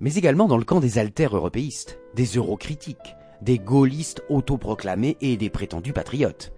mais 0.00 0.14
également 0.14 0.48
dans 0.48 0.56
le 0.56 0.64
camp 0.64 0.80
des 0.80 0.98
altères 0.98 1.36
européistes, 1.36 2.00
des 2.14 2.24
eurocritiques, 2.24 3.14
des 3.42 3.58
gaullistes 3.58 4.24
autoproclamés 4.28 5.18
et 5.20 5.36
des 5.36 5.50
prétendus 5.50 5.92
patriotes. 5.92 6.52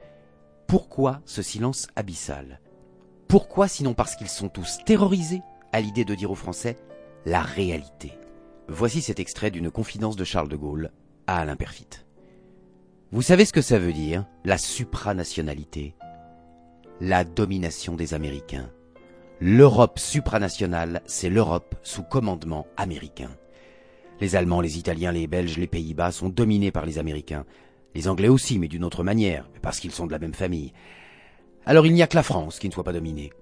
Pourquoi 0.68 1.20
ce 1.26 1.42
silence 1.42 1.88
abyssal? 1.96 2.60
Pourquoi 3.28 3.68
sinon 3.68 3.94
parce 3.94 4.16
qu'ils 4.16 4.28
sont 4.28 4.48
tous 4.48 4.78
terrorisés, 4.86 5.42
à 5.72 5.80
l'idée 5.80 6.04
de 6.04 6.14
dire 6.14 6.30
aux 6.30 6.36
Français 6.36 6.76
la 7.26 7.42
réalité? 7.42 8.12
Voici 8.68 9.02
cet 9.02 9.20
extrait 9.20 9.50
d'une 9.50 9.70
confidence 9.70 10.16
de 10.16 10.24
Charles 10.24 10.48
de 10.48 10.56
Gaulle 10.56 10.90
à 11.26 11.38
Alain 11.38 11.56
Perfit. 11.56 11.88
Vous 13.10 13.22
savez 13.22 13.44
ce 13.44 13.52
que 13.52 13.60
ça 13.60 13.78
veut 13.78 13.92
dire, 13.92 14.24
la 14.44 14.56
supranationalité? 14.56 15.94
La 17.00 17.24
domination 17.24 17.96
des 17.96 18.14
Américains. 18.14 18.70
L'Europe 19.40 19.98
supranationale, 19.98 21.02
c'est 21.04 21.28
l'Europe 21.28 21.74
sous 21.82 22.04
commandement 22.04 22.66
américain. 22.76 23.30
Les 24.20 24.36
Allemands, 24.36 24.60
les 24.60 24.78
Italiens, 24.78 25.10
les 25.10 25.26
Belges, 25.26 25.58
les 25.58 25.66
Pays-Bas 25.66 26.12
sont 26.12 26.28
dominés 26.28 26.70
par 26.70 26.86
les 26.86 26.98
Américains. 26.98 27.44
Les 27.94 28.06
Anglais 28.06 28.28
aussi, 28.28 28.60
mais 28.60 28.68
d'une 28.68 28.84
autre 28.84 29.02
manière, 29.02 29.50
parce 29.60 29.80
qu'ils 29.80 29.90
sont 29.90 30.06
de 30.06 30.12
la 30.12 30.20
même 30.20 30.34
famille. 30.34 30.72
Alors 31.66 31.86
il 31.86 31.92
n'y 31.92 32.02
a 32.02 32.06
que 32.06 32.16
la 32.16 32.22
France 32.22 32.60
qui 32.60 32.68
ne 32.68 32.72
soit 32.72 32.84
pas 32.84 32.92
dominée. 32.92 33.32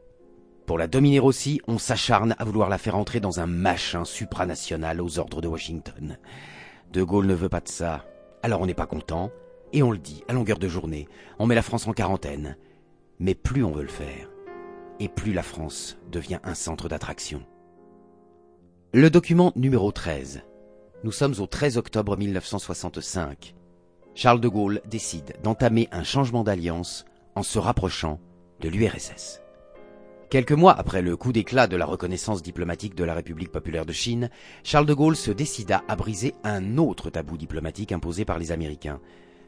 Pour 0.71 0.79
la 0.79 0.87
dominer 0.87 1.19
aussi, 1.19 1.61
on 1.67 1.79
s'acharne 1.79 2.37
à 2.39 2.45
vouloir 2.45 2.69
la 2.69 2.79
faire 2.79 2.97
entrer 2.97 3.19
dans 3.19 3.41
un 3.41 3.49
machin 3.49 4.05
supranational 4.05 5.01
aux 5.01 5.19
ordres 5.19 5.41
de 5.41 5.49
Washington. 5.49 6.17
De 6.93 7.03
Gaulle 7.03 7.27
ne 7.27 7.35
veut 7.35 7.49
pas 7.49 7.59
de 7.59 7.67
ça. 7.67 8.07
Alors 8.45 8.61
on 8.61 8.67
n'est 8.67 8.73
pas 8.73 8.87
content, 8.87 9.33
et 9.73 9.83
on 9.83 9.91
le 9.91 9.99
dit 9.99 10.23
à 10.29 10.33
longueur 10.33 10.61
de 10.61 10.69
journée. 10.69 11.09
On 11.41 11.47
met 11.47 11.57
la 11.57 11.63
France 11.63 11.89
en 11.89 11.93
quarantaine. 11.93 12.57
Mais 13.19 13.35
plus 13.35 13.65
on 13.65 13.73
veut 13.73 13.83
le 13.83 13.89
faire, 13.89 14.31
et 15.01 15.09
plus 15.09 15.33
la 15.33 15.43
France 15.43 15.99
devient 16.13 16.39
un 16.45 16.55
centre 16.55 16.89
d'attraction. 16.89 17.45
Le 18.95 19.11
document 19.11 19.53
numéro 19.57 19.91
13. 19.91 20.43
Nous 21.03 21.11
sommes 21.11 21.35
au 21.41 21.49
13 21.49 21.79
octobre 21.79 22.17
1965. 22.17 23.57
Charles 24.15 24.41
de 24.41 24.47
Gaulle 24.47 24.83
décide 24.87 25.35
d'entamer 25.43 25.89
un 25.91 26.05
changement 26.05 26.45
d'alliance 26.45 27.07
en 27.35 27.43
se 27.43 27.59
rapprochant 27.59 28.21
de 28.61 28.69
l'URSS. 28.69 29.43
Quelques 30.31 30.53
mois 30.53 30.79
après 30.79 31.03
le 31.03 31.17
coup 31.17 31.33
d'éclat 31.33 31.67
de 31.67 31.77
la 31.77 31.85
reconnaissance 31.85 32.41
diplomatique 32.41 32.95
de 32.95 33.03
la 33.03 33.15
République 33.15 33.51
populaire 33.51 33.85
de 33.85 33.93
Chine, 33.93 34.31
Charles 34.63 34.87
de 34.87 34.95
Gaulle 34.95 35.17
se 35.17 35.33
décida 35.33 35.83
à 35.89 35.97
briser 35.97 36.35
un 36.45 36.79
autre 36.79 37.11
tabou 37.11 37.37
diplomatique 37.37 37.91
imposé 37.91 38.25
par 38.25 38.39
les 38.39 38.53
Américains, 38.53 39.01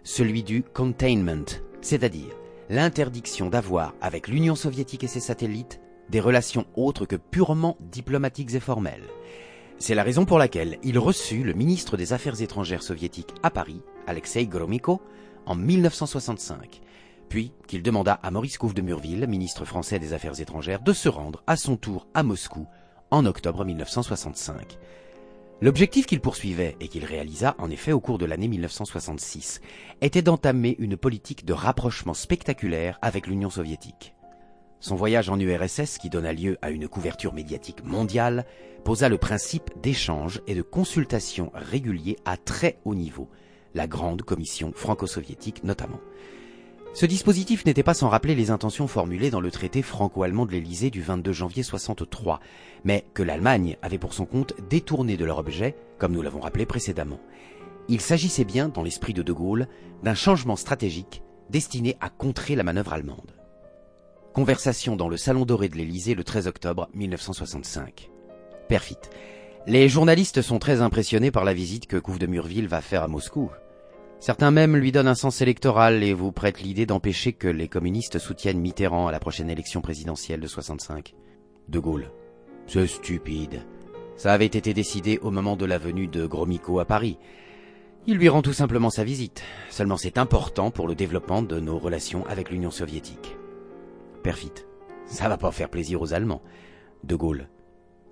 celui 0.03 0.43
du 0.43 0.65
containment, 0.65 1.61
c'est-à-dire 1.83 2.35
l'interdiction 2.69 3.49
d'avoir 3.49 3.95
avec 4.01 4.27
l'Union 4.27 4.57
soviétique 4.57 5.05
et 5.05 5.07
ses 5.07 5.21
satellites 5.21 5.81
des 6.11 6.19
relations 6.19 6.67
autres 6.75 7.07
que 7.07 7.15
purement 7.15 7.77
diplomatiques 7.79 8.55
et 8.55 8.61
formelles. 8.61 9.07
C'est 9.79 9.95
la 9.95 10.03
raison 10.03 10.25
pour 10.25 10.39
laquelle 10.39 10.79
il 10.83 10.99
reçut 10.99 11.45
le 11.45 11.53
ministre 11.53 11.97
des 11.97 12.13
Affaires 12.13 12.43
étrangères 12.43 12.83
soviétique 12.83 13.35
à 13.45 13.51
Paris, 13.51 13.83
Alexei 14.09 14.47
Gromyko, 14.47 15.01
en 15.47 15.55
1965, 15.55 16.81
puis 17.33 17.51
qu'il 17.67 17.83
demanda 17.83 18.21
à 18.23 18.31
Maurice 18.31 18.59
Couve 18.59 18.75
de 18.75 18.83
Murville, 18.83 19.27
ministre 19.27 19.65
français 19.65 19.99
des 19.99 20.13
Affaires 20.13 20.39
étrangères, 20.39 20.83
de 20.83 20.93
se 20.93 21.09
rendre 21.09 21.43
à 21.47 21.57
son 21.57 21.79
tour 21.79 22.07
à 22.13 22.23
Moscou 22.23 22.67
en 23.11 23.25
octobre 23.25 23.65
1965. 23.65 24.77
L'objectif 25.63 26.05
qu'il 26.05 26.21
poursuivait 26.21 26.77
et 26.79 26.89
qu'il 26.89 27.07
réalisa 27.07 27.55
en 27.57 27.71
effet 27.71 27.93
au 27.93 28.01
cours 28.01 28.19
de 28.19 28.27
l'année 28.27 28.49
1966 28.49 29.63
était 30.03 30.21
d'entamer 30.21 30.77
une 30.79 30.99
politique 30.99 31.47
de 31.47 31.55
rapprochement 31.55 32.13
spectaculaire 32.13 32.99
avec 33.01 33.27
l'Union 33.27 33.49
soviétique. 33.49 34.15
Son 34.81 34.95
voyage 34.95 35.31
en 35.31 35.41
URSS, 35.41 35.97
qui 35.97 36.11
donna 36.11 36.35
lieu 36.35 36.59
à 36.61 36.69
une 36.69 36.87
couverture 36.87 37.33
médiatique 37.33 37.83
mondiale, 37.83 38.45
posa 38.85 39.09
le 39.09 39.17
principe 39.17 39.71
d'échange 39.83 40.43
et 40.47 40.55
de 40.55 40.61
consultation 40.61 41.51
réguliers 41.55 42.19
à 42.27 42.37
très 42.37 42.79
haut 42.85 42.95
niveau, 42.95 43.31
la 43.73 43.87
grande 43.87 44.21
commission 44.21 44.71
franco-soviétique 44.75 45.65
notamment. 45.65 46.01
Ce 46.95 47.07
dispositif 47.07 47.65
n'était 47.65 47.83
pas 47.83 47.95
sans 47.95 48.11
rappeler 48.11 48.35
les 48.35 48.51
intentions 48.51 48.87
formulées 48.87 49.31
dans 49.31 49.41
le 49.41 49.51
traité 49.51 49.81
franco-allemand 49.81 50.45
de 50.45 50.53
l'Élysée 50.53 50.91
du 50.91 51.01
22 51.01 51.33
janvier 51.33 51.63
63, 51.63 52.39
mais 52.85 53.07
que 53.15 53.23
l'Allemagne 53.23 53.79
avait 53.81 53.97
pour 53.97 54.13
son 54.13 54.27
compte 54.27 54.53
détourné 54.69 55.17
de 55.17 55.25
leur 55.25 55.39
objet, 55.39 55.75
comme 55.99 56.13
nous 56.13 56.21
l'avons 56.21 56.41
rappelé 56.41 56.67
précédemment. 56.67 57.19
Il 57.89 58.03
s'agissait 58.03 58.45
bien, 58.45 58.69
dans 58.69 58.83
l'esprit 58.83 59.15
de 59.15 59.23
De 59.23 59.33
Gaulle, 59.33 59.69
d'un 60.03 60.15
changement 60.15 60.57
stratégique 60.57 61.23
destiné 61.49 61.97
à 62.01 62.11
contrer 62.11 62.57
la 62.57 62.63
manœuvre 62.63 62.93
allemande. 62.93 63.33
Conversation 64.35 64.95
dans 64.95 65.09
le 65.09 65.17
Salon 65.17 65.47
Doré 65.47 65.71
de 65.71 65.77
l'Élysée 65.77 66.15
le 66.15 66.25
13 66.25 66.47
octobre 66.47 66.91
1965. 66.95 68.11
Perfit. 68.69 68.99
Les 69.67 69.89
journalistes 69.89 70.43
sont 70.43 70.59
très 70.59 70.83
impressionnés 70.83 71.31
par 71.31 71.45
la 71.45 71.55
visite 71.55 71.87
que 71.87 71.97
Couve 71.97 72.19
de 72.19 72.27
Murville 72.27 72.69
va 72.69 72.83
faire 72.83 73.03
à 73.03 73.09
Moscou. 73.09 73.51
Certains 74.23 74.53
même 74.53 74.77
lui 74.77 74.93
donnent 74.93 75.09
un 75.09 75.17
sens 75.17 75.41
électoral 75.41 76.05
et 76.05 76.13
vous 76.13 76.31
prêtent 76.31 76.63
l'idée 76.63 76.87
d'empêcher 76.87 77.33
que 77.33 77.49
les 77.49 77.67
communistes 77.67 78.21
soutiennent 78.21 78.61
Mitterrand 78.61 79.09
à 79.09 79.11
la 79.11 79.19
prochaine 79.19 79.51
élection 79.51 79.81
présidentielle 79.81 80.39
de 80.39 80.47
65. 80.47 81.13
De 81.69 81.81
Gaulle. 81.81 82.13
C'est 82.69 82.87
stupide. 82.87 83.67
Ça 84.17 84.33
avait 84.33 84.47
été 84.47 84.73
décidé 84.75 85.19
au 85.23 85.33
moment 85.33 85.57
de 85.57 85.65
la 85.65 85.77
venue 85.77 86.07
de 86.07 86.25
Gromyko 86.25 86.79
à 86.79 86.85
Paris. 86.85 87.19
Il 88.07 88.17
lui 88.17 88.29
rend 88.29 88.43
tout 88.43 88.53
simplement 88.53 88.91
sa 88.91 89.03
visite. 89.03 89.43
Seulement 89.71 89.97
c'est 89.97 90.19
important 90.19 90.71
pour 90.71 90.87
le 90.87 90.95
développement 90.95 91.43
de 91.43 91.59
nos 91.59 91.81
relations 91.81 92.25
avec 92.27 92.51
l'Union 92.51 92.71
soviétique. 92.71 93.37
Perfit. 94.23 94.53
Ça 95.05 95.29
va 95.29 95.37
pas 95.37 95.51
faire 95.51 95.69
plaisir 95.69 96.01
aux 96.01 96.15
Allemands. 96.15 96.43
De 97.03 97.17
Gaulle. 97.17 97.49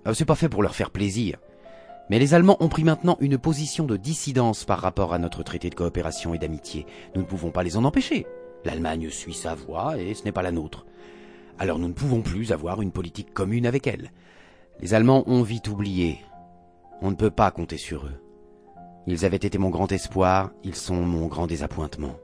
Euh, 0.07 0.13
c'est 0.13 0.25
pas 0.25 0.35
fait 0.35 0.49
pour 0.49 0.61
leur 0.61 0.75
faire 0.75 0.91
plaisir. 0.91 1.37
Mais 2.11 2.19
les 2.19 2.33
Allemands 2.33 2.57
ont 2.59 2.67
pris 2.67 2.83
maintenant 2.83 3.15
une 3.21 3.37
position 3.37 3.85
de 3.85 3.95
dissidence 3.95 4.65
par 4.65 4.79
rapport 4.79 5.13
à 5.13 5.17
notre 5.17 5.43
traité 5.43 5.69
de 5.69 5.75
coopération 5.75 6.33
et 6.33 6.37
d'amitié. 6.37 6.85
Nous 7.15 7.21
ne 7.21 7.25
pouvons 7.25 7.51
pas 7.51 7.63
les 7.63 7.77
en 7.77 7.85
empêcher. 7.85 8.27
L'Allemagne 8.65 9.09
suit 9.09 9.33
sa 9.33 9.55
voie 9.55 9.97
et 9.97 10.13
ce 10.13 10.25
n'est 10.25 10.33
pas 10.33 10.41
la 10.41 10.51
nôtre. 10.51 10.85
Alors 11.57 11.79
nous 11.79 11.87
ne 11.87 11.93
pouvons 11.93 12.21
plus 12.21 12.51
avoir 12.51 12.81
une 12.81 12.91
politique 12.91 13.33
commune 13.33 13.65
avec 13.65 13.87
elle. 13.87 14.11
Les 14.81 14.93
Allemands 14.93 15.23
ont 15.25 15.41
vite 15.41 15.69
oublié. 15.69 16.17
On 17.01 17.11
ne 17.11 17.15
peut 17.15 17.31
pas 17.31 17.49
compter 17.49 17.77
sur 17.77 18.05
eux. 18.05 18.21
Ils 19.07 19.23
avaient 19.23 19.37
été 19.37 19.57
mon 19.57 19.69
grand 19.69 19.89
espoir, 19.93 20.51
ils 20.65 20.75
sont 20.75 21.01
mon 21.01 21.27
grand 21.27 21.47
désappointement. 21.47 22.17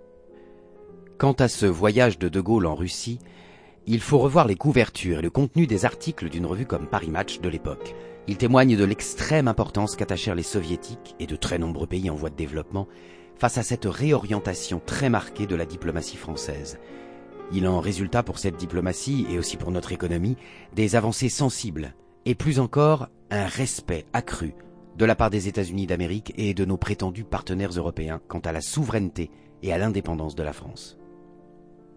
Quant 1.17 1.31
à 1.31 1.47
ce 1.47 1.65
voyage 1.65 2.19
de 2.19 2.27
De 2.27 2.41
Gaulle 2.41 2.65
en 2.65 2.75
Russie, 2.75 3.19
il 3.85 4.01
faut 4.01 4.17
revoir 4.17 4.47
les 4.47 4.55
couvertures 4.55 5.19
et 5.19 5.21
le 5.21 5.29
contenu 5.29 5.65
des 5.65 5.85
articles 5.85 6.29
d'une 6.29 6.45
revue 6.45 6.65
comme 6.65 6.87
Paris 6.87 7.09
Match 7.09 7.39
de 7.39 7.47
l'époque. 7.47 7.95
Il 8.29 8.35
témoigne 8.35 8.75
de 8.75 8.83
l'extrême 8.83 9.47
importance 9.47 9.95
qu'attachèrent 9.95 10.35
les 10.35 10.43
soviétiques 10.43 11.15
et 11.19 11.27
de 11.27 11.37
très 11.37 11.57
nombreux 11.57 11.87
pays 11.87 12.09
en 12.09 12.15
voie 12.15 12.29
de 12.29 12.35
développement 12.35 12.87
face 13.35 13.57
à 13.57 13.63
cette 13.63 13.85
réorientation 13.85 14.81
très 14.85 15.09
marquée 15.09 15.47
de 15.47 15.55
la 15.55 15.65
diplomatie 15.65 16.17
française. 16.17 16.77
Il 17.53 17.67
en 17.67 17.79
résulta 17.79 18.23
pour 18.23 18.39
cette 18.39 18.57
diplomatie 18.57 19.25
et 19.29 19.39
aussi 19.39 19.55
pour 19.55 19.71
notre 19.71 19.93
économie 19.93 20.35
des 20.75 20.97
avancées 20.97 21.29
sensibles 21.29 21.95
et 22.25 22.35
plus 22.35 22.59
encore 22.59 23.07
un 23.29 23.45
respect 23.45 24.05
accru 24.11 24.53
de 24.97 25.05
la 25.05 25.15
part 25.15 25.29
des 25.29 25.47
États-Unis 25.47 25.87
d'Amérique 25.87 26.33
et 26.35 26.53
de 26.53 26.65
nos 26.65 26.77
prétendus 26.77 27.23
partenaires 27.23 27.71
européens 27.71 28.19
quant 28.27 28.39
à 28.39 28.51
la 28.51 28.61
souveraineté 28.61 29.31
et 29.63 29.71
à 29.71 29.77
l'indépendance 29.77 30.35
de 30.35 30.43
la 30.43 30.53
France. 30.53 30.97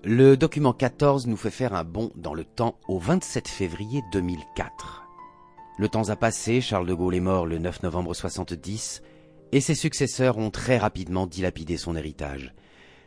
Le 0.05 0.37
document 0.37 0.73
14 0.73 1.27
nous 1.27 1.37
fait 1.37 1.51
faire 1.51 1.75
un 1.75 1.85
bond 1.85 2.13
dans 2.15 2.35
le 2.35 2.45
temps 2.45 2.79
au 2.87 3.01
27 3.01 3.49
février 3.49 4.03
2004. 4.13 5.10
Le 5.79 5.89
temps 5.89 6.11
a 6.11 6.17
passé, 6.17 6.61
Charles 6.61 6.87
de 6.87 6.95
Gaulle 6.95 7.15
est 7.15 7.21
mort 7.21 7.47
le 7.47 7.59
9 7.59 7.83
novembre 7.83 8.15
70, 8.15 9.03
et 9.53 9.61
ses 9.61 9.75
successeurs 9.75 10.39
ont 10.39 10.51
très 10.51 10.79
rapidement 10.79 11.27
dilapidé 11.27 11.77
son 11.77 11.97
héritage. 11.97 12.55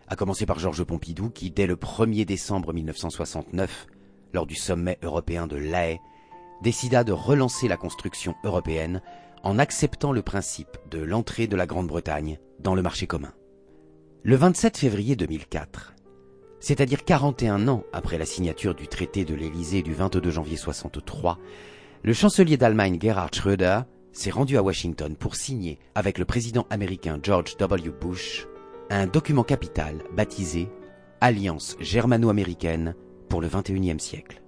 À 0.08 0.16
commencer 0.16 0.46
par 0.46 0.60
Georges 0.60 0.84
Pompidou, 0.84 1.30
qui 1.30 1.52
dès 1.52 1.68
le 1.68 1.76
1er 1.76 2.26
décembre 2.26 2.74
1969, 2.74 3.88
lors 4.34 4.46
du 4.46 4.56
sommet 4.56 4.98
européen 5.04 5.48
de 5.48 5.56
La 5.56 5.90
Haye, 5.90 6.00
décida 6.62 7.04
de 7.04 7.12
relancer 7.12 7.68
la 7.68 7.78
construction 7.78 8.36
européenne 8.44 9.02
en 9.44 9.60
acceptant 9.60 10.12
le 10.12 10.22
principe 10.22 10.78
de 10.90 11.00
l'entrée 11.00 11.48
de 11.48 11.56
la 11.56 11.66
Grande-Bretagne 11.66 12.40
dans 12.60 12.76
le 12.76 12.82
marché 12.82 13.08
commun. 13.08 13.34
Le 14.24 14.36
27 14.36 14.78
février 14.78 15.16
2004, 15.16 15.94
c'est-à-dire 16.60 17.04
41 17.04 17.68
ans 17.68 17.84
après 17.92 18.18
la 18.18 18.26
signature 18.26 18.74
du 18.74 18.88
traité 18.88 19.26
de 19.26 19.36
l'Élysée 19.36 19.82
du 19.82 19.94
22 19.94 20.32
janvier 20.32 20.56
63, 20.56 21.38
le 22.04 22.12
chancelier 22.12 22.58
d'Allemagne 22.58 23.00
Gerhard 23.02 23.34
Schröder 23.34 23.82
s'est 24.12 24.30
rendu 24.30 24.58
à 24.58 24.62
Washington 24.62 25.16
pour 25.16 25.36
signer 25.36 25.80
avec 25.96 26.18
le 26.18 26.26
président 26.26 26.68
américain 26.70 27.18
George 27.24 27.56
W. 27.58 27.92
Bush 27.92 28.46
un 28.90 29.08
document 29.08 29.46
capital 29.46 30.04
baptisé 30.14 30.70
Alliance 31.22 31.78
germano-américaine 31.80 32.96
pour 33.30 33.40
le 33.40 33.48
XXIe 33.48 34.00
siècle. 34.00 34.44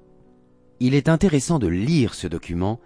Il 0.81 0.93
est 0.93 1.07
intéressant 1.07 1.57
de 1.57 1.67
lire 1.67 2.13
ce 2.13 2.27
document 2.27 2.81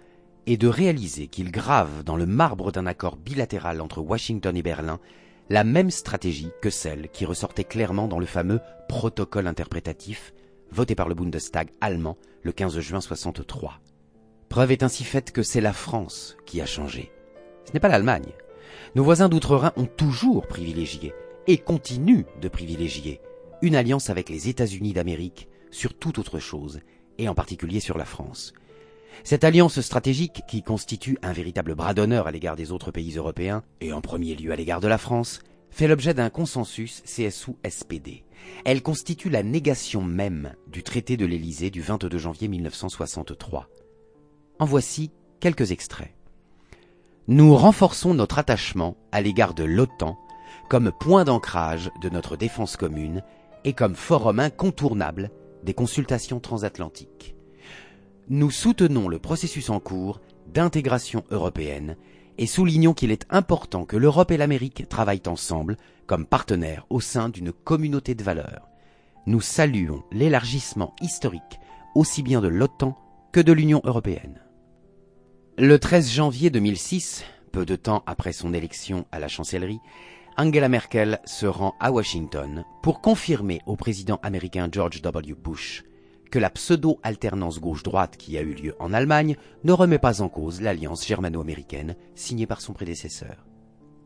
et 0.46 0.56
de 0.56 0.68
réaliser 0.68 1.26
qu'il 1.26 1.50
grave 1.50 2.04
dans 2.04 2.16
le 2.16 2.26
marbre 2.26 2.70
d'un 2.70 2.86
accord 2.86 3.16
bilatéral 3.16 3.80
entre 3.80 4.00
Washington 4.00 4.56
et 4.56 4.62
Berlin 4.62 5.00
la 5.48 5.64
même 5.64 5.90
stratégie 5.90 6.52
que 6.62 6.70
celle 6.70 7.08
qui 7.08 7.24
ressortait 7.24 7.64
clairement 7.64 8.06
dans 8.06 8.20
le 8.20 8.26
fameux 8.26 8.60
protocole 8.88 9.48
interprétatif 9.48 10.32
voté 10.70 10.94
par 10.94 11.08
le 11.08 11.16
Bundestag 11.16 11.70
allemand 11.80 12.16
le 12.44 12.52
15 12.52 12.78
juin 12.78 13.00
63. 13.00 13.80
Preuve 14.50 14.72
est 14.72 14.82
ainsi 14.82 15.04
faite 15.04 15.30
que 15.30 15.44
c'est 15.44 15.60
la 15.60 15.72
France 15.72 16.36
qui 16.44 16.60
a 16.60 16.66
changé. 16.66 17.12
Ce 17.66 17.72
n'est 17.72 17.78
pas 17.78 17.86
l'Allemagne. 17.86 18.32
Nos 18.96 19.04
voisins 19.04 19.28
d'outre-Rhin 19.28 19.72
ont 19.76 19.86
toujours 19.86 20.48
privilégié, 20.48 21.14
et 21.46 21.56
continuent 21.56 22.24
de 22.42 22.48
privilégier, 22.48 23.20
une 23.62 23.76
alliance 23.76 24.10
avec 24.10 24.28
les 24.28 24.48
États-Unis 24.48 24.92
d'Amérique 24.92 25.48
sur 25.70 25.94
toute 25.94 26.18
autre 26.18 26.40
chose, 26.40 26.80
et 27.16 27.28
en 27.28 27.34
particulier 27.36 27.78
sur 27.78 27.96
la 27.96 28.04
France. 28.04 28.52
Cette 29.22 29.44
alliance 29.44 29.80
stratégique, 29.80 30.42
qui 30.48 30.64
constitue 30.64 31.16
un 31.22 31.32
véritable 31.32 31.76
bras 31.76 31.94
d'honneur 31.94 32.26
à 32.26 32.32
l'égard 32.32 32.56
des 32.56 32.72
autres 32.72 32.90
pays 32.90 33.16
européens, 33.16 33.62
et 33.80 33.92
en 33.92 34.00
premier 34.00 34.34
lieu 34.34 34.50
à 34.50 34.56
l'égard 34.56 34.80
de 34.80 34.88
la 34.88 34.98
France, 34.98 35.42
fait 35.70 35.86
l'objet 35.86 36.12
d'un 36.12 36.28
consensus 36.28 37.04
CSU-SPD. 37.04 38.24
Elle 38.64 38.82
constitue 38.82 39.30
la 39.30 39.44
négation 39.44 40.02
même 40.02 40.56
du 40.66 40.82
traité 40.82 41.16
de 41.16 41.24
l'Élysée 41.24 41.70
du 41.70 41.82
22 41.82 42.18
janvier 42.18 42.48
1963. 42.48 43.68
En 44.60 44.66
voici 44.66 45.10
quelques 45.40 45.72
extraits. 45.72 46.14
Nous 47.28 47.56
renforçons 47.56 48.12
notre 48.12 48.38
attachement 48.38 48.98
à 49.10 49.22
l'égard 49.22 49.54
de 49.54 49.64
l'OTAN 49.64 50.18
comme 50.68 50.92
point 50.92 51.24
d'ancrage 51.24 51.90
de 52.02 52.10
notre 52.10 52.36
défense 52.36 52.76
commune 52.76 53.22
et 53.64 53.72
comme 53.72 53.94
forum 53.94 54.38
incontournable 54.38 55.30
des 55.64 55.72
consultations 55.72 56.40
transatlantiques. 56.40 57.34
Nous 58.28 58.50
soutenons 58.50 59.08
le 59.08 59.18
processus 59.18 59.70
en 59.70 59.80
cours 59.80 60.20
d'intégration 60.52 61.24
européenne 61.30 61.96
et 62.36 62.46
soulignons 62.46 62.92
qu'il 62.92 63.12
est 63.12 63.24
important 63.30 63.86
que 63.86 63.96
l'Europe 63.96 64.30
et 64.30 64.36
l'Amérique 64.36 64.90
travaillent 64.90 65.22
ensemble 65.26 65.78
comme 66.06 66.26
partenaires 66.26 66.84
au 66.90 67.00
sein 67.00 67.30
d'une 67.30 67.52
communauté 67.52 68.14
de 68.14 68.22
valeurs. 68.22 68.68
Nous 69.24 69.40
saluons 69.40 70.02
l'élargissement 70.12 70.94
historique 71.00 71.60
aussi 71.94 72.22
bien 72.22 72.42
de 72.42 72.48
l'OTAN 72.48 72.98
que 73.32 73.40
de 73.40 73.54
l'Union 73.54 73.80
européenne. 73.84 74.38
Le 75.62 75.78
13 75.78 76.10
janvier 76.10 76.48
2006, 76.48 77.22
peu 77.52 77.66
de 77.66 77.76
temps 77.76 78.02
après 78.06 78.32
son 78.32 78.54
élection 78.54 79.04
à 79.12 79.18
la 79.18 79.28
chancellerie, 79.28 79.80
Angela 80.38 80.70
Merkel 80.70 81.20
se 81.26 81.44
rend 81.44 81.74
à 81.80 81.92
Washington 81.92 82.64
pour 82.82 83.02
confirmer 83.02 83.60
au 83.66 83.76
président 83.76 84.18
américain 84.22 84.70
George 84.72 85.02
W. 85.02 85.34
Bush 85.34 85.84
que 86.30 86.38
la 86.38 86.48
pseudo-alternance 86.48 87.60
gauche-droite 87.60 88.16
qui 88.16 88.38
a 88.38 88.40
eu 88.40 88.54
lieu 88.54 88.74
en 88.78 88.94
Allemagne 88.94 89.36
ne 89.62 89.72
remet 89.72 89.98
pas 89.98 90.22
en 90.22 90.30
cause 90.30 90.62
l'alliance 90.62 91.06
germano-américaine 91.06 91.94
signée 92.14 92.46
par 92.46 92.62
son 92.62 92.72
prédécesseur. 92.72 93.44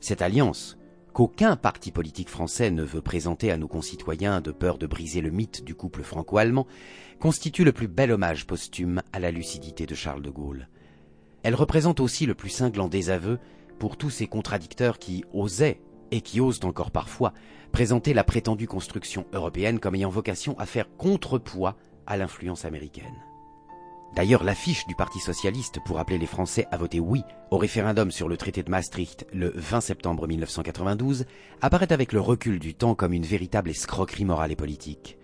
Cette 0.01 0.23
alliance, 0.23 0.77
qu'aucun 1.13 1.55
parti 1.55 1.93
politique 1.93 2.31
français 2.31 2.73
ne 2.73 2.83
veut 2.83 3.01
présenter 3.01 3.53
à 3.53 3.59
nos 3.59 3.69
concitoyens 3.69 4.41
de 4.41 4.51
peur 4.51 4.77
de 4.77 4.89
briser 4.89 5.21
le 5.21 5.31
mythe 5.31 5.63
du 5.63 5.77
couple 5.77 6.03
franco-allemand, 6.03 6.67
constitue 7.21 7.63
le 7.63 7.71
plus 7.71 7.87
bel 7.87 8.11
hommage 8.11 8.45
posthume 8.45 9.03
à 9.13 9.21
la 9.21 9.31
lucidité 9.31 9.87
de 9.87 9.95
Charles 9.95 10.23
de 10.23 10.31
Gaulle. 10.31 10.67
Elle 11.45 11.55
représente 11.55 12.01
aussi 12.01 12.27
le 12.27 12.35
plus 12.35 12.49
cinglant 12.49 12.89
désaveu 12.89 13.39
pour 13.79 13.97
tous 13.97 14.11
ces 14.11 14.27
contradicteurs 14.27 14.99
qui 14.99 15.25
osaient, 15.33 15.81
et 16.11 16.21
qui 16.21 16.41
osent 16.41 16.65
encore 16.65 16.91
parfois, 16.91 17.33
présenter 17.73 18.15
la 18.15 18.25
prétendue 18.25 18.67
construction 18.67 19.27
européenne 19.33 19.81
comme 19.81 19.95
ayant 19.95 20.11
vocation 20.11 20.59
à 20.59 20.67
faire 20.67 20.89
contrepoids 20.97 21.77
à 22.07 22.17
l'influence 22.17 22.65
américaine. 22.65 23.15
D'ailleurs, 24.15 24.45
l'affiche 24.45 24.87
du 24.87 24.95
Parti 24.95 25.19
socialiste 25.19 25.81
pour 25.85 25.99
appeler 25.99 26.19
les 26.19 26.27
Français 26.27 26.69
à 26.71 26.77
voter 26.77 27.01
oui 27.01 27.23
au 27.51 27.59
référendum 27.59 28.13
sur 28.13 28.29
le 28.29 28.37
traité 28.37 28.63
de 28.63 28.71
Maastricht 28.71 29.27
le 29.33 29.53
20 29.57 29.81
septembre 29.81 30.29
1992 30.29 31.27
apparaît 31.61 31.93
avec 31.93 32.13
le 32.13 32.21
recul 32.21 32.61
du 32.61 32.75
temps 32.75 32.95
comme 32.95 33.13
une 33.13 33.25
véritable 33.25 33.71
escroquerie 33.71 34.25
morale 34.25 34.53
et 34.53 34.57
politique. 34.57 35.19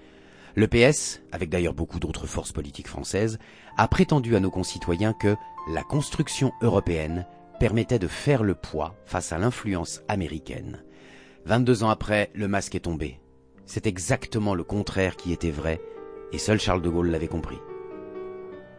Le 0.56 0.66
PS, 0.66 1.20
avec 1.32 1.48
d'ailleurs 1.48 1.74
beaucoup 1.74 2.00
d'autres 2.00 2.26
forces 2.26 2.52
politiques 2.52 2.88
françaises, 2.88 3.38
a 3.76 3.86
prétendu 3.88 4.34
à 4.36 4.40
nos 4.40 4.50
concitoyens 4.50 5.12
que 5.12 5.36
la 5.72 5.82
construction 5.82 6.52
européenne 6.60 7.26
permettait 7.60 7.98
de 7.98 8.08
faire 8.08 8.42
le 8.42 8.54
poids 8.54 8.96
face 9.04 9.32
à 9.32 9.38
l'influence 9.38 10.02
américaine. 10.08 10.82
22 11.46 11.84
ans 11.84 11.90
après, 11.90 12.30
le 12.34 12.48
masque 12.48 12.74
est 12.74 12.80
tombé. 12.80 13.20
C'est 13.66 13.86
exactement 13.86 14.54
le 14.54 14.64
contraire 14.64 15.16
qui 15.16 15.32
était 15.32 15.50
vrai, 15.50 15.80
et 16.32 16.38
seul 16.38 16.58
Charles 16.58 16.82
de 16.82 16.88
Gaulle 16.88 17.10
l'avait 17.10 17.28
compris. 17.28 17.58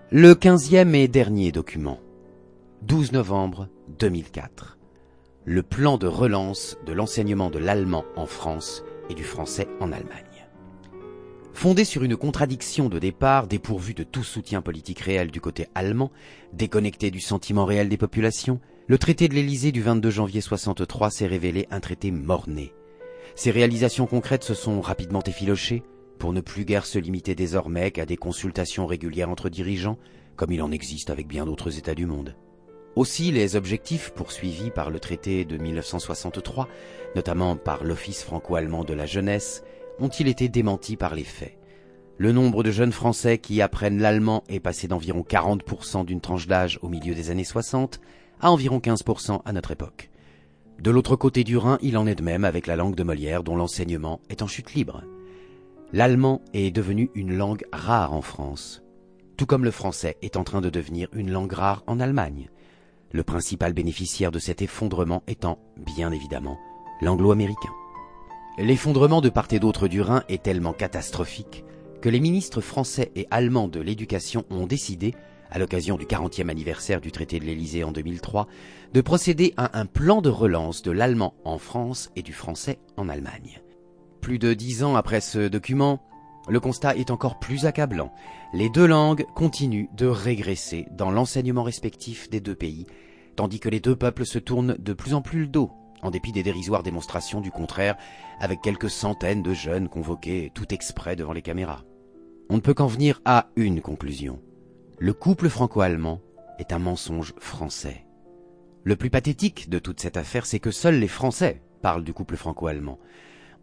Le 0.09 0.35
quinzième 0.35 0.93
et 0.95 1.07
dernier 1.07 1.51
document. 1.51 1.99
12 2.81 3.13
novembre 3.13 3.69
2004. 3.99 4.77
Le 5.45 5.63
plan 5.63 5.97
de 5.97 6.07
relance 6.07 6.77
de 6.85 6.91
l'enseignement 6.91 7.49
de 7.49 7.59
l'allemand 7.59 8.03
en 8.15 8.25
France 8.25 8.83
et 9.09 9.13
du 9.13 9.23
français 9.23 9.67
en 9.79 9.91
Allemagne. 9.91 10.30
Fondé 11.53 11.83
sur 11.83 12.03
une 12.03 12.17
contradiction 12.17 12.89
de 12.89 12.97
départ 12.97 13.47
dépourvue 13.47 13.93
de 13.93 14.03
tout 14.03 14.23
soutien 14.23 14.61
politique 14.61 14.99
réel 14.99 15.31
du 15.31 15.41
côté 15.41 15.67
allemand, 15.75 16.11
déconnecté 16.53 17.11
du 17.11 17.19
sentiment 17.19 17.65
réel 17.65 17.89
des 17.89 17.97
populations, 17.97 18.59
le 18.87 18.97
traité 18.97 19.27
de 19.27 19.35
l'Élysée 19.35 19.71
du 19.71 19.81
22 19.81 20.09
janvier 20.09 20.41
63 20.41 21.11
s'est 21.11 21.27
révélé 21.27 21.67
un 21.69 21.79
traité 21.79 22.11
morné. 22.11 22.73
Ses 23.35 23.51
réalisations 23.51 24.07
concrètes 24.07 24.43
se 24.43 24.53
sont 24.53 24.81
rapidement 24.81 25.23
effilochées, 25.23 25.83
pour 26.17 26.33
ne 26.33 26.41
plus 26.41 26.65
guère 26.65 26.85
se 26.85 26.99
limiter 26.99 27.35
désormais 27.35 27.91
qu'à 27.91 28.05
des 28.05 28.17
consultations 28.17 28.85
régulières 28.85 29.29
entre 29.29 29.49
dirigeants, 29.49 29.97
comme 30.35 30.51
il 30.51 30.61
en 30.61 30.71
existe 30.71 31.09
avec 31.09 31.27
bien 31.27 31.45
d'autres 31.45 31.77
États 31.77 31.95
du 31.95 32.05
monde. 32.05 32.35
Aussi, 32.95 33.31
les 33.31 33.55
objectifs 33.55 34.11
poursuivis 34.11 34.69
par 34.69 34.89
le 34.89 34.99
traité 34.99 35.45
de 35.45 35.57
1963, 35.57 36.67
notamment 37.15 37.55
par 37.55 37.83
l'Office 37.83 38.23
franco-allemand 38.23 38.83
de 38.83 38.93
la 38.93 39.05
jeunesse, 39.05 39.63
ont-ils 39.99 40.27
été 40.27 40.49
démentis 40.49 40.97
par 40.97 41.15
les 41.15 41.23
faits. 41.23 41.57
Le 42.17 42.31
nombre 42.31 42.63
de 42.63 42.71
jeunes 42.71 42.91
Français 42.91 43.37
qui 43.37 43.61
apprennent 43.61 43.99
l'allemand 43.99 44.43
est 44.47 44.59
passé 44.59 44.87
d'environ 44.87 45.25
40% 45.27 46.05
d'une 46.05 46.21
tranche 46.21 46.47
d'âge 46.47 46.77
au 46.81 46.89
milieu 46.89 47.15
des 47.15 47.31
années 47.31 47.43
60 47.43 47.99
à 48.39 48.51
environ 48.51 48.79
15% 48.79 49.41
à 49.43 49.53
notre 49.53 49.71
époque. 49.71 50.09
De 50.79 50.91
l'autre 50.91 51.15
côté 51.15 51.43
du 51.43 51.57
Rhin, 51.57 51.77
il 51.81 51.97
en 51.97 52.07
est 52.07 52.15
de 52.15 52.23
même 52.23 52.45
avec 52.45 52.67
la 52.67 52.75
langue 52.75 52.95
de 52.95 53.03
Molière 53.03 53.43
dont 53.43 53.55
l'enseignement 53.55 54.19
est 54.29 54.41
en 54.41 54.47
chute 54.47 54.73
libre. 54.73 55.03
L'allemand 55.93 56.41
est 56.53 56.71
devenu 56.71 57.11
une 57.15 57.35
langue 57.35 57.65
rare 57.71 58.13
en 58.13 58.21
France, 58.21 58.81
tout 59.37 59.45
comme 59.45 59.65
le 59.65 59.71
français 59.71 60.17
est 60.21 60.37
en 60.37 60.43
train 60.43 60.61
de 60.61 60.69
devenir 60.69 61.07
une 61.13 61.31
langue 61.31 61.53
rare 61.53 61.83
en 61.87 61.99
Allemagne, 61.99 62.49
le 63.11 63.23
principal 63.23 63.73
bénéficiaire 63.73 64.31
de 64.31 64.39
cet 64.39 64.61
effondrement 64.61 65.23
étant, 65.27 65.59
bien 65.77 66.11
évidemment, 66.11 66.57
l'anglo-américain. 67.01 67.71
L'effondrement 68.61 69.21
de 69.21 69.29
part 69.29 69.47
et 69.49 69.59
d'autre 69.59 69.87
du 69.87 70.01
Rhin 70.01 70.23
est 70.29 70.43
tellement 70.43 70.71
catastrophique 70.71 71.65
que 71.99 72.09
les 72.09 72.19
ministres 72.19 72.61
français 72.61 73.11
et 73.15 73.25
allemands 73.31 73.67
de 73.67 73.79
l'éducation 73.79 74.45
ont 74.51 74.67
décidé, 74.67 75.15
à 75.49 75.57
l'occasion 75.57 75.97
du 75.97 76.05
40e 76.05 76.47
anniversaire 76.47 77.01
du 77.01 77.11
traité 77.11 77.39
de 77.39 77.45
l'Élysée 77.45 77.83
en 77.83 77.91
2003, 77.91 78.47
de 78.93 79.01
procéder 79.01 79.55
à 79.57 79.79
un 79.79 79.87
plan 79.87 80.21
de 80.21 80.29
relance 80.29 80.83
de 80.83 80.91
l'allemand 80.91 81.33
en 81.43 81.57
France 81.57 82.11
et 82.15 82.21
du 82.21 82.33
français 82.33 82.77
en 82.97 83.09
Allemagne. 83.09 83.63
Plus 84.21 84.37
de 84.37 84.53
dix 84.53 84.83
ans 84.83 84.95
après 84.95 85.21
ce 85.21 85.47
document, 85.47 85.99
le 86.47 86.59
constat 86.59 86.95
est 86.97 87.09
encore 87.09 87.39
plus 87.39 87.65
accablant. 87.65 88.13
Les 88.53 88.69
deux 88.69 88.85
langues 88.85 89.25
continuent 89.33 89.89
de 89.97 90.05
régresser 90.05 90.85
dans 90.91 91.09
l'enseignement 91.09 91.63
respectif 91.63 92.29
des 92.29 92.41
deux 92.41 92.55
pays, 92.55 92.85
tandis 93.35 93.59
que 93.59 93.69
les 93.69 93.79
deux 93.79 93.95
peuples 93.95 94.25
se 94.25 94.37
tournent 94.37 94.75
de 94.77 94.93
plus 94.93 95.15
en 95.15 95.23
plus 95.23 95.39
le 95.39 95.47
dos 95.47 95.71
en 96.01 96.11
dépit 96.11 96.31
des 96.31 96.43
dérisoires 96.43 96.83
démonstrations 96.83 97.41
du 97.41 97.51
contraire, 97.51 97.97
avec 98.39 98.61
quelques 98.61 98.89
centaines 98.89 99.43
de 99.43 99.53
jeunes 99.53 99.89
convoqués 99.89 100.51
tout 100.53 100.73
exprès 100.73 101.15
devant 101.15 101.33
les 101.33 101.41
caméras. 101.41 101.83
On 102.49 102.55
ne 102.55 102.61
peut 102.61 102.73
qu'en 102.73 102.87
venir 102.87 103.21
à 103.25 103.49
une 103.55 103.81
conclusion. 103.81 104.41
Le 104.99 105.13
couple 105.13 105.49
franco-allemand 105.49 106.21
est 106.59 106.73
un 106.73 106.79
mensonge 106.79 107.33
français. 107.39 108.05
Le 108.83 108.95
plus 108.95 109.09
pathétique 109.09 109.69
de 109.69 109.79
toute 109.79 109.99
cette 109.99 110.17
affaire, 110.17 110.45
c'est 110.45 110.59
que 110.59 110.71
seuls 110.71 110.99
les 110.99 111.07
Français 111.07 111.61
parlent 111.81 112.03
du 112.03 112.13
couple 112.13 112.35
franco-allemand. 112.35 112.99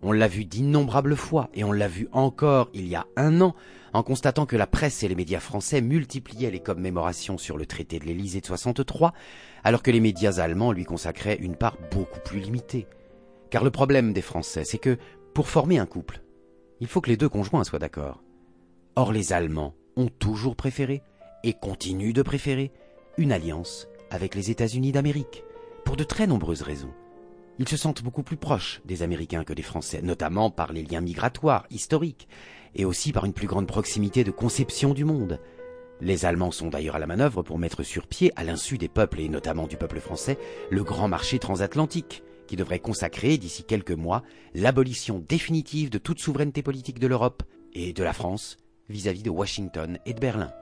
On 0.03 0.13
l'a 0.13 0.29
vu 0.29 0.45
d'innombrables 0.45 1.17
fois, 1.17 1.51
et 1.55 1.65
on 1.65 1.73
l'a 1.73 1.89
vu 1.89 2.09
encore 2.13 2.71
il 2.73 2.87
y 2.87 2.95
a 2.95 3.07
un 3.17 3.41
an, 3.41 3.55
en 3.93 4.03
constatant 4.03 4.47
que 4.47 4.57
la 4.57 4.67
presse 4.67 5.03
et 5.03 5.09
les 5.09 5.15
médias 5.15 5.41
français 5.41 5.81
multipliaient 5.81 6.51
les 6.51 6.61
commémorations 6.61 7.39
sur 7.39 7.59
le 7.59 7.67
traité 7.67 7.99
de 7.99 8.05
l'Élysée 8.05 8.41
de 8.41 8.47
63, 8.47 9.13
alors 9.65 9.83
que 9.83 9.91
les 9.91 10.01
médias 10.01 10.39
allemands 10.39 10.73
lui 10.73 10.85
consacraient 10.85 11.39
une 11.41 11.57
part 11.57 11.77
beaucoup 11.91 12.21
plus 12.21 12.39
limitée. 12.39 12.87
Car 13.51 13.65
le 13.65 13.71
problème 13.71 14.13
des 14.13 14.23
Français, 14.23 14.65
c'est 14.65 14.79
que, 14.79 14.99
pour 15.35 15.49
former 15.49 15.79
un 15.79 15.87
couple, 15.87 16.23
il 16.81 16.87
faut 16.87 17.01
que 17.01 17.11
les 17.11 17.17
deux 17.17 17.29
conjoints 17.29 17.65
soient 17.65 17.79
d'accord. 17.79 18.23
Or 18.95 19.13
les 19.13 19.33
Allemands 19.33 19.75
ont 19.97 20.09
toujours 20.09 20.55
préféré, 20.55 21.03
et 21.43 21.55
continuent 21.55 22.13
de 22.13 22.23
préférer, 22.23 22.73
une 23.17 23.33
alliance 23.33 23.89
avec 24.11 24.35
les 24.35 24.51
États-Unis 24.51 24.93
d'Amérique, 24.93 25.43
pour 25.85 25.97
de 25.97 26.05
très 26.05 26.27
nombreuses 26.27 26.63
raisons. 26.63 26.93
Ils 27.59 27.69
se 27.69 27.77
sentent 27.77 28.03
beaucoup 28.03 28.23
plus 28.23 28.37
proches 28.37 28.81
des 28.85 29.03
Américains 29.03 29.43
que 29.43 29.53
des 29.53 29.63
Français, 29.63 30.01
notamment 30.03 30.51
par 30.51 30.73
les 30.73 30.85
liens 30.85 31.01
migratoires, 31.01 31.67
historiques, 31.71 32.29
et 32.77 32.85
aussi 32.85 33.13
par 33.13 33.25
une 33.25 33.33
plus 33.33 33.49
grande 33.49 33.67
proximité 33.67 34.23
de 34.23 34.31
conception 34.31 34.95
du 34.95 35.05
monde. 35.05 35.41
Les 36.01 36.25
Allemands 36.25 36.53
sont 36.53 36.69
d'ailleurs 36.69 36.95
à 36.95 37.01
la 37.01 37.09
manœuvre 37.09 37.43
pour 37.43 37.59
mettre 37.59 37.83
sur 37.83 38.07
pied, 38.07 38.33
à 38.37 38.45
l'insu 38.45 38.79
des 38.79 38.89
peuples 38.89 39.21
et 39.21 39.29
notamment 39.29 39.67
du 39.67 39.77
peuple 39.77 39.99
français, 39.99 40.39
le 40.71 40.85
grand 40.85 41.09
marché 41.09 41.41
transatlantique, 41.41 42.23
qui 42.47 42.55
devrait 42.55 42.79
consacrer 42.79 43.37
d'ici 43.37 43.65
quelques 43.65 43.91
mois 43.91 44.23
l'abolition 44.55 45.23
définitive 45.29 45.91
de 45.91 45.99
toute 45.99 46.21
souveraineté 46.21 46.63
politique 46.63 47.01
de 47.01 47.09
l'Europe 47.09 47.43
et 47.75 47.93
de 47.93 48.05
la 48.05 48.13
France 48.13 48.57
vis-à-vis 48.89 49.21
-vis 49.21 49.25
de 49.25 49.31
Washington 49.31 49.99
et 50.07 50.15
de 50.15 50.21
Berlin. 50.21 50.53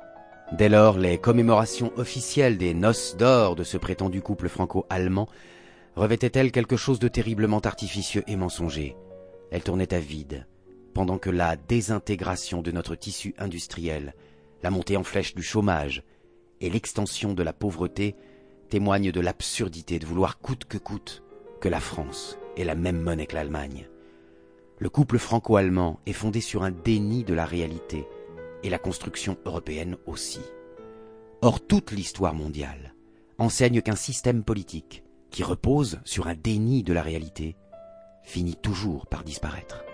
Dès 0.53 0.69
lors, 0.69 0.97
les 0.97 1.19
commémorations 1.19 1.93
officielles 1.97 2.57
des 2.57 2.73
noces 2.73 3.17
d'or 3.17 3.57
de 3.57 3.65
ce 3.65 3.77
prétendu 3.77 4.23
couple 4.23 4.49
franco-allemand 4.49 5.29
revêtait-elle 5.97 6.53
quelque 6.53 6.77
chose 6.77 6.99
de 6.99 7.09
terriblement 7.09 7.61
artificieux 7.61 8.23
et 8.27 8.37
mensonger? 8.37 8.97
Elle 9.51 9.63
tournait 9.63 9.95
à 9.95 9.99
vide, 9.99 10.47
pendant 10.95 11.19
que 11.19 11.31
la 11.31 11.57
désintégration 11.57 12.63
de 12.63 12.71
notre 12.71 12.95
tissu 12.95 13.35
industriel, 13.39 14.15
la 14.63 14.71
montée 14.71 14.97
en 14.97 15.05
flèche 15.05 15.35
du 15.35 15.43
chômage 15.43 16.03
et 16.61 16.71
l'extension 16.71 17.35
de 17.35 17.43
la 17.43 17.53
pauvreté 17.53 18.15
témoignent 18.69 19.13
de 19.13 19.21
l'absurdité 19.21 19.99
de 19.99 20.07
vouloir 20.07 20.39
coûte 20.39 20.65
que 20.65 20.79
coûte 20.79 21.23
que 21.61 21.69
la 21.69 21.81
France 21.81 22.39
ait 22.57 22.65
la 22.65 22.75
même 22.75 23.01
monnaie 23.01 23.27
que 23.27 23.35
l'Allemagne. 23.35 23.89
Le 24.79 24.91
couple 24.91 25.19
franco-allemand 25.19 26.01
est 26.07 26.13
fondé 26.13 26.41
sur 26.41 26.63
un 26.63 26.71
déni 26.71 27.25
de 27.25 27.35
la 27.35 27.47
réalité, 27.47 28.07
et 28.63 28.71
la 28.71 28.79
construction 28.79 29.37
européenne 29.45 29.97
aussi. 30.07 30.41
Or 31.41 31.65
toute 31.65 31.93
l'histoire 31.93 32.35
mondiale 32.35 32.95
enseigne 33.39 33.81
qu'un 33.81 33.97
système 33.97 34.43
politique 34.43 35.05
qui 35.37 35.43
repose 35.43 36.01
sur 36.07 36.29
un 36.29 36.35
déni 36.35 36.83
de 36.83 36.95
la 36.95 37.03
réalité 37.03 37.59
finit 38.23 38.57
toujours 38.57 39.07
par 39.07 39.23
disparaître. 39.23 39.86